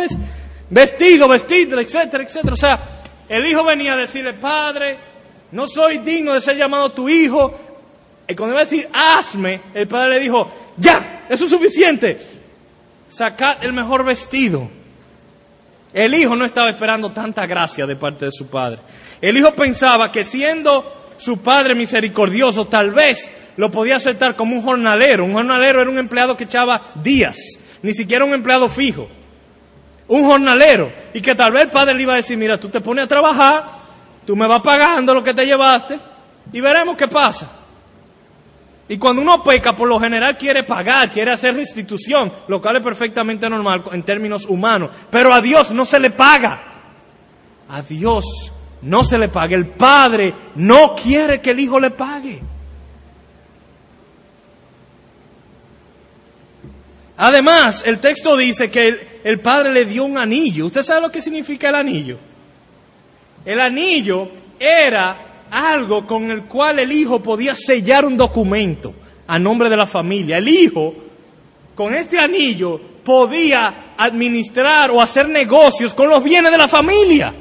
vestido, 0.70 1.28
vestido, 1.28 1.80
etcétera, 1.80 2.24
etcétera. 2.24 2.52
O 2.52 2.56
sea, 2.56 2.80
el 3.28 3.46
hijo 3.46 3.64
venía 3.64 3.94
a 3.94 3.96
decirle, 3.96 4.34
padre, 4.34 4.98
no 5.52 5.66
soy 5.66 5.98
digno 5.98 6.34
de 6.34 6.40
ser 6.40 6.56
llamado 6.56 6.92
tu 6.92 7.08
hijo. 7.08 7.52
Y 8.26 8.34
cuando 8.34 8.54
iba 8.54 8.60
a 8.60 8.64
decir, 8.64 8.88
hazme, 8.92 9.62
el 9.74 9.88
padre 9.88 10.14
le 10.14 10.20
dijo, 10.20 10.50
ya, 10.76 11.26
eso 11.28 11.44
es 11.44 11.50
suficiente 11.50 12.38
sacad 13.08 13.64
el 13.64 13.72
mejor 13.72 14.04
vestido. 14.04 14.68
El 15.92 16.14
hijo 16.14 16.36
no 16.36 16.44
estaba 16.44 16.68
esperando 16.68 17.12
tanta 17.12 17.46
gracia 17.46 17.86
de 17.86 17.96
parte 17.96 18.26
de 18.26 18.32
su 18.32 18.46
padre. 18.46 18.78
El 19.20 19.36
hijo 19.36 19.52
pensaba 19.54 20.12
que 20.12 20.22
siendo 20.22 20.94
su 21.16 21.38
padre 21.38 21.74
misericordioso, 21.74 22.66
tal 22.66 22.92
vez 22.92 23.30
lo 23.58 23.72
podía 23.72 23.96
aceptar 23.96 24.36
como 24.36 24.54
un 24.54 24.62
jornalero. 24.62 25.24
Un 25.24 25.32
jornalero 25.32 25.82
era 25.82 25.90
un 25.90 25.98
empleado 25.98 26.36
que 26.36 26.44
echaba 26.44 26.80
días, 26.94 27.36
ni 27.82 27.92
siquiera 27.92 28.24
un 28.24 28.32
empleado 28.32 28.68
fijo. 28.68 29.08
Un 30.06 30.24
jornalero. 30.24 30.92
Y 31.12 31.20
que 31.20 31.34
tal 31.34 31.50
vez 31.50 31.64
el 31.64 31.70
padre 31.70 31.94
le 31.94 32.02
iba 32.02 32.12
a 32.12 32.16
decir, 32.16 32.38
mira, 32.38 32.58
tú 32.58 32.68
te 32.68 32.80
pones 32.80 33.06
a 33.06 33.08
trabajar, 33.08 33.64
tú 34.24 34.36
me 34.36 34.46
vas 34.46 34.62
pagando 34.62 35.12
lo 35.12 35.24
que 35.24 35.34
te 35.34 35.44
llevaste 35.44 35.98
y 36.52 36.60
veremos 36.60 36.96
qué 36.96 37.08
pasa. 37.08 37.50
Y 38.88 38.96
cuando 38.96 39.22
uno 39.22 39.42
peca, 39.42 39.74
por 39.74 39.88
lo 39.88 39.98
general 39.98 40.38
quiere 40.38 40.62
pagar, 40.62 41.10
quiere 41.10 41.32
hacer 41.32 41.56
restitución, 41.56 42.32
lo 42.46 42.62
cual 42.62 42.76
es 42.76 42.82
perfectamente 42.82 43.50
normal 43.50 43.82
en 43.90 44.04
términos 44.04 44.46
humanos. 44.46 44.90
Pero 45.10 45.34
a 45.34 45.40
Dios 45.40 45.72
no 45.72 45.84
se 45.84 45.98
le 45.98 46.10
paga. 46.10 46.62
A 47.68 47.82
Dios 47.82 48.52
no 48.82 49.02
se 49.02 49.18
le 49.18 49.28
paga. 49.28 49.56
El 49.56 49.66
Padre 49.66 50.32
no 50.54 50.94
quiere 50.94 51.40
que 51.40 51.50
el 51.50 51.58
Hijo 51.58 51.80
le 51.80 51.90
pague. 51.90 52.40
Además, 57.20 57.82
el 57.84 57.98
texto 57.98 58.36
dice 58.36 58.70
que 58.70 59.20
el, 59.24 59.40
Padre 59.40 59.72
le 59.72 59.84
dio 59.84 60.04
un 60.04 60.16
anillo. 60.16 60.66
¿Usted 60.66 60.84
sabe 60.84 61.00
lo 61.00 61.10
que 61.10 61.20
significa 61.20 61.68
el 61.68 61.74
anillo? 61.74 62.16
El 63.44 63.58
anillo 63.58 64.28
era 64.58 65.44
algo 65.50 66.06
con 66.06 66.30
el 66.30 66.42
cual 66.42 66.78
el 66.78 66.92
hijo 66.92 67.20
podía 67.20 67.56
sellar 67.56 68.04
un 68.04 68.16
documento 68.16 68.94
a 69.26 69.36
nombre 69.36 69.68
de 69.68 69.76
la 69.76 69.88
familia. 69.88 70.38
El 70.38 70.46
hijo, 70.46 70.94
con 71.74 71.92
este 71.92 72.20
anillo, 72.20 72.80
podía 73.02 73.94
administrar 73.96 74.92
o 74.92 75.00
hacer 75.00 75.28
negocios 75.28 75.94
con 75.94 76.08
los 76.08 76.22
bienes 76.22 76.52
de 76.52 76.58
la 76.58 76.68
familia. 76.68 77.34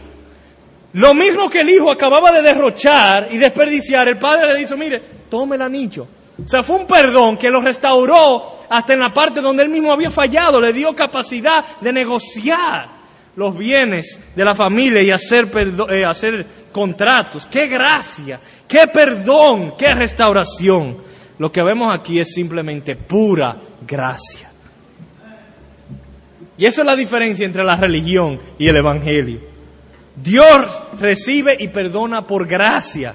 Lo 0.94 1.14
mismo 1.14 1.52
que 1.52 1.62
el 1.62 1.70
hijo 1.70 1.92
acababa 1.92 2.32
de 2.32 2.42
derrochar 2.42 3.28
y 3.30 3.38
desperdiciar, 3.38 4.08
el 4.08 4.18
padre 4.18 4.54
le 4.54 4.60
dijo, 4.60 4.76
mire, 4.76 5.00
tome 5.30 5.56
el 5.56 5.62
anillo. 5.62 6.08
O 6.44 6.48
sea, 6.48 6.64
fue 6.64 6.78
un 6.78 6.88
perdón 6.88 7.38
que 7.38 7.52
lo 7.52 7.62
restauró 7.62 8.57
hasta 8.70 8.94
en 8.94 9.00
la 9.00 9.14
parte 9.14 9.42
donde 9.42 9.64
él 9.64 9.70
mismo 9.70 9.92
había 9.92 10.12
fallado, 10.12 10.60
le 10.60 10.74
dio 10.74 10.96
capacidad 10.96 11.64
de 11.80 11.94
negociar 11.94 12.98
los 13.36 13.58
bienes 13.58 14.20
de 14.36 14.46
la 14.46 14.56
familia 14.56 15.02
y 15.02 15.12
hacer, 15.12 15.50
eh, 15.90 16.04
hacer 16.04 16.46
contratos. 16.72 17.48
¡Qué 17.48 17.68
gracia! 17.68 18.40
¡Qué 18.68 18.88
perdón! 18.88 19.76
¡Qué 19.78 19.94
restauración! 19.94 20.98
Lo 21.38 21.52
que 21.52 21.62
vemos 21.62 21.94
aquí 21.94 22.20
es 22.20 22.34
simplemente 22.34 22.96
pura 22.96 23.56
gracia. 23.86 24.52
Y 26.58 26.66
eso 26.66 26.82
es 26.82 26.88
la 26.88 26.96
diferencia 26.96 27.46
entre 27.46 27.64
la 27.64 27.76
religión 27.76 28.40
y 28.58 28.68
el 28.68 28.78
Evangelio. 28.78 29.40
Dios 30.16 30.82
recibe 31.00 31.56
y 31.60 31.68
perdona 31.68 32.26
por 32.26 32.48
gracia. 32.48 33.14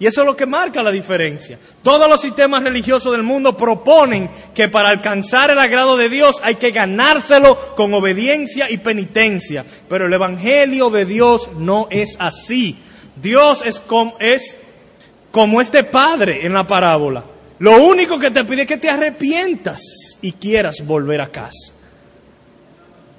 Y 0.00 0.06
eso 0.06 0.22
es 0.22 0.26
lo 0.26 0.34
que 0.34 0.46
marca 0.46 0.82
la 0.82 0.90
diferencia. 0.90 1.58
Todos 1.82 2.08
los 2.08 2.22
sistemas 2.22 2.62
religiosos 2.62 3.12
del 3.12 3.22
mundo 3.22 3.54
proponen 3.54 4.30
que 4.54 4.68
para 4.68 4.88
alcanzar 4.88 5.50
el 5.50 5.58
agrado 5.58 5.98
de 5.98 6.08
Dios 6.08 6.40
hay 6.42 6.54
que 6.54 6.70
ganárselo 6.70 7.54
con 7.76 7.92
obediencia 7.92 8.70
y 8.70 8.78
penitencia. 8.78 9.66
Pero 9.90 10.06
el 10.06 10.12
Evangelio 10.14 10.88
de 10.88 11.04
Dios 11.04 11.50
no 11.58 11.86
es 11.90 12.16
así. 12.18 12.78
Dios 13.20 13.62
es 13.62 13.78
como, 13.78 14.16
es 14.20 14.56
como 15.30 15.60
este 15.60 15.84
padre 15.84 16.46
en 16.46 16.54
la 16.54 16.66
parábola. 16.66 17.22
Lo 17.58 17.82
único 17.82 18.18
que 18.18 18.30
te 18.30 18.42
pide 18.44 18.62
es 18.62 18.68
que 18.68 18.78
te 18.78 18.88
arrepientas 18.88 19.82
y 20.22 20.32
quieras 20.32 20.76
volver 20.82 21.20
a 21.20 21.30
casa. 21.30 21.74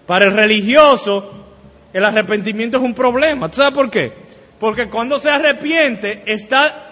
Para 0.07 0.25
el 0.25 0.33
religioso, 0.33 1.31
el 1.93 2.03
arrepentimiento 2.03 2.77
es 2.77 2.83
un 2.83 2.95
problema. 2.95 3.49
¿Tú 3.49 3.57
sabes 3.57 3.75
por 3.75 3.91
qué? 3.91 4.20
Porque 4.61 4.89
cuando 4.89 5.19
se 5.19 5.31
arrepiente 5.31 6.21
está 6.23 6.89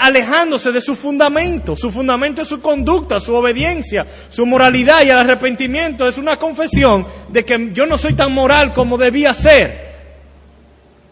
alejándose 0.00 0.72
de 0.72 0.80
su 0.80 0.96
fundamento. 0.96 1.76
Su 1.76 1.92
fundamento 1.92 2.42
es 2.42 2.48
su 2.48 2.60
conducta, 2.60 3.20
su 3.20 3.32
obediencia, 3.36 4.04
su 4.28 4.44
moralidad 4.44 5.04
y 5.04 5.10
el 5.10 5.16
arrepentimiento 5.16 6.08
es 6.08 6.18
una 6.18 6.40
confesión 6.40 7.06
de 7.28 7.44
que 7.44 7.70
yo 7.72 7.86
no 7.86 7.96
soy 7.96 8.14
tan 8.14 8.32
moral 8.32 8.72
como 8.72 8.98
debía 8.98 9.32
ser. 9.32 9.92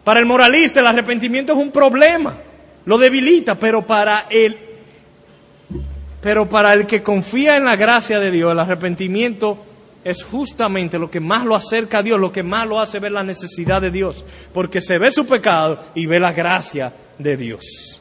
Para 0.02 0.18
el 0.18 0.26
moralista 0.26 0.80
el 0.80 0.88
arrepentimiento 0.88 1.52
es 1.52 1.58
un 1.60 1.70
problema, 1.70 2.36
lo 2.84 2.98
debilita, 2.98 3.54
pero 3.54 3.86
para 3.86 4.26
el 4.28 4.58
pero 6.20 6.48
para 6.48 6.72
el 6.72 6.84
que 6.84 7.00
confía 7.00 7.56
en 7.56 7.64
la 7.64 7.76
gracia 7.76 8.18
de 8.18 8.32
Dios, 8.32 8.50
el 8.50 8.58
arrepentimiento 8.58 9.69
es 10.04 10.24
justamente 10.24 10.98
lo 10.98 11.10
que 11.10 11.20
más 11.20 11.44
lo 11.44 11.54
acerca 11.54 11.98
a 11.98 12.02
Dios, 12.02 12.18
lo 12.18 12.32
que 12.32 12.42
más 12.42 12.66
lo 12.66 12.80
hace 12.80 12.98
ver 12.98 13.12
la 13.12 13.22
necesidad 13.22 13.82
de 13.82 13.90
Dios, 13.90 14.24
porque 14.52 14.80
se 14.80 14.98
ve 14.98 15.10
su 15.10 15.26
pecado 15.26 15.78
y 15.94 16.06
ve 16.06 16.18
la 16.18 16.32
gracia 16.32 16.92
de 17.18 17.36
Dios. 17.36 18.00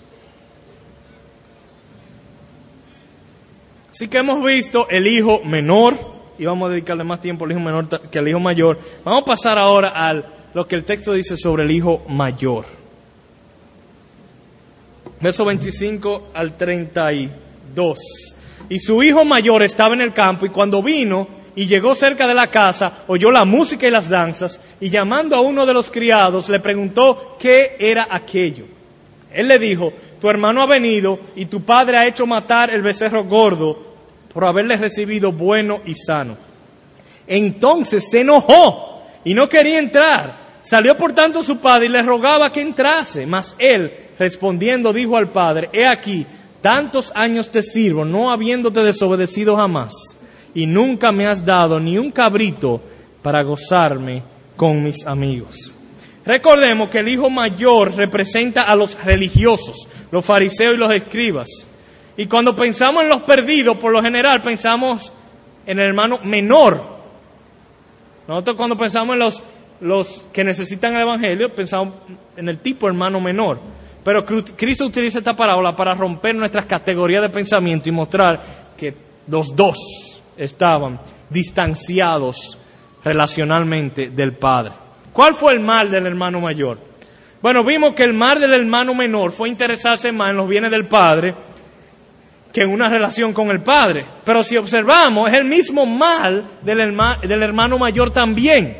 Así 3.91 4.07
que 4.07 4.19
hemos 4.19 4.43
visto 4.43 4.87
el 4.89 5.07
hijo 5.07 5.41
menor, 5.43 5.97
y 6.37 6.45
vamos 6.45 6.69
a 6.69 6.71
dedicarle 6.71 7.03
más 7.03 7.19
tiempo 7.19 7.43
al 7.43 7.51
hijo 7.51 7.59
menor 7.59 7.89
que 8.09 8.17
al 8.17 8.27
hijo 8.29 8.39
mayor. 8.39 8.79
Vamos 9.03 9.23
a 9.23 9.25
pasar 9.25 9.57
ahora 9.57 9.91
a 9.93 10.23
lo 10.53 10.67
que 10.67 10.75
el 10.75 10.85
texto 10.85 11.11
dice 11.11 11.35
sobre 11.35 11.63
el 11.63 11.71
hijo 11.71 12.05
mayor. 12.07 12.65
Verso 15.19 15.43
25 15.43 16.29
al 16.33 16.55
32. 16.55 17.99
Y 18.69 18.79
su 18.79 19.03
hijo 19.03 19.25
mayor 19.25 19.63
estaba 19.63 19.95
en 19.95 20.01
el 20.01 20.13
campo 20.13 20.45
y 20.45 20.49
cuando 20.49 20.81
vino 20.81 21.38
y 21.59 21.67
llegó 21.67 21.93
cerca 21.93 22.25
de 22.25 22.33
la 22.33 22.47
casa, 22.47 23.03
oyó 23.07 23.31
la 23.31 23.43
música 23.43 23.85
y 23.85 23.91
las 23.91 24.07
danzas 24.07 24.61
y 24.79 24.89
llamando 24.89 25.35
a 25.35 25.41
uno 25.41 25.65
de 25.65 25.73
los 25.73 25.91
criados 25.91 26.47
le 26.47 26.61
preguntó 26.61 27.35
qué 27.37 27.75
era 27.77 28.07
aquello. 28.09 28.63
Él 29.29 29.49
le 29.49 29.59
dijo, 29.59 29.91
tu 30.21 30.29
hermano 30.29 30.61
ha 30.61 30.67
venido 30.67 31.19
y 31.35 31.47
tu 31.47 31.61
padre 31.63 31.97
ha 31.97 32.07
hecho 32.07 32.25
matar 32.25 32.69
el 32.69 32.81
becerro 32.81 33.25
gordo 33.25 33.77
por 34.33 34.45
haberle 34.45 34.77
recibido 34.77 35.33
bueno 35.33 35.81
y 35.85 35.95
sano. 35.95 36.37
Entonces 37.27 38.09
se 38.09 38.21
enojó 38.21 39.01
y 39.25 39.33
no 39.33 39.49
quería 39.49 39.79
entrar. 39.79 40.61
Salió 40.61 40.95
por 40.95 41.11
tanto 41.11 41.43
su 41.43 41.57
padre 41.57 41.87
y 41.87 41.89
le 41.89 42.03
rogaba 42.03 42.53
que 42.53 42.61
entrase, 42.61 43.25
mas 43.25 43.53
él, 43.59 43.91
respondiendo, 44.17 44.93
dijo 44.93 45.17
al 45.17 45.27
padre, 45.27 45.69
he 45.73 45.85
aquí, 45.85 46.25
tantos 46.61 47.11
años 47.15 47.51
te 47.51 47.61
sirvo, 47.63 48.05
no 48.05 48.31
habiéndote 48.31 48.81
desobedecido 48.81 49.57
jamás, 49.57 49.91
y 50.59 50.65
nunca 50.65 51.13
me 51.13 51.25
has 51.25 51.45
dado 51.45 51.79
ni 51.79 51.97
un 51.97 52.11
cabrito 52.11 52.81
para 53.21 53.43
gozarme 53.43 54.21
con 54.57 54.83
mis 54.83 55.07
amigos. 55.07 55.73
Recordemos 56.25 56.89
que 56.89 56.99
el 56.99 57.07
hijo 57.07 57.29
mayor 57.29 57.95
representa 57.95 58.63
a 58.63 58.75
los 58.75 59.01
religiosos, 59.01 59.87
los 60.11 60.25
fariseos 60.25 60.75
y 60.75 60.77
los 60.77 60.91
escribas. 60.91 61.47
Y 62.17 62.25
cuando 62.25 62.53
pensamos 62.53 63.03
en 63.03 63.09
los 63.09 63.21
perdidos, 63.21 63.77
por 63.77 63.93
lo 63.93 64.01
general 64.01 64.41
pensamos 64.41 65.13
en 65.65 65.79
el 65.79 65.85
hermano 65.85 66.19
menor. 66.25 66.83
Nosotros 68.27 68.57
cuando 68.57 68.75
pensamos 68.75 69.13
en 69.13 69.19
los, 69.19 69.41
los 69.79 70.27
que 70.33 70.43
necesitan 70.43 70.93
el 70.93 71.03
Evangelio, 71.03 71.55
pensamos 71.55 71.93
en 72.35 72.49
el 72.49 72.59
tipo 72.59 72.85
hermano 72.85 73.21
menor. 73.21 73.61
Pero 74.03 74.25
Cristo 74.25 74.85
utiliza 74.85 75.19
esta 75.19 75.37
parábola 75.37 75.73
para 75.73 75.95
romper 75.95 76.35
nuestras 76.35 76.65
categorías 76.65 77.21
de 77.21 77.29
pensamiento 77.29 77.87
y 77.87 77.93
mostrar 77.93 78.41
que 78.75 78.93
los 79.25 79.55
dos 79.55 80.18
estaban 80.39 80.99
distanciados 81.29 82.57
relacionalmente 83.03 84.09
del 84.09 84.33
Padre. 84.33 84.73
¿Cuál 85.13 85.35
fue 85.35 85.53
el 85.53 85.59
mal 85.59 85.91
del 85.91 86.07
hermano 86.07 86.39
mayor? 86.39 86.79
Bueno, 87.41 87.63
vimos 87.63 87.93
que 87.93 88.03
el 88.03 88.13
mal 88.13 88.39
del 88.39 88.53
hermano 88.53 88.93
menor 88.93 89.31
fue 89.31 89.49
interesarse 89.49 90.11
más 90.11 90.31
en 90.31 90.37
los 90.37 90.47
bienes 90.47 90.71
del 90.71 90.87
Padre 90.87 91.35
que 92.51 92.63
en 92.63 92.71
una 92.71 92.89
relación 92.89 93.33
con 93.33 93.49
el 93.49 93.61
padre. 93.61 94.05
Pero 94.25 94.43
si 94.43 94.57
observamos, 94.57 95.29
es 95.29 95.37
el 95.37 95.45
mismo 95.45 95.85
mal 95.85 96.45
del, 96.61 96.79
hermano 96.79 97.77
mayor 97.77 98.11
también. 98.11 98.77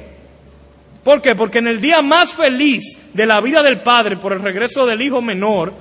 ¿Por 1.03 1.21
qué? 1.21 1.35
Porque 1.35 1.59
en 1.59 1.67
el 1.67 1.79
día 1.79 2.01
más 2.01 2.33
feliz 2.33 2.97
de 3.13 3.25
la 3.25 3.41
vida 3.41 3.63
del 3.63 3.81
padre 3.81 4.17
por 4.17 4.33
el 4.33 4.41
regreso 4.41 4.85
del 4.85 5.01
hijo 5.01 5.21
menor, 5.21 5.73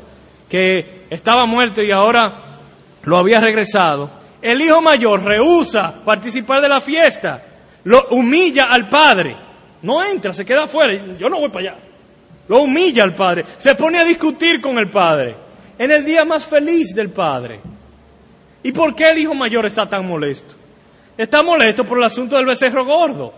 que 0.48 1.06
estaba 1.10 1.46
muerto 1.46 1.82
y 1.82 1.90
ahora 1.90 2.32
lo 3.02 3.18
había 3.18 3.40
regresado, 3.40 4.10
el 4.48 4.60
hijo 4.62 4.80
mayor 4.80 5.22
rehúsa 5.22 5.94
participar 6.04 6.60
de 6.60 6.68
la 6.68 6.80
fiesta, 6.80 7.42
lo 7.84 8.08
humilla 8.08 8.72
al 8.72 8.88
padre, 8.88 9.36
no 9.82 10.04
entra, 10.04 10.32
se 10.32 10.44
queda 10.44 10.64
afuera, 10.64 10.94
yo 11.18 11.28
no 11.28 11.40
voy 11.40 11.48
para 11.48 11.70
allá, 11.70 11.78
lo 12.48 12.62
humilla 12.62 13.04
al 13.04 13.14
padre, 13.14 13.44
se 13.58 13.74
pone 13.74 13.98
a 13.98 14.04
discutir 14.04 14.60
con 14.60 14.78
el 14.78 14.88
padre, 14.88 15.36
en 15.78 15.90
el 15.90 16.04
día 16.04 16.24
más 16.24 16.44
feliz 16.44 16.94
del 16.94 17.10
padre. 17.10 17.60
¿Y 18.62 18.72
por 18.72 18.94
qué 18.94 19.10
el 19.10 19.18
hijo 19.18 19.34
mayor 19.34 19.66
está 19.66 19.88
tan 19.88 20.06
molesto? 20.06 20.54
Está 21.16 21.42
molesto 21.42 21.84
por 21.84 21.98
el 21.98 22.04
asunto 22.04 22.36
del 22.36 22.46
becerro 22.46 22.84
gordo. 22.84 23.32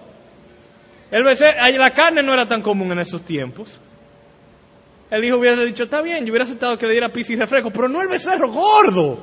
El 1.10 1.24
becerro, 1.24 1.78
la 1.78 1.90
carne 1.90 2.22
no 2.22 2.32
era 2.32 2.46
tan 2.46 2.62
común 2.62 2.92
en 2.92 3.00
esos 3.00 3.22
tiempos. 3.22 3.78
El 5.10 5.24
hijo 5.24 5.38
hubiera 5.38 5.56
dicho, 5.62 5.84
está 5.84 6.02
bien, 6.02 6.24
yo 6.24 6.32
hubiera 6.32 6.44
aceptado 6.44 6.78
que 6.78 6.86
le 6.86 6.92
diera 6.92 7.08
pis 7.08 7.30
y 7.30 7.36
refresco, 7.36 7.70
pero 7.70 7.88
no 7.88 8.00
el 8.00 8.08
becerro 8.08 8.50
gordo. 8.50 9.22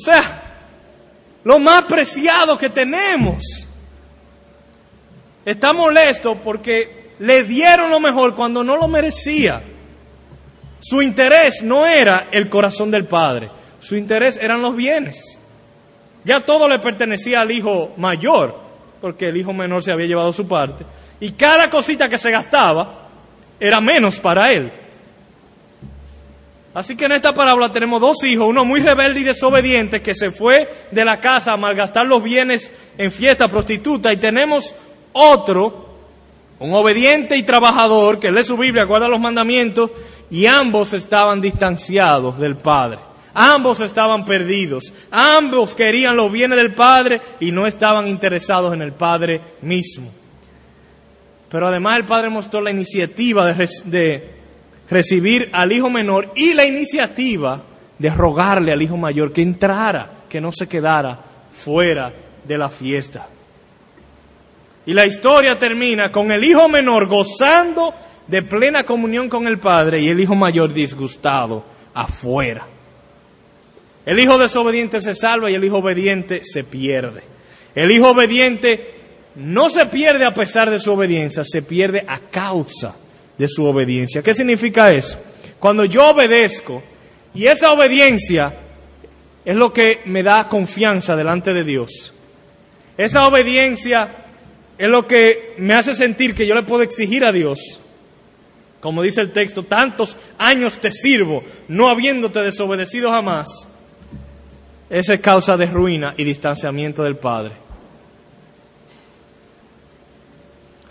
O 0.00 0.02
sea, 0.02 0.42
lo 1.44 1.58
más 1.58 1.84
preciado 1.84 2.56
que 2.56 2.70
tenemos. 2.70 3.44
Está 5.44 5.74
molesto 5.74 6.36
porque 6.36 7.10
le 7.18 7.44
dieron 7.44 7.90
lo 7.90 8.00
mejor 8.00 8.34
cuando 8.34 8.64
no 8.64 8.78
lo 8.78 8.88
merecía. 8.88 9.62
Su 10.78 11.02
interés 11.02 11.62
no 11.62 11.84
era 11.84 12.28
el 12.30 12.48
corazón 12.48 12.90
del 12.90 13.04
padre. 13.04 13.50
Su 13.78 13.94
interés 13.94 14.38
eran 14.40 14.62
los 14.62 14.74
bienes. 14.74 15.38
Ya 16.24 16.40
todo 16.40 16.66
le 16.66 16.78
pertenecía 16.78 17.42
al 17.42 17.50
hijo 17.50 17.92
mayor, 17.98 18.58
porque 19.02 19.28
el 19.28 19.36
hijo 19.36 19.52
menor 19.52 19.84
se 19.84 19.92
había 19.92 20.06
llevado 20.06 20.32
su 20.32 20.48
parte. 20.48 20.86
Y 21.20 21.32
cada 21.32 21.68
cosita 21.68 22.08
que 22.08 22.16
se 22.16 22.30
gastaba 22.30 23.10
era 23.58 23.82
menos 23.82 24.18
para 24.18 24.50
él. 24.50 24.72
Así 26.72 26.96
que 26.96 27.06
en 27.06 27.12
esta 27.12 27.34
parábola 27.34 27.72
tenemos 27.72 28.00
dos 28.00 28.22
hijos, 28.22 28.46
uno 28.48 28.64
muy 28.64 28.80
rebelde 28.80 29.20
y 29.20 29.24
desobediente 29.24 30.02
que 30.02 30.14
se 30.14 30.30
fue 30.30 30.72
de 30.92 31.04
la 31.04 31.20
casa 31.20 31.52
a 31.52 31.56
malgastar 31.56 32.06
los 32.06 32.22
bienes 32.22 32.70
en 32.96 33.10
fiesta 33.10 33.48
prostituta 33.48 34.12
y 34.12 34.18
tenemos 34.18 34.74
otro, 35.12 35.88
un 36.60 36.72
obediente 36.72 37.36
y 37.36 37.42
trabajador 37.42 38.20
que 38.20 38.30
lee 38.30 38.44
su 38.44 38.56
Biblia, 38.56 38.84
guarda 38.84 39.08
los 39.08 39.18
mandamientos 39.18 39.90
y 40.30 40.46
ambos 40.46 40.92
estaban 40.92 41.40
distanciados 41.40 42.38
del 42.38 42.56
Padre. 42.56 42.98
Ambos 43.34 43.80
estaban 43.80 44.24
perdidos. 44.24 44.92
Ambos 45.10 45.74
querían 45.74 46.16
los 46.16 46.30
bienes 46.30 46.58
del 46.58 46.74
Padre 46.74 47.20
y 47.40 47.52
no 47.52 47.66
estaban 47.66 48.06
interesados 48.06 48.74
en 48.74 48.82
el 48.82 48.92
Padre 48.92 49.40
mismo. 49.62 50.10
Pero 51.48 51.68
además 51.68 51.96
el 51.98 52.04
Padre 52.04 52.28
mostró 52.28 52.60
la 52.60 52.70
iniciativa 52.70 53.52
de, 53.52 54.39
recibir 54.90 55.48
al 55.52 55.72
hijo 55.72 55.88
menor 55.88 56.32
y 56.34 56.52
la 56.52 56.64
iniciativa 56.64 57.62
de 57.98 58.10
rogarle 58.10 58.72
al 58.72 58.82
hijo 58.82 58.96
mayor 58.96 59.32
que 59.32 59.42
entrara, 59.42 60.24
que 60.28 60.40
no 60.40 60.52
se 60.52 60.66
quedara 60.66 61.18
fuera 61.50 62.12
de 62.44 62.58
la 62.58 62.68
fiesta. 62.68 63.28
Y 64.86 64.94
la 64.94 65.06
historia 65.06 65.58
termina 65.58 66.10
con 66.10 66.32
el 66.32 66.42
hijo 66.42 66.68
menor 66.68 67.06
gozando 67.06 67.94
de 68.26 68.42
plena 68.42 68.84
comunión 68.84 69.28
con 69.28 69.46
el 69.46 69.58
Padre 69.58 70.00
y 70.00 70.08
el 70.08 70.18
hijo 70.18 70.34
mayor 70.34 70.72
disgustado 70.72 71.64
afuera. 71.94 72.66
El 74.06 74.18
hijo 74.18 74.38
desobediente 74.38 75.00
se 75.00 75.14
salva 75.14 75.50
y 75.50 75.54
el 75.54 75.64
hijo 75.64 75.78
obediente 75.78 76.40
se 76.42 76.64
pierde. 76.64 77.22
El 77.74 77.90
hijo 77.90 78.10
obediente 78.10 78.94
no 79.36 79.68
se 79.70 79.86
pierde 79.86 80.24
a 80.24 80.34
pesar 80.34 80.70
de 80.70 80.80
su 80.80 80.92
obediencia, 80.92 81.44
se 81.44 81.62
pierde 81.62 82.04
a 82.08 82.18
causa 82.18 82.94
de 83.40 83.48
su 83.48 83.64
obediencia. 83.64 84.22
¿Qué 84.22 84.34
significa 84.34 84.92
eso? 84.92 85.18
Cuando 85.58 85.86
yo 85.86 86.10
obedezco 86.10 86.82
y 87.34 87.46
esa 87.46 87.72
obediencia 87.72 88.54
es 89.42 89.56
lo 89.56 89.72
que 89.72 90.02
me 90.04 90.22
da 90.22 90.46
confianza 90.46 91.16
delante 91.16 91.54
de 91.54 91.64
Dios. 91.64 92.12
Esa 92.98 93.26
obediencia 93.26 94.26
es 94.76 94.88
lo 94.88 95.06
que 95.06 95.54
me 95.56 95.72
hace 95.72 95.94
sentir 95.94 96.34
que 96.34 96.46
yo 96.46 96.54
le 96.54 96.64
puedo 96.64 96.82
exigir 96.82 97.24
a 97.24 97.32
Dios. 97.32 97.80
Como 98.78 99.02
dice 99.02 99.22
el 99.22 99.32
texto, 99.32 99.64
tantos 99.64 100.18
años 100.36 100.78
te 100.78 100.92
sirvo, 100.92 101.42
no 101.66 101.88
habiéndote 101.88 102.42
desobedecido 102.42 103.10
jamás. 103.10 103.48
Esa 104.90 105.14
es 105.14 105.20
causa 105.20 105.56
de 105.56 105.64
ruina 105.64 106.12
y 106.18 106.24
distanciamiento 106.24 107.02
del 107.04 107.16
Padre. 107.16 107.52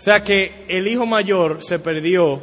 O 0.00 0.02
sea 0.02 0.24
que 0.24 0.64
el 0.66 0.88
hijo 0.88 1.04
mayor 1.04 1.62
se 1.62 1.78
perdió 1.78 2.40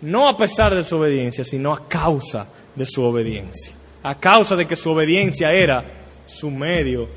no 0.00 0.26
a 0.26 0.36
pesar 0.36 0.74
de 0.74 0.82
su 0.82 0.96
obediencia, 0.96 1.44
sino 1.44 1.72
a 1.72 1.86
causa 1.86 2.48
de 2.74 2.84
su 2.84 3.04
obediencia. 3.04 3.72
A 4.02 4.16
causa 4.16 4.56
de 4.56 4.66
que 4.66 4.74
su 4.74 4.90
obediencia 4.90 5.52
era 5.52 5.84
su 6.26 6.50
medio 6.50 7.08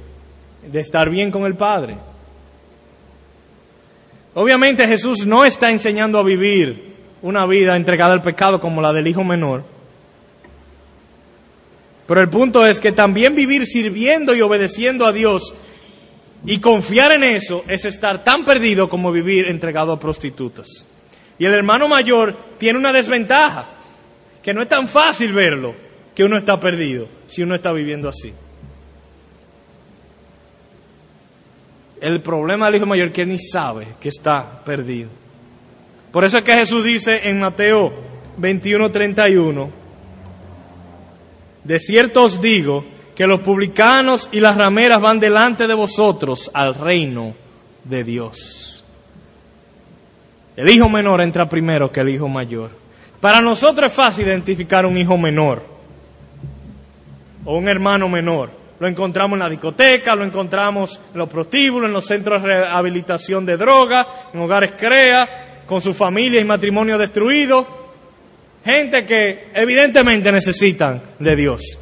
de 0.71 0.79
estar 0.79 1.09
bien 1.09 1.31
con 1.31 1.45
el 1.45 1.55
Padre. 1.55 1.97
Obviamente 4.35 4.87
Jesús 4.87 5.25
no 5.25 5.43
está 5.43 5.71
enseñando 5.71 6.19
a 6.19 6.23
vivir 6.23 6.93
una 7.23 7.47
vida 7.47 7.75
entregada 7.75 8.13
al 8.13 8.21
pecado 8.21 8.59
como 8.59 8.83
la 8.83 8.93
del 8.93 9.07
hijo 9.07 9.23
menor. 9.23 9.63
Pero 12.05 12.21
el 12.21 12.29
punto 12.29 12.67
es 12.67 12.79
que 12.79 12.91
también 12.91 13.33
vivir 13.33 13.65
sirviendo 13.65 14.35
y 14.35 14.41
obedeciendo 14.41 15.07
a 15.07 15.11
Dios 15.11 15.55
y 16.45 16.59
confiar 16.59 17.11
en 17.11 17.23
eso 17.23 17.63
es 17.67 17.85
estar 17.85 18.23
tan 18.23 18.45
perdido 18.45 18.89
como 18.89 19.11
vivir 19.11 19.47
entregado 19.47 19.91
a 19.91 19.99
prostitutas. 19.99 20.85
Y 21.37 21.45
el 21.45 21.53
hermano 21.53 21.87
mayor 21.87 22.37
tiene 22.57 22.79
una 22.79 22.93
desventaja, 22.93 23.69
que 24.41 24.53
no 24.53 24.61
es 24.61 24.69
tan 24.69 24.87
fácil 24.87 25.33
verlo, 25.33 25.75
que 26.15 26.23
uno 26.23 26.37
está 26.37 26.59
perdido 26.59 27.07
si 27.27 27.43
uno 27.43 27.55
está 27.55 27.71
viviendo 27.71 28.09
así. 28.09 28.33
El 31.99 32.21
problema 32.21 32.65
del 32.65 32.75
hijo 32.75 32.85
mayor 32.87 33.11
que 33.11 33.25
ni 33.25 33.37
sabe 33.37 33.87
que 33.99 34.09
está 34.09 34.63
perdido. 34.63 35.09
Por 36.11 36.25
eso 36.25 36.39
es 36.39 36.43
que 36.43 36.53
Jesús 36.53 36.83
dice 36.83 37.29
en 37.29 37.39
Mateo 37.39 37.93
21:31, 38.39 39.69
de 41.63 41.79
cierto 41.79 42.23
os 42.23 42.41
digo 42.41 42.83
que 43.15 43.27
los 43.27 43.41
publicanos 43.41 44.29
y 44.31 44.39
las 44.39 44.57
rameras 44.57 45.01
van 45.01 45.19
delante 45.19 45.67
de 45.67 45.73
vosotros 45.73 46.49
al 46.53 46.75
reino 46.75 47.35
de 47.83 48.03
Dios. 48.03 48.83
El 50.55 50.69
hijo 50.69 50.89
menor 50.89 51.21
entra 51.21 51.49
primero 51.49 51.91
que 51.91 52.01
el 52.01 52.09
hijo 52.09 52.27
mayor. 52.27 52.71
Para 53.19 53.41
nosotros 53.41 53.87
es 53.87 53.93
fácil 53.93 54.27
identificar 54.27 54.85
un 54.85 54.97
hijo 54.97 55.17
menor 55.17 55.63
o 57.45 57.57
un 57.57 57.67
hermano 57.67 58.09
menor. 58.09 58.51
Lo 58.79 58.87
encontramos 58.87 59.35
en 59.35 59.39
la 59.39 59.49
discoteca, 59.49 60.15
lo 60.15 60.23
encontramos 60.23 60.99
en 61.13 61.19
los 61.19 61.29
prostíbulos, 61.29 61.87
en 61.87 61.93
los 61.93 62.05
centros 62.05 62.41
de 62.41 62.47
rehabilitación 62.47 63.45
de 63.45 63.57
droga, 63.57 64.07
en 64.33 64.41
hogares 64.41 64.71
CREA, 64.71 65.61
con 65.67 65.81
su 65.81 65.93
familia 65.93 66.41
y 66.41 66.45
matrimonio 66.45 66.97
destruido. 66.97 67.65
Gente 68.65 69.05
que 69.05 69.51
evidentemente 69.53 70.31
necesitan 70.31 71.01
de 71.19 71.35
Dios. 71.35 71.77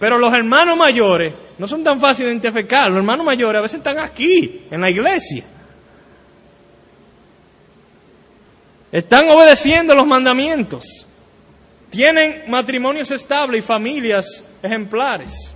Pero 0.00 0.18
los 0.18 0.32
hermanos 0.32 0.78
mayores 0.78 1.34
no 1.58 1.68
son 1.68 1.84
tan 1.84 2.00
fáciles 2.00 2.28
de 2.28 2.32
identificar. 2.32 2.88
Los 2.88 2.96
hermanos 2.96 3.24
mayores 3.24 3.58
a 3.58 3.62
veces 3.62 3.78
están 3.78 3.98
aquí, 3.98 4.62
en 4.70 4.80
la 4.80 4.88
iglesia. 4.88 5.44
Están 8.90 9.28
obedeciendo 9.28 9.94
los 9.94 10.06
mandamientos. 10.06 11.06
Tienen 11.90 12.44
matrimonios 12.48 13.10
estables 13.10 13.62
y 13.62 13.66
familias 13.66 14.42
ejemplares. 14.62 15.54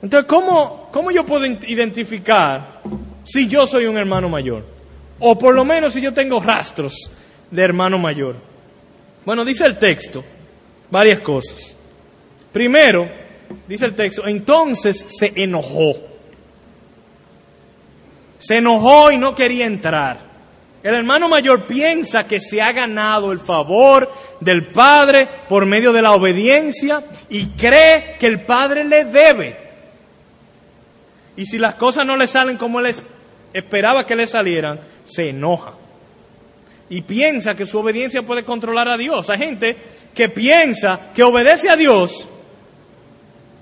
Entonces, 0.00 0.28
¿cómo, 0.28 0.88
¿cómo 0.92 1.10
yo 1.10 1.26
puedo 1.26 1.44
identificar 1.44 2.82
si 3.24 3.48
yo 3.48 3.66
soy 3.66 3.86
un 3.86 3.98
hermano 3.98 4.28
mayor? 4.28 4.64
O 5.18 5.36
por 5.36 5.56
lo 5.56 5.64
menos 5.64 5.92
si 5.92 6.00
yo 6.00 6.14
tengo 6.14 6.38
rastros 6.38 7.10
de 7.50 7.62
hermano 7.62 7.98
mayor. 7.98 8.36
Bueno, 9.24 9.44
dice 9.44 9.66
el 9.66 9.76
texto 9.76 10.22
varias 10.88 11.18
cosas. 11.18 11.75
Primero, 12.56 13.06
dice 13.68 13.84
el 13.84 13.94
texto, 13.94 14.26
entonces 14.26 15.04
se 15.08 15.30
enojó. 15.36 15.94
Se 18.38 18.56
enojó 18.56 19.12
y 19.12 19.18
no 19.18 19.34
quería 19.34 19.66
entrar. 19.66 20.20
El 20.82 20.94
hermano 20.94 21.28
mayor 21.28 21.66
piensa 21.66 22.26
que 22.26 22.40
se 22.40 22.62
ha 22.62 22.72
ganado 22.72 23.30
el 23.30 23.40
favor 23.40 24.10
del 24.40 24.68
Padre 24.68 25.28
por 25.50 25.66
medio 25.66 25.92
de 25.92 26.00
la 26.00 26.12
obediencia 26.12 27.04
y 27.28 27.48
cree 27.48 28.16
que 28.18 28.26
el 28.26 28.40
Padre 28.40 28.84
le 28.84 29.04
debe. 29.04 29.58
Y 31.36 31.44
si 31.44 31.58
las 31.58 31.74
cosas 31.74 32.06
no 32.06 32.16
le 32.16 32.26
salen 32.26 32.56
como 32.56 32.80
él 32.80 32.94
esperaba 33.52 34.06
que 34.06 34.16
le 34.16 34.26
salieran, 34.26 34.80
se 35.04 35.28
enoja. 35.28 35.74
Y 36.88 37.02
piensa 37.02 37.54
que 37.54 37.66
su 37.66 37.78
obediencia 37.80 38.22
puede 38.22 38.44
controlar 38.44 38.88
a 38.88 38.96
Dios. 38.96 39.28
Hay 39.28 39.40
gente 39.40 39.76
que 40.14 40.30
piensa 40.30 41.10
que 41.14 41.22
obedece 41.22 41.68
a 41.68 41.76
Dios, 41.76 42.26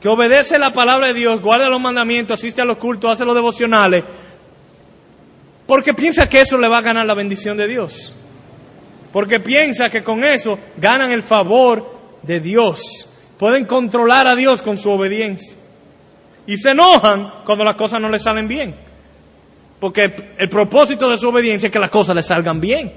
que 0.04 0.10
obedece 0.10 0.58
la 0.58 0.70
palabra 0.70 1.06
de 1.06 1.14
Dios, 1.14 1.40
guarda 1.40 1.66
los 1.70 1.80
mandamientos, 1.80 2.38
asiste 2.38 2.60
a 2.60 2.66
los 2.66 2.76
cultos, 2.76 3.10
hace 3.10 3.24
los 3.24 3.34
devocionales, 3.34 4.04
porque 5.66 5.94
piensa 5.94 6.28
que 6.28 6.42
eso 6.42 6.58
le 6.58 6.68
va 6.68 6.76
a 6.76 6.82
ganar 6.82 7.06
la 7.06 7.14
bendición 7.14 7.56
de 7.56 7.66
Dios. 7.66 8.12
Porque 9.14 9.40
piensa 9.40 9.88
que 9.88 10.04
con 10.04 10.22
eso 10.22 10.58
ganan 10.76 11.10
el 11.10 11.22
favor 11.22 11.90
de 12.20 12.38
Dios. 12.38 13.08
Pueden 13.38 13.64
controlar 13.64 14.26
a 14.26 14.36
Dios 14.36 14.60
con 14.60 14.76
su 14.76 14.90
obediencia. 14.90 15.56
Y 16.46 16.58
se 16.58 16.72
enojan 16.72 17.36
cuando 17.46 17.64
las 17.64 17.76
cosas 17.76 17.98
no 17.98 18.10
les 18.10 18.24
salen 18.24 18.46
bien. 18.46 18.74
Porque 19.80 20.34
el 20.36 20.50
propósito 20.50 21.08
de 21.08 21.16
su 21.16 21.30
obediencia 21.30 21.68
es 21.68 21.72
que 21.72 21.78
las 21.78 21.88
cosas 21.88 22.14
les 22.14 22.26
salgan 22.26 22.60
bien. 22.60 22.92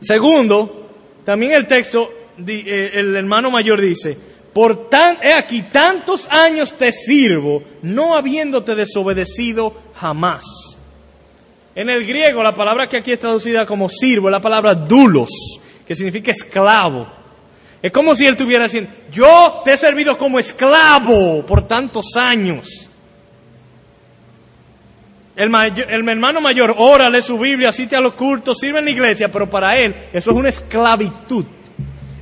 Segundo, 0.00 0.88
también 1.22 1.52
el 1.52 1.66
texto, 1.66 2.10
eh, 2.46 2.92
el 2.94 3.14
hermano 3.14 3.50
mayor 3.50 3.78
dice, 3.78 4.32
por 4.54 4.88
tan, 4.88 5.18
he 5.20 5.32
aquí, 5.32 5.62
tantos 5.62 6.28
años 6.30 6.74
te 6.78 6.92
sirvo, 6.92 7.64
no 7.82 8.14
habiéndote 8.14 8.76
desobedecido 8.76 9.74
jamás. 9.96 10.44
En 11.74 11.90
el 11.90 12.06
griego, 12.06 12.40
la 12.40 12.54
palabra 12.54 12.88
que 12.88 12.98
aquí 12.98 13.10
es 13.10 13.18
traducida 13.18 13.66
como 13.66 13.88
sirvo 13.88 14.28
es 14.28 14.32
la 14.32 14.40
palabra 14.40 14.76
dulos, 14.76 15.28
que 15.84 15.96
significa 15.96 16.30
esclavo. 16.30 17.08
Es 17.82 17.90
como 17.90 18.14
si 18.14 18.26
él 18.26 18.34
estuviera 18.34 18.64
diciendo, 18.64 18.90
yo 19.10 19.60
te 19.64 19.72
he 19.72 19.76
servido 19.76 20.16
como 20.16 20.38
esclavo 20.38 21.44
por 21.44 21.66
tantos 21.66 22.16
años. 22.16 22.88
El, 25.34 25.52
el, 25.52 26.08
hermano 26.08 26.40
mayor 26.40 26.76
ora, 26.78 27.10
lee 27.10 27.22
su 27.22 27.36
Biblia, 27.36 27.70
asiste 27.70 27.96
a 27.96 28.00
los 28.00 28.14
cultos, 28.14 28.58
sirve 28.58 28.78
en 28.78 28.84
la 28.84 28.90
iglesia, 28.92 29.32
pero 29.32 29.50
para 29.50 29.76
él 29.76 29.96
eso 30.12 30.30
es 30.30 30.36
una 30.36 30.48
esclavitud, 30.48 31.44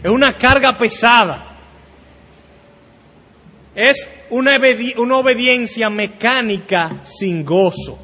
es 0.03 0.11
una 0.11 0.33
carga 0.33 0.78
pesada. 0.78 1.52
Es 3.75 4.07
una, 4.31 4.59
una 4.99 5.16
obediencia 5.16 5.89
mecánica 5.89 7.01
sin 7.03 7.45
gozo. 7.45 7.99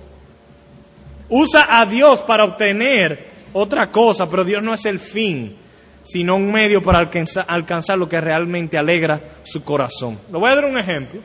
Usa 1.29 1.81
a 1.81 1.85
Dios 1.85 2.21
para 2.21 2.45
obtener 2.45 3.29
otra 3.53 3.91
cosa, 3.91 4.29
pero 4.31 4.45
Dios 4.45 4.63
no 4.63 4.75
es 4.75 4.85
el 4.87 4.99
fin, 4.99 5.57
sino 6.03 6.37
un 6.37 6.51
medio 6.51 6.83
para 6.83 6.99
alcanzar, 6.99 7.99
lo 7.99 8.09
que 8.09 8.21
realmente 8.21 8.79
alegra 8.79 9.21
su 9.43 9.63
corazón. 9.63 10.19
Le 10.33 10.39
voy 10.39 10.51
a 10.51 10.55
dar 10.55 10.65
un 10.65 10.79
ejemplo. 10.79 11.21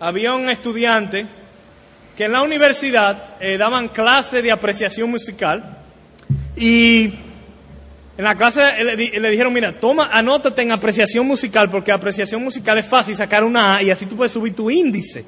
Había 0.00 0.34
un 0.34 0.48
estudiante 0.48 1.26
que 2.16 2.24
en 2.24 2.32
la 2.32 2.42
universidad 2.42 3.36
eh, 3.40 3.58
daban 3.58 3.88
clase 3.88 4.42
de 4.42 4.50
apreciación 4.50 5.10
musical 5.10 5.78
y 6.56 7.12
en 8.16 8.24
la 8.24 8.34
clase 8.36 8.84
le, 8.84 9.30
dijeron, 9.30 9.52
mira, 9.52 9.78
toma, 9.80 10.10
anótate 10.12 10.62
en 10.62 10.72
apreciación 10.72 11.26
musical, 11.26 11.70
porque 11.70 11.92
apreciación 11.92 12.42
musical 12.42 12.76
es 12.76 12.86
fácil 12.86 13.16
sacar 13.16 13.42
una 13.42 13.76
A 13.76 13.82
y 13.82 13.90
así 13.90 14.04
tú 14.06 14.16
puedes 14.16 14.32
subir 14.32 14.54
tu 14.54 14.70
índice. 14.70 15.24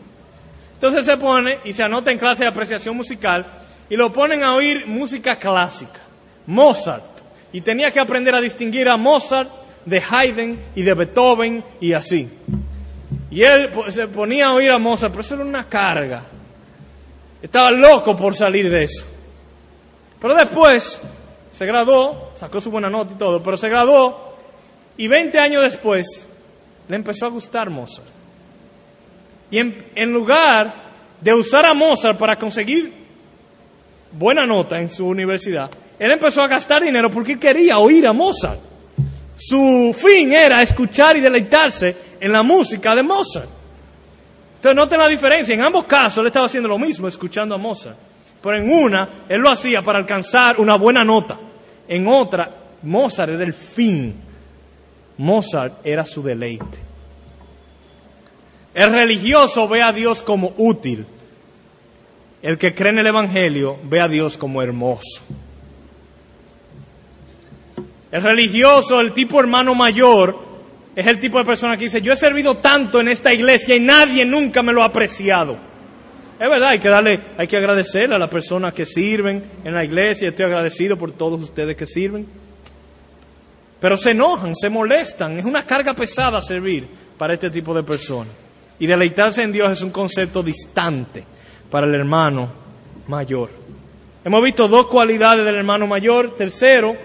Entonces 0.75 1.07
se 1.07 1.17
pone 1.17 1.61
y 1.65 1.73
se 1.73 1.83
anota 1.83 2.13
en 2.13 2.19
clase 2.19 2.43
de 2.43 2.49
apreciación 2.49 2.95
musical 2.95 3.47
y 3.89 3.97
lo 3.97 4.13
ponen 4.13 4.43
a 4.43 4.55
oír 4.55 4.87
música 4.87 5.37
clásica, 5.37 6.01
Mozart. 6.47 7.05
Y 7.53 7.63
tenía 7.63 7.91
que 7.91 8.01
aprender 8.01 8.35
a 8.35 8.41
distinguir 8.41 8.89
a 8.89 8.97
Mozart 8.97 9.51
de 9.87 10.03
Haydn 10.11 10.59
y 10.75 10.83
de 10.83 10.95
Beethoven 10.95 11.65
y 11.81 11.93
así. 11.93 12.29
Y 13.31 13.43
él 13.43 13.71
se 13.91 14.09
ponía 14.09 14.49
a 14.49 14.55
oír 14.55 14.71
a 14.71 14.79
Mozart, 14.79 15.13
pero 15.13 15.23
eso 15.23 15.35
era 15.37 15.45
una 15.45 15.69
carga. 15.69 16.23
Estaba 17.41 17.71
loco 17.71 18.15
por 18.17 18.35
salir 18.35 18.69
de 18.69 18.85
eso. 18.85 19.07
Pero 20.21 20.35
después 20.35 21.01
se 21.51 21.67
graduó, 21.67 22.24
sacó 22.45 22.61
su 22.61 22.71
buena 22.71 22.91
nota 22.91 23.15
y 23.15 23.17
todo, 23.17 23.43
pero 23.43 23.57
se 23.57 23.71
graduó 23.71 24.37
y 24.99 25.09
20 25.09 25.39
años 25.39 25.63
después 25.63 26.27
le 26.89 26.97
empezó 26.97 27.25
a 27.25 27.31
gustar 27.31 27.71
Mozart. 27.71 28.07
Y 29.51 29.61
en, 29.61 30.13
lugar 30.13 30.75
de 31.23 31.33
usar 31.33 31.65
a 31.65 31.73
Mozart 31.73 32.19
para 32.19 32.37
conseguir 32.37 32.93
buena 34.13 34.47
nota 34.47 34.79
en 34.79 34.91
su 34.91 35.07
universidad, 35.07 35.71
él 35.99 36.11
empezó 36.11 36.43
a 36.43 36.49
gastar 36.49 36.83
dinero 36.83 37.09
porque 37.09 37.39
quería 37.39 37.79
oír 37.79 38.07
a 38.07 38.13
Mozart. 38.13 38.61
Su 39.37 39.97
fin 39.99 40.31
era 40.31 40.61
escuchar 40.61 41.17
y 41.17 41.21
deleitarse 41.21 41.97
en 42.21 42.31
la 42.31 42.43
música 42.43 42.95
de 42.95 43.03
Mozart. 43.03 43.49
Entonces 44.57 44.77
noten 44.77 44.99
la 44.99 45.09
diferencia, 45.09 45.55
en 45.55 45.63
ambos 45.63 45.85
casos 45.87 46.19
él 46.19 46.27
estaba 46.27 46.45
haciendo 46.45 46.69
lo 46.69 46.79
mismo, 46.79 47.09
escuchando 47.09 47.55
a 47.55 47.59
Mozart. 47.59 47.97
Pero 48.43 48.59
en 48.59 48.71
una, 48.71 49.25
él 49.31 49.41
lo 49.41 49.49
hacía 49.49 49.81
para 49.81 49.99
alcanzar 49.99 50.61
una 50.61 50.75
buena 50.75 51.03
nota. 51.05 51.39
En 51.89 52.07
otra, 52.09 52.55
Mozart 52.83 53.33
era 53.33 53.45
el 53.45 53.53
fin. 53.53 54.15
Mozart 55.19 55.87
era 55.87 56.05
su 56.05 56.23
deleite. 56.23 56.79
El 58.75 58.91
religioso 58.91 59.69
ve 59.69 59.83
a 59.83 59.93
Dios 59.93 60.23
como 60.23 60.53
útil. 60.57 61.07
El 62.43 62.59
que 62.59 62.75
cree 62.75 62.93
en 62.93 62.99
el 62.99 63.07
Evangelio 63.07 63.79
ve 63.85 64.01
a 64.01 64.09
Dios 64.09 64.37
como 64.37 64.61
hermoso. 64.61 65.23
El 68.11 68.23
religioso, 68.23 69.01
el 69.01 69.13
tipo 69.13 69.41
hermano 69.41 69.75
mayor, 69.75 70.39
es 70.95 71.07
el 71.07 71.19
tipo 71.19 71.39
de 71.39 71.45
persona 71.45 71.77
que 71.77 71.85
dice, 71.85 72.03
yo 72.03 72.13
he 72.13 72.17
servido 72.17 72.59
tanto 72.59 73.01
en 73.01 73.09
esta 73.09 73.33
iglesia 73.33 73.75
y 73.75 73.81
nadie 73.81 74.25
nunca 74.25 74.63
me 74.63 74.73
lo 74.73 74.83
ha 74.83 74.87
apreciado. 74.87 75.57
Es 76.39 76.49
verdad, 76.49 76.71
hay 76.71 76.79
que 76.81 76.89
darle, 76.89 77.21
hay 77.39 77.47
que 77.47 77.57
agradecerle 77.57 78.17
a 78.17 78.19
las 78.19 78.29
personas 78.29 78.73
que 78.73 78.85
sirven 78.85 79.45
en 79.65 79.75
la 79.75 79.85
iglesia. 79.85 80.29
Estoy 80.29 80.47
agradecido 80.47 80.97
por 80.99 81.13
todos 81.13 81.41
ustedes 81.41 81.77
que 81.77 81.87
sirven. 81.87 82.27
Pero 83.81 83.97
se 83.97 84.11
enojan, 84.11 84.55
se 84.57 84.69
molestan. 84.69 85.39
Es 85.39 85.45
una 85.45 85.65
carga 85.65 85.95
pesada 85.95 86.41
servir 86.41 86.89
para 87.17 87.35
este 87.35 87.51
tipo 87.51 87.75
de 87.75 87.83
personas. 87.83 88.33
Y 88.79 88.87
deleitarse 88.87 89.43
en 89.43 89.53
Dios 89.53 89.71
es 89.71 89.83
un 89.83 89.91
concepto 89.91 90.43
distante 90.43 91.25
para 91.71 91.87
el 91.87 91.95
hermano 91.95 92.51
mayor. 93.07 93.51
Hemos 94.25 94.43
visto 94.43 94.67
dos 94.67 94.87
cualidades 94.87 95.45
del 95.45 95.55
hermano 95.55 95.87
mayor. 95.87 96.35
Tercero, 96.35 96.97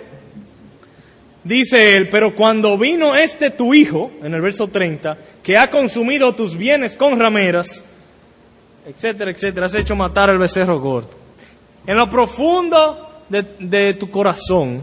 dice 1.43 1.97
él, 1.97 2.09
pero 2.09 2.34
cuando 2.34 2.77
vino 2.77 3.15
este 3.15 3.51
tu 3.51 3.75
hijo, 3.75 4.11
en 4.23 4.34
el 4.34 4.41
verso 4.41 4.69
30, 4.69 5.17
que 5.43 5.57
ha 5.57 5.69
consumido 5.69 6.34
tus 6.34 6.57
bienes 6.57 6.95
con 6.95 7.19
rameras, 7.19 7.84
etcétera, 8.89 9.31
etcétera, 9.31 9.65
has 9.67 9.75
hecho 9.75 9.95
matar 9.95 10.29
al 10.29 10.37
becerro 10.37 10.79
gordo. 10.79 11.09
En 11.85 11.95
lo 11.95 12.09
profundo 12.09 13.23
de, 13.29 13.93
tu 13.93 14.09
corazón, 14.09 14.81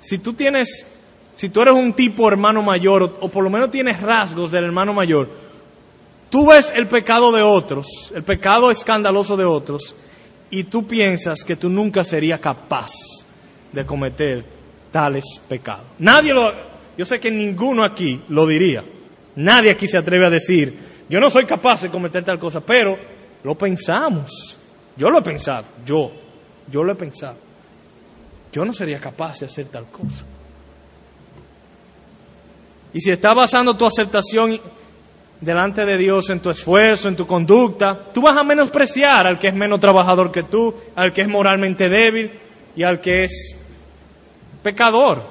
si 0.00 0.18
tú 0.18 0.34
tienes, 0.34 0.86
si 1.34 1.48
tú 1.48 1.62
eres 1.62 1.74
un 1.74 1.94
tipo 1.94 2.28
hermano 2.28 2.62
mayor, 2.62 3.02
o, 3.02 3.16
o, 3.20 3.28
por 3.28 3.42
lo 3.42 3.50
menos 3.50 3.70
tienes 3.70 4.00
rasgos 4.00 4.50
del 4.50 4.64
hermano 4.64 4.92
mayor, 4.92 5.30
tú 6.30 6.46
ves 6.46 6.70
el 6.74 6.86
pecado 6.86 7.32
de 7.32 7.42
otros, 7.42 8.12
el 8.14 8.22
pecado 8.22 8.70
escandaloso 8.70 9.36
de 9.36 9.44
otros, 9.44 9.96
y 10.50 10.64
tú 10.64 10.86
piensas 10.86 11.42
que 11.42 11.56
tú 11.56 11.70
nunca 11.70 12.04
serías 12.04 12.40
capaz 12.40 12.90
de 13.72 13.84
cometer 13.86 14.44
tales 14.92 15.24
pecados. 15.48 15.86
Nadie 15.98 16.34
lo, 16.34 16.52
yo 16.96 17.04
sé 17.04 17.18
que 17.18 17.30
ninguno 17.30 17.82
aquí 17.82 18.20
lo 18.28 18.46
diría. 18.46 18.84
Nadie 19.36 19.70
aquí 19.70 19.88
se 19.88 19.98
atreve 19.98 20.26
a 20.26 20.30
decir, 20.30 20.93
yo 21.08 21.20
no 21.20 21.30
soy 21.30 21.44
capaz 21.44 21.82
de 21.82 21.90
cometer 21.90 22.24
tal 22.24 22.38
cosa, 22.38 22.60
pero 22.60 22.98
lo 23.42 23.56
pensamos. 23.56 24.56
Yo 24.96 25.10
lo 25.10 25.18
he 25.18 25.22
pensado, 25.22 25.64
yo, 25.84 26.12
yo 26.70 26.84
lo 26.84 26.92
he 26.92 26.94
pensado. 26.94 27.36
Yo 28.52 28.64
no 28.64 28.72
sería 28.72 29.00
capaz 29.00 29.40
de 29.40 29.46
hacer 29.46 29.68
tal 29.68 29.86
cosa. 29.86 30.24
Y 32.92 33.00
si 33.00 33.10
estás 33.10 33.34
basando 33.34 33.76
tu 33.76 33.84
aceptación 33.84 34.60
delante 35.40 35.84
de 35.84 35.98
Dios 35.98 36.30
en 36.30 36.38
tu 36.38 36.50
esfuerzo, 36.50 37.08
en 37.08 37.16
tu 37.16 37.26
conducta, 37.26 38.08
tú 38.14 38.22
vas 38.22 38.36
a 38.36 38.44
menospreciar 38.44 39.26
al 39.26 39.38
que 39.38 39.48
es 39.48 39.54
menos 39.54 39.80
trabajador 39.80 40.30
que 40.30 40.44
tú, 40.44 40.74
al 40.94 41.12
que 41.12 41.22
es 41.22 41.28
moralmente 41.28 41.88
débil 41.88 42.30
y 42.76 42.84
al 42.84 43.00
que 43.00 43.24
es 43.24 43.56
pecador. 44.62 45.24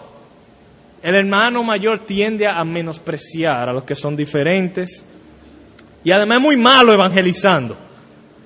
El 1.02 1.16
hermano 1.16 1.64
mayor 1.64 2.00
tiende 2.00 2.48
a 2.48 2.64
menospreciar 2.66 3.70
a 3.70 3.74
los 3.74 3.84
que 3.84 3.96
son 3.96 4.16
diferentes 4.16 5.04
y 6.04 6.12
además 6.12 6.38
es 6.38 6.42
muy 6.44 6.58
malo 6.58 6.94
evangelizando. 6.94 7.78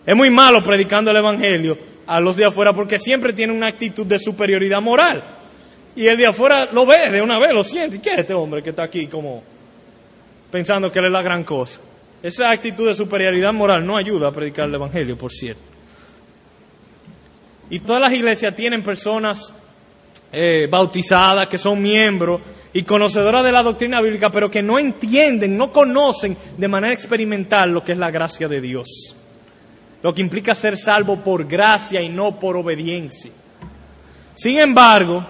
Es 0.05 0.15
muy 0.15 0.29
malo 0.29 0.63
predicando 0.63 1.11
el 1.11 1.17
evangelio 1.17 1.77
a 2.05 2.19
los 2.19 2.35
de 2.35 2.45
afuera 2.45 2.73
porque 2.73 2.97
siempre 2.97 3.33
tiene 3.33 3.53
una 3.53 3.67
actitud 3.67 4.05
de 4.05 4.19
superioridad 4.19 4.81
moral. 4.81 5.23
Y 5.95 6.07
el 6.07 6.15
de 6.15 6.27
afuera 6.27 6.69
lo 6.71 6.85
ve 6.85 7.09
de 7.09 7.21
una 7.21 7.39
vez, 7.39 7.51
lo 7.51 7.63
siente. 7.63 7.99
¿Qué 7.99 8.11
es 8.11 8.19
este 8.19 8.33
hombre 8.33 8.61
que 8.61 8.69
está 8.69 8.83
aquí 8.83 9.07
como 9.07 9.43
pensando 10.51 10.91
que 10.91 10.99
él 10.99 11.05
es 11.05 11.11
la 11.11 11.21
gran 11.21 11.43
cosa? 11.43 11.81
Esa 12.21 12.51
actitud 12.51 12.87
de 12.87 12.93
superioridad 12.93 13.51
moral 13.51 13.85
no 13.85 13.97
ayuda 13.97 14.29
a 14.29 14.31
predicar 14.31 14.67
el 14.67 14.75
evangelio, 14.75 15.17
por 15.17 15.31
cierto. 15.31 15.61
Y 17.69 17.79
todas 17.79 18.01
las 18.01 18.13
iglesias 18.13 18.55
tienen 18.55 18.83
personas 18.83 19.53
eh, 20.31 20.67
bautizadas 20.69 21.47
que 21.47 21.57
son 21.57 21.81
miembros 21.81 22.41
y 22.77 22.83
conocedoras 22.83 23.43
de 23.43 23.51
la 23.51 23.63
doctrina 23.63 23.99
bíblica, 24.01 24.29
pero 24.29 24.51
que 24.51 24.61
no 24.61 24.77
entienden, 24.77 25.57
no 25.57 25.73
conocen 25.73 26.37
de 26.59 26.67
manera 26.67 26.93
experimental 26.93 27.71
lo 27.71 27.83
que 27.83 27.93
es 27.93 27.97
la 27.97 28.11
gracia 28.11 28.47
de 28.47 28.61
Dios. 28.61 29.15
Lo 30.03 30.13
que 30.13 30.21
implica 30.21 30.53
ser 30.53 30.77
salvo 30.77 31.23
por 31.23 31.47
gracia 31.47 32.03
y 32.03 32.09
no 32.09 32.39
por 32.39 32.55
obediencia. 32.55 33.31
Sin 34.35 34.59
embargo, 34.59 35.25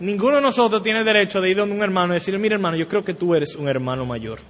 ninguno 0.00 0.38
de 0.38 0.42
nosotros 0.42 0.82
tiene 0.82 1.04
derecho 1.04 1.40
de 1.40 1.50
ir 1.50 1.58
donde 1.58 1.76
un 1.76 1.82
hermano 1.82 2.14
y 2.14 2.16
decirle, 2.16 2.40
mira 2.40 2.56
hermano, 2.56 2.76
yo 2.76 2.88
creo 2.88 3.04
que 3.04 3.14
tú 3.14 3.32
eres 3.32 3.54
un 3.54 3.68
hermano 3.68 4.04
mayor. 4.04 4.40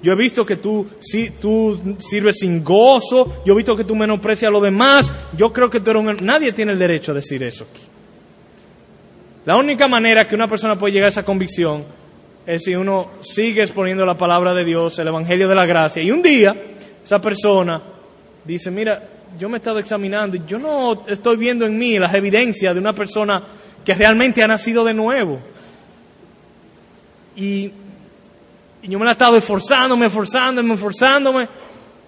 Yo 0.00 0.12
he 0.12 0.16
visto 0.16 0.46
que 0.46 0.58
tú, 0.58 0.86
si, 1.00 1.30
tú 1.30 1.96
sirves 1.98 2.36
sin 2.38 2.62
gozo, 2.62 3.42
yo 3.44 3.52
he 3.52 3.56
visto 3.56 3.76
que 3.76 3.82
tú 3.82 3.96
menosprecias 3.96 4.48
a 4.48 4.52
los 4.52 4.62
demás, 4.62 5.12
yo 5.36 5.52
creo 5.52 5.68
que 5.68 5.80
tú 5.80 5.90
eres 5.90 6.04
un. 6.04 6.24
Nadie 6.24 6.52
tiene 6.52 6.70
el 6.70 6.78
derecho 6.78 7.10
a 7.10 7.16
decir 7.16 7.42
eso 7.42 7.66
aquí. 7.68 7.82
La 9.46 9.56
única 9.56 9.88
manera 9.88 10.28
que 10.28 10.34
una 10.34 10.46
persona 10.46 10.78
puede 10.78 10.92
llegar 10.92 11.06
a 11.06 11.10
esa 11.10 11.24
convicción 11.24 11.84
es 12.46 12.62
si 12.62 12.74
uno 12.74 13.12
sigue 13.22 13.62
exponiendo 13.62 14.04
la 14.04 14.16
palabra 14.16 14.52
de 14.52 14.64
Dios, 14.64 14.98
el 14.98 15.08
Evangelio 15.08 15.48
de 15.48 15.54
la 15.54 15.66
Gracia, 15.66 16.02
y 16.02 16.10
un 16.10 16.22
día 16.22 16.54
esa 17.02 17.20
persona 17.20 17.82
dice, 18.44 18.70
mira, 18.70 19.02
yo 19.38 19.48
me 19.48 19.56
he 19.56 19.58
estado 19.58 19.78
examinando 19.78 20.36
y 20.36 20.42
yo 20.46 20.58
no 20.58 21.04
estoy 21.06 21.36
viendo 21.36 21.64
en 21.64 21.78
mí 21.78 21.98
las 21.98 22.12
evidencias 22.14 22.74
de 22.74 22.80
una 22.80 22.92
persona 22.92 23.42
que 23.84 23.94
realmente 23.94 24.42
ha 24.42 24.48
nacido 24.48 24.84
de 24.84 24.94
nuevo. 24.94 25.40
Y, 27.36 27.72
y 28.82 28.88
yo 28.88 28.98
me 28.98 29.04
la 29.04 29.12
he 29.12 29.14
estado 29.14 29.36
esforzándome, 29.36 30.06
esforzándome, 30.06 30.74
esforzándome 30.74 31.48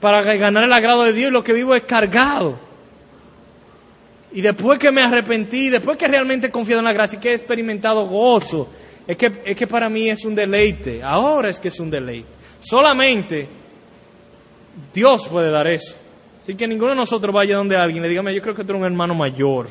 para 0.01 0.23
ganar 0.23 0.65
el 0.65 0.73
agrado 0.73 1.05
de 1.05 1.13
Dios 1.13 1.31
y 1.31 1.33
lo 1.33 1.45
que 1.45 1.53
vivo 1.53 1.75
es 1.75 1.85
cargado. 1.85 2.59
Y 4.35 4.41
después 4.41 4.79
que 4.79 4.91
me 4.91 5.03
arrepentí, 5.03 5.69
después 5.69 5.97
que 5.99 6.09
realmente 6.09 6.47
he 6.47 6.51
confiado 6.51 6.81
en 6.81 6.87
la 6.87 6.93
gracia 6.93 7.19
y 7.19 7.21
que 7.21 7.31
he 7.31 7.35
experimentado 7.35 8.07
gozo, 8.07 8.69
es 9.07 9.17
que, 9.17 9.43
es 9.45 9.57
que 9.57 9.67
para 9.67 9.89
mí 9.89 10.09
es 10.09 10.25
un 10.25 10.35
deleite. 10.35 11.03
Ahora 11.03 11.51
es 11.51 11.59
que 11.59 11.69
es 11.69 11.79
un 11.81 11.91
deleite. 11.91 12.29
Solamente 12.61 13.49
Dios 14.95 15.29
puede 15.29 15.51
dar 15.51 15.67
eso. 15.67 15.97
Así 16.43 16.55
que 16.55 16.67
ninguno 16.67 16.91
de 16.91 16.97
nosotros 16.97 17.35
vaya 17.35 17.57
donde 17.57 17.77
alguien 17.77 18.03
le 18.03 18.09
diga, 18.09 18.31
yo 18.33 18.43
creo 18.43 18.55
que 18.55 18.65
tú 18.65 18.75
un 18.75 18.85
hermano 18.85 19.15
mayor. 19.15 19.69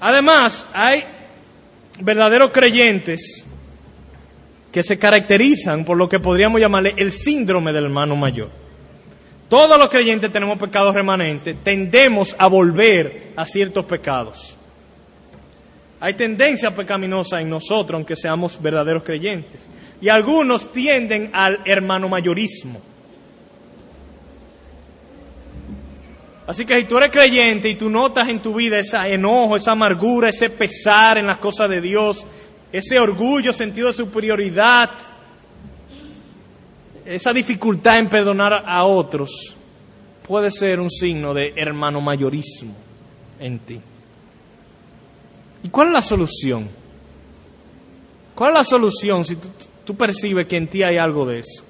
Además, 0.00 0.66
hay 0.72 1.04
verdaderos 2.00 2.50
creyentes 2.50 3.44
que 4.72 4.82
se 4.82 4.98
caracterizan 4.98 5.84
por 5.84 5.96
lo 5.96 6.08
que 6.08 6.20
podríamos 6.20 6.60
llamarle 6.60 6.94
el 6.96 7.12
síndrome 7.12 7.72
del 7.72 7.84
hermano 7.84 8.16
mayor. 8.16 8.59
Todos 9.50 9.80
los 9.80 9.90
creyentes 9.90 10.30
tenemos 10.30 10.56
pecados 10.58 10.94
remanentes, 10.94 11.56
tendemos 11.64 12.36
a 12.38 12.46
volver 12.46 13.32
a 13.34 13.44
ciertos 13.44 13.84
pecados. 13.84 14.56
Hay 15.98 16.14
tendencia 16.14 16.74
pecaminosa 16.74 17.40
en 17.40 17.50
nosotros, 17.50 17.96
aunque 17.96 18.14
seamos 18.14 18.62
verdaderos 18.62 19.02
creyentes. 19.02 19.68
Y 20.00 20.08
algunos 20.08 20.70
tienden 20.70 21.30
al 21.34 21.60
hermano 21.64 22.08
mayorismo. 22.08 22.80
Así 26.46 26.64
que 26.64 26.78
si 26.78 26.84
tú 26.84 26.98
eres 26.98 27.10
creyente 27.10 27.68
y 27.68 27.74
tú 27.74 27.90
notas 27.90 28.28
en 28.28 28.40
tu 28.40 28.54
vida 28.54 28.78
ese 28.78 28.96
enojo, 29.12 29.56
esa 29.56 29.72
amargura, 29.72 30.28
ese 30.28 30.48
pesar 30.48 31.18
en 31.18 31.26
las 31.26 31.38
cosas 31.38 31.68
de 31.68 31.80
Dios, 31.80 32.24
ese 32.70 33.00
orgullo, 33.00 33.52
sentido 33.52 33.88
de 33.88 33.94
superioridad, 33.94 34.90
esa 37.10 37.32
dificultad 37.32 37.98
en 37.98 38.08
perdonar 38.08 38.62
a 38.64 38.84
otros 38.84 39.56
puede 40.26 40.50
ser 40.50 40.78
un 40.78 40.90
signo 40.90 41.34
de 41.34 41.52
hermano 41.56 42.00
mayorismo 42.00 42.72
en 43.40 43.58
ti. 43.58 43.80
¿Y 45.64 45.68
cuál 45.68 45.88
es 45.88 45.94
la 45.94 46.02
solución? 46.02 46.68
¿Cuál 48.34 48.52
es 48.52 48.58
la 48.58 48.64
solución 48.64 49.24
si 49.24 49.36
tú, 49.36 49.48
tú, 49.84 49.96
percibes 49.96 50.46
que 50.46 50.56
en 50.56 50.68
ti 50.68 50.84
hay 50.84 50.98
algo 50.98 51.26
de 51.26 51.40
eso? 51.40 51.64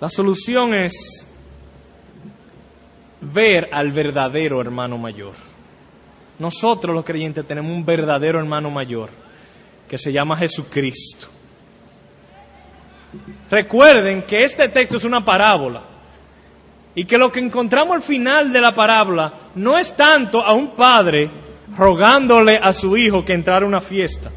La 0.00 0.08
solución 0.08 0.74
es 0.74 1.26
ver 3.20 3.68
al 3.72 3.92
verdadero 3.92 4.60
hermano 4.60 4.96
mayor. 4.96 5.34
Nosotros 6.38 6.94
los 6.94 7.04
creyentes 7.04 7.46
tenemos 7.46 7.72
un 7.72 7.84
verdadero 7.84 8.38
hermano 8.38 8.70
mayor 8.70 9.10
que 9.86 9.98
se 9.98 10.12
llama 10.12 10.36
Jesucristo. 10.36 11.37
Recuerden 13.50 14.22
que 14.22 14.44
este 14.44 14.68
texto 14.68 14.96
es 14.96 15.04
una 15.04 15.24
parábola 15.24 15.82
y 16.94 17.04
que 17.04 17.18
lo 17.18 17.32
que 17.32 17.40
encontramos 17.40 17.94
al 17.94 18.02
final 18.02 18.52
de 18.52 18.60
la 18.60 18.74
parábola 18.74 19.32
no 19.54 19.78
es 19.78 19.94
tanto 19.96 20.42
a 20.42 20.52
un 20.52 20.74
padre 20.74 21.30
rogándole 21.76 22.56
a 22.56 22.72
su 22.72 22.96
hijo 22.96 23.24
que 23.24 23.32
entrara 23.32 23.64
a 23.64 23.68
una 23.68 23.80
fiesta, 23.80 24.30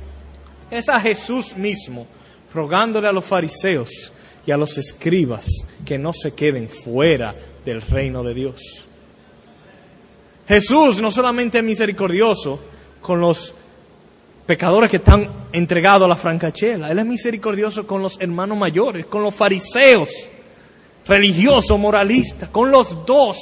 es 0.69 0.87
a 0.89 0.99
Jesús 0.99 1.55
mismo 1.55 2.07
rogándole 2.53 3.07
a 3.07 3.11
los 3.11 3.25
fariseos 3.25 4.11
y 4.45 4.51
a 4.51 4.57
los 4.57 4.77
escribas 4.77 5.47
que 5.85 5.97
no 5.97 6.13
se 6.13 6.33
queden 6.33 6.69
fuera 6.69 7.35
del 7.63 7.81
reino 7.81 8.23
de 8.23 8.33
Dios. 8.33 8.85
Jesús 10.47 11.01
no 11.01 11.11
solamente 11.11 11.59
es 11.59 11.63
misericordioso 11.63 12.59
con 13.01 13.21
los 13.21 13.53
pecadores 14.51 14.91
que 14.91 14.97
están 14.97 15.29
entregados 15.53 16.03
a 16.03 16.09
la 16.09 16.17
francachela. 16.17 16.91
Él 16.91 16.99
es 16.99 17.05
misericordioso 17.05 17.87
con 17.87 18.01
los 18.01 18.19
hermanos 18.19 18.57
mayores, 18.57 19.05
con 19.05 19.23
los 19.23 19.33
fariseos, 19.33 20.09
religiosos, 21.07 21.79
moralistas, 21.79 22.49
con 22.49 22.69
los 22.69 23.05
dos. 23.05 23.37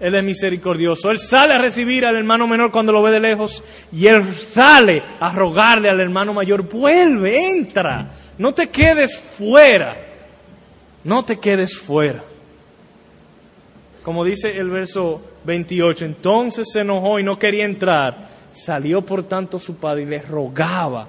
Él 0.00 0.16
es 0.16 0.24
misericordioso. 0.24 1.12
Él 1.12 1.20
sale 1.20 1.54
a 1.54 1.58
recibir 1.58 2.04
al 2.04 2.16
hermano 2.16 2.48
menor 2.48 2.72
cuando 2.72 2.90
lo 2.90 3.02
ve 3.02 3.12
de 3.12 3.20
lejos 3.20 3.62
y 3.92 4.08
él 4.08 4.24
sale 4.34 5.00
a 5.20 5.30
rogarle 5.30 5.88
al 5.88 6.00
hermano 6.00 6.34
mayor, 6.34 6.68
vuelve, 6.68 7.48
entra, 7.52 8.10
no 8.36 8.52
te 8.52 8.70
quedes 8.70 9.16
fuera. 9.16 9.96
no 11.04 11.24
te 11.24 11.38
quedes 11.38 11.76
fuera. 11.76 12.24
Como 14.02 14.24
dice 14.24 14.58
el 14.58 14.70
verso 14.70 15.22
28, 15.44 16.04
entonces 16.04 16.66
se 16.72 16.80
enojó 16.80 17.20
y 17.20 17.22
no 17.22 17.38
quería 17.38 17.64
entrar. 17.64 18.37
Salió 18.64 19.02
por 19.02 19.22
tanto 19.24 19.58
su 19.58 19.76
padre 19.76 20.02
y 20.02 20.06
le 20.06 20.22
rogaba 20.22 21.08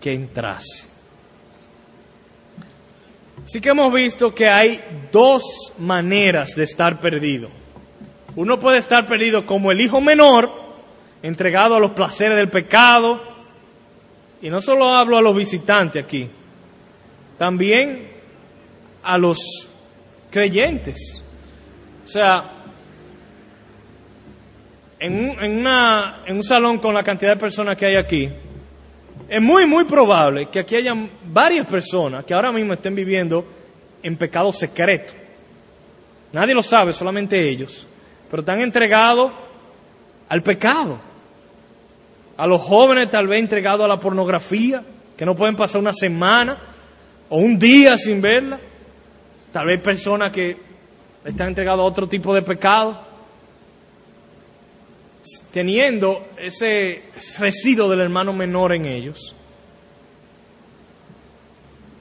que 0.00 0.12
entrase. 0.12 0.88
Así 3.44 3.60
que 3.60 3.70
hemos 3.70 3.92
visto 3.92 4.34
que 4.34 4.48
hay 4.48 5.08
dos 5.10 5.72
maneras 5.78 6.54
de 6.54 6.64
estar 6.64 7.00
perdido. 7.00 7.48
Uno 8.36 8.58
puede 8.58 8.78
estar 8.78 9.06
perdido 9.06 9.46
como 9.46 9.72
el 9.72 9.80
hijo 9.80 10.00
menor, 10.00 10.52
entregado 11.22 11.74
a 11.74 11.80
los 11.80 11.92
placeres 11.92 12.36
del 12.36 12.50
pecado. 12.50 13.22
Y 14.42 14.50
no 14.50 14.60
solo 14.60 14.90
hablo 14.90 15.16
a 15.16 15.22
los 15.22 15.34
visitantes 15.34 16.04
aquí, 16.04 16.28
también 17.38 18.08
a 19.02 19.16
los 19.16 19.38
creyentes. 20.30 21.24
O 22.04 22.08
sea, 22.08 22.57
en 25.00 25.30
un, 25.30 25.44
en, 25.44 25.58
una, 25.58 26.22
en 26.26 26.36
un 26.36 26.42
salón 26.42 26.78
con 26.78 26.94
la 26.94 27.02
cantidad 27.02 27.32
de 27.32 27.40
personas 27.40 27.76
que 27.76 27.86
hay 27.86 27.96
aquí, 27.96 28.30
es 29.28 29.42
muy, 29.42 29.66
muy 29.66 29.84
probable 29.84 30.48
que 30.48 30.60
aquí 30.60 30.76
hayan 30.76 31.10
varias 31.24 31.66
personas 31.66 32.24
que 32.24 32.34
ahora 32.34 32.50
mismo 32.50 32.72
estén 32.72 32.94
viviendo 32.94 33.44
en 34.02 34.16
pecado 34.16 34.52
secreto. 34.52 35.12
Nadie 36.32 36.54
lo 36.54 36.62
sabe, 36.62 36.92
solamente 36.92 37.48
ellos. 37.48 37.86
Pero 38.30 38.40
están 38.40 38.60
entregados 38.60 39.32
al 40.28 40.42
pecado. 40.42 40.98
A 42.36 42.46
los 42.46 42.60
jóvenes 42.62 43.10
tal 43.10 43.26
vez 43.26 43.40
entregados 43.40 43.84
a 43.84 43.88
la 43.88 44.00
pornografía, 44.00 44.82
que 45.16 45.26
no 45.26 45.34
pueden 45.34 45.56
pasar 45.56 45.80
una 45.80 45.92
semana 45.92 46.58
o 47.28 47.38
un 47.38 47.58
día 47.58 47.98
sin 47.98 48.20
verla. 48.20 48.58
Tal 49.52 49.66
vez 49.66 49.80
personas 49.80 50.30
que 50.30 50.56
están 51.24 51.48
entregados 51.48 51.80
a 51.80 51.84
otro 51.84 52.08
tipo 52.08 52.34
de 52.34 52.42
pecado 52.42 53.07
teniendo 55.50 56.26
ese 56.38 57.04
residuo 57.38 57.88
del 57.88 58.00
hermano 58.00 58.32
menor 58.32 58.72
en 58.72 58.86
ellos. 58.86 59.34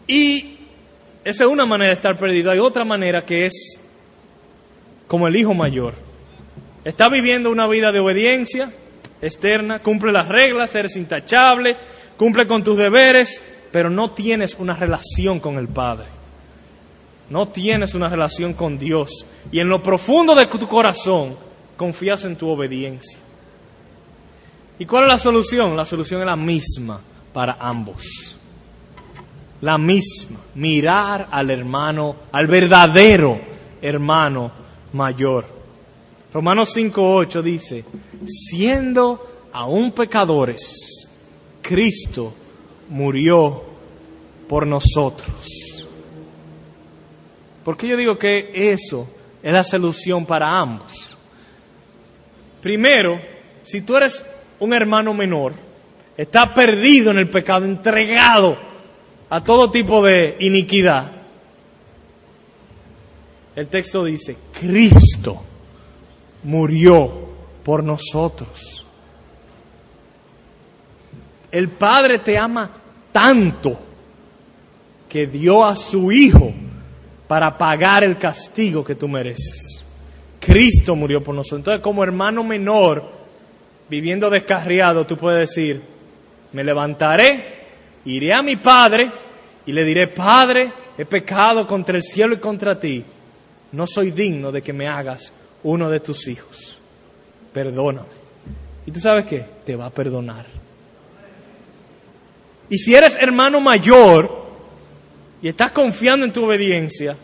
Y 0.08 0.58
esa 1.24 1.44
es 1.44 1.50
una 1.50 1.66
manera 1.66 1.90
de 1.90 1.96
estar 1.96 2.18
perdido. 2.18 2.52
Hay 2.52 2.60
otra 2.60 2.86
manera 2.86 3.26
que 3.26 3.46
es 3.46 3.80
como 5.08 5.28
el 5.28 5.36
hijo 5.36 5.54
mayor. 5.54 5.96
Está 6.86 7.10
viviendo 7.10 7.52
una 7.52 7.68
vida 7.68 7.92
de 7.92 8.00
obediencia 8.00 8.72
externa, 9.22 9.80
cumple 9.80 10.12
las 10.12 10.28
reglas, 10.28 10.74
eres 10.76 10.96
intachable, 10.96 11.76
cumple 12.18 12.48
con 12.48 12.64
tus 12.64 12.78
deberes, 12.78 13.42
pero 13.72 13.90
no 13.90 14.12
tienes 14.12 14.56
una 14.56 14.74
relación 14.76 15.40
con 15.40 15.58
el 15.58 15.68
Padre. 15.68 16.06
No 17.30 17.50
tienes 17.50 17.94
una 17.94 18.08
relación 18.08 18.54
con 18.54 18.80
Dios. 18.80 19.26
Y 19.52 19.60
en 19.60 19.68
lo 19.68 19.84
profundo 19.84 20.34
de 20.34 20.46
tu 20.46 20.68
corazón 20.68 21.47
confías 21.78 22.26
en 22.26 22.36
tu 22.36 22.50
obediencia. 22.50 23.20
¿Y 24.80 24.86
cuál 24.86 25.04
es 25.04 25.10
la 25.10 25.18
solución? 25.18 25.78
La 25.78 25.86
solución 25.86 26.22
es 26.22 26.28
la 26.28 26.36
misma 26.36 27.00
para 27.34 27.58
ambos. 27.60 28.38
La 29.62 29.78
misma, 29.78 30.40
mirar 30.56 31.28
al 31.32 31.50
hermano, 31.50 32.16
al 32.32 32.48
verdadero 32.48 33.40
hermano 33.82 34.52
mayor. 34.94 35.46
Romanos 36.34 36.76
5.8 36.76 37.42
dice, 37.42 37.86
siendo 38.26 39.48
aún 39.54 39.92
pecadores, 39.92 41.08
Cristo 41.62 42.34
murió 42.90 43.64
por 44.48 44.68
nosotros. 44.68 45.86
¿Por 47.64 47.76
qué 47.76 47.88
yo 47.88 47.98
digo 47.98 48.18
que 48.18 48.72
eso 48.72 49.08
es 49.42 49.52
la 49.52 49.64
solución 49.64 50.26
para 50.26 50.60
ambos? 50.60 51.07
Primero, 52.68 53.18
si 53.62 53.80
tú 53.80 53.96
eres 53.96 54.22
un 54.60 54.74
hermano 54.74 55.14
menor, 55.14 55.54
está 56.18 56.54
perdido 56.54 57.12
en 57.12 57.18
el 57.18 57.30
pecado, 57.30 57.64
entregado 57.64 58.58
a 59.30 59.42
todo 59.42 59.72
tipo 59.72 60.04
de 60.04 60.36
iniquidad, 60.42 61.14
el 63.56 63.68
texto 63.68 64.04
dice, 64.04 64.36
Cristo 64.60 65.42
murió 66.44 67.30
por 67.64 67.86
nosotros. 67.86 68.86
El 71.50 71.70
Padre 71.70 72.20
te 72.20 72.38
ama 72.38 72.70
tanto 73.14 73.80
que 75.08 75.26
dio 75.26 75.64
a 75.64 75.74
su 75.74 76.12
Hijo 76.12 76.54
para 77.30 77.58
pagar 77.58 78.04
el 78.04 78.18
castigo 78.18 78.84
que 78.84 78.96
tú 78.96 79.08
mereces. 79.08 79.77
Cristo 80.48 80.96
murió 80.96 81.22
por 81.22 81.36
nosotros. 81.36 81.60
Entonces, 81.60 81.82
como 81.82 82.06
hermano 82.06 82.42
menor, 82.42 83.04
viviendo 83.90 84.30
descarriado, 84.30 85.06
tú 85.06 85.18
puedes 85.18 85.50
decir, 85.50 85.82
me 86.54 86.64
levantaré, 86.64 87.66
iré 88.06 88.34
a 88.34 88.42
mi 88.42 88.56
Padre 88.56 89.12
y 89.66 89.74
le 89.74 89.84
diré, 89.84 90.08
Padre, 90.08 90.72
he 90.98 91.06
pecado 91.06 91.68
contra 91.68 91.98
el 91.98 92.04
cielo 92.04 92.34
y 92.34 92.38
contra 92.38 92.80
ti. 92.80 93.04
No 93.74 93.86
soy 93.86 94.12
digno 94.12 94.54
de 94.54 94.62
que 94.62 94.72
me 94.72 94.88
hagas 94.88 95.34
uno 95.64 95.90
de 95.90 96.00
tus 96.00 96.30
hijos. 96.30 96.80
Perdóname. 97.52 98.08
¿Y 98.86 98.92
tú 98.92 99.02
sabes 99.02 99.26
qué? 99.26 99.46
Te 99.66 99.76
va 99.76 99.88
a 99.88 99.90
perdonar. 99.90 100.46
Y 102.70 102.78
si 102.78 102.96
eres 102.96 103.18
hermano 103.20 103.60
mayor 103.60 104.48
y 105.42 105.50
estás 105.50 105.74
confiando 105.74 106.26
en 106.26 106.32
tu 106.32 106.46
obediencia, 106.46 107.18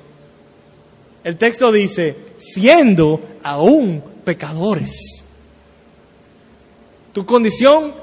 el 1.24 1.38
texto 1.38 1.71
dice, 1.71 2.15
siendo 2.38 3.21
aún 3.43 4.03
pecadores. 4.26 5.24
Tu 7.13 7.26
condición 7.26 7.93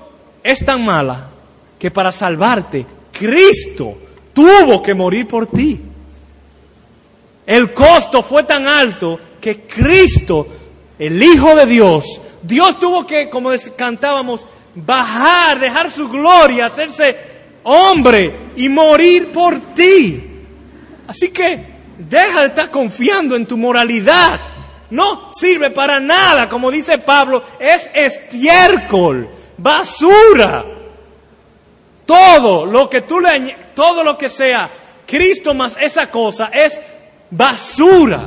es 0.43 0.64
tan 0.64 0.85
mala 0.85 1.31
que 1.79 1.91
para 1.91 2.12
salvarte, 2.12 2.87
Cristo 3.12 3.99
tuvo 4.33 4.83
que 4.83 4.95
morir 4.95 5.27
por 5.27 5.47
ti. 5.49 5.81
El 7.45 7.73
costo 7.73 8.23
fue 8.23 8.45
tan 8.45 8.66
alto 8.66 9.18
que 9.41 9.62
Cristo, 9.62 10.47
el 10.99 11.23
Hijo 11.23 11.55
de 11.57 11.66
Dios, 11.66 12.21
Dios 12.43 12.79
tuvo 12.79 13.05
que, 13.05 13.29
como 13.29 13.51
cantábamos, 13.77 14.47
bajar, 14.75 15.59
dejar 15.59 15.91
su 15.91 16.09
gloria, 16.09 16.66
hacerse 16.66 17.16
hombre 17.64 18.53
y 18.57 18.68
morir 18.68 19.33
por 19.33 19.59
ti. 19.75 20.23
Así 21.07 21.31
que 21.31 21.70
Deja 22.09 22.40
de 22.40 22.46
estar 22.46 22.70
confiando 22.70 23.36
en 23.36 23.44
tu 23.44 23.59
moralidad. 23.59 24.40
No 24.88 25.30
sirve 25.32 25.70
para 25.70 26.01
nada, 26.01 26.48
como 26.48 26.70
dice 26.70 26.96
Pablo, 26.98 27.42
es 27.59 27.88
estiércol, 27.94 29.28
basura. 29.59 30.64
Todo 32.07 32.64
lo 32.64 32.88
que 32.88 33.03
tú 33.03 33.20
le 33.20 33.57
todo 33.74 34.03
lo 34.03 34.16
que 34.16 34.28
sea 34.28 34.68
Cristo 35.07 35.53
más 35.55 35.76
esa 35.78 36.11
cosa 36.11 36.46
es 36.46 36.80
basura. 37.30 38.26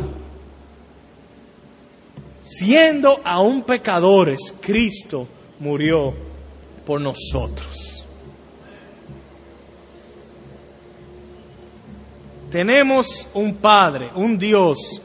Siendo 2.44 3.22
aún 3.24 3.64
pecadores, 3.64 4.54
Cristo 4.62 5.28
murió 5.60 6.14
por 6.86 7.02
nosotros. 7.02 7.93
Tenemos 12.54 13.28
un 13.34 13.56
Padre, 13.56 14.12
un 14.14 14.38
Dios 14.38 15.02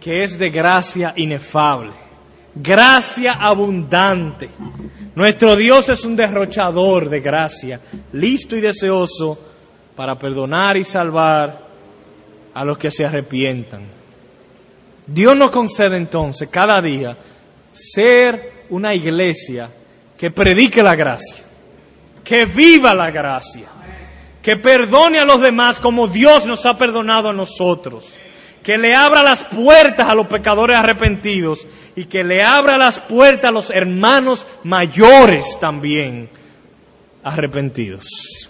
que 0.00 0.22
es 0.22 0.38
de 0.38 0.50
gracia 0.50 1.12
inefable, 1.16 1.90
gracia 2.54 3.32
abundante. 3.32 4.48
Nuestro 5.16 5.56
Dios 5.56 5.88
es 5.88 6.04
un 6.04 6.14
derrochador 6.14 7.08
de 7.08 7.18
gracia, 7.18 7.80
listo 8.12 8.54
y 8.54 8.60
deseoso 8.60 9.36
para 9.96 10.16
perdonar 10.16 10.76
y 10.76 10.84
salvar 10.84 11.60
a 12.54 12.64
los 12.64 12.78
que 12.78 12.92
se 12.92 13.04
arrepientan. 13.04 13.82
Dios 15.08 15.36
nos 15.36 15.50
concede 15.50 15.96
entonces 15.96 16.48
cada 16.52 16.80
día 16.80 17.16
ser 17.72 18.66
una 18.70 18.94
iglesia 18.94 19.68
que 20.16 20.30
predique 20.30 20.84
la 20.84 20.94
gracia, 20.94 21.42
que 22.22 22.44
viva 22.44 22.94
la 22.94 23.10
gracia 23.10 23.79
que 24.42 24.56
perdone 24.56 25.18
a 25.18 25.24
los 25.24 25.40
demás 25.40 25.80
como 25.80 26.08
Dios 26.08 26.46
nos 26.46 26.66
ha 26.66 26.78
perdonado 26.78 27.28
a 27.28 27.32
nosotros, 27.32 28.14
que 28.62 28.78
le 28.78 28.94
abra 28.94 29.22
las 29.22 29.42
puertas 29.44 30.08
a 30.08 30.14
los 30.14 30.26
pecadores 30.26 30.76
arrepentidos 30.76 31.66
y 31.96 32.06
que 32.06 32.24
le 32.24 32.42
abra 32.42 32.78
las 32.78 33.00
puertas 33.00 33.48
a 33.48 33.52
los 33.52 33.70
hermanos 33.70 34.46
mayores 34.64 35.58
también 35.60 36.30
arrepentidos. 37.22 38.49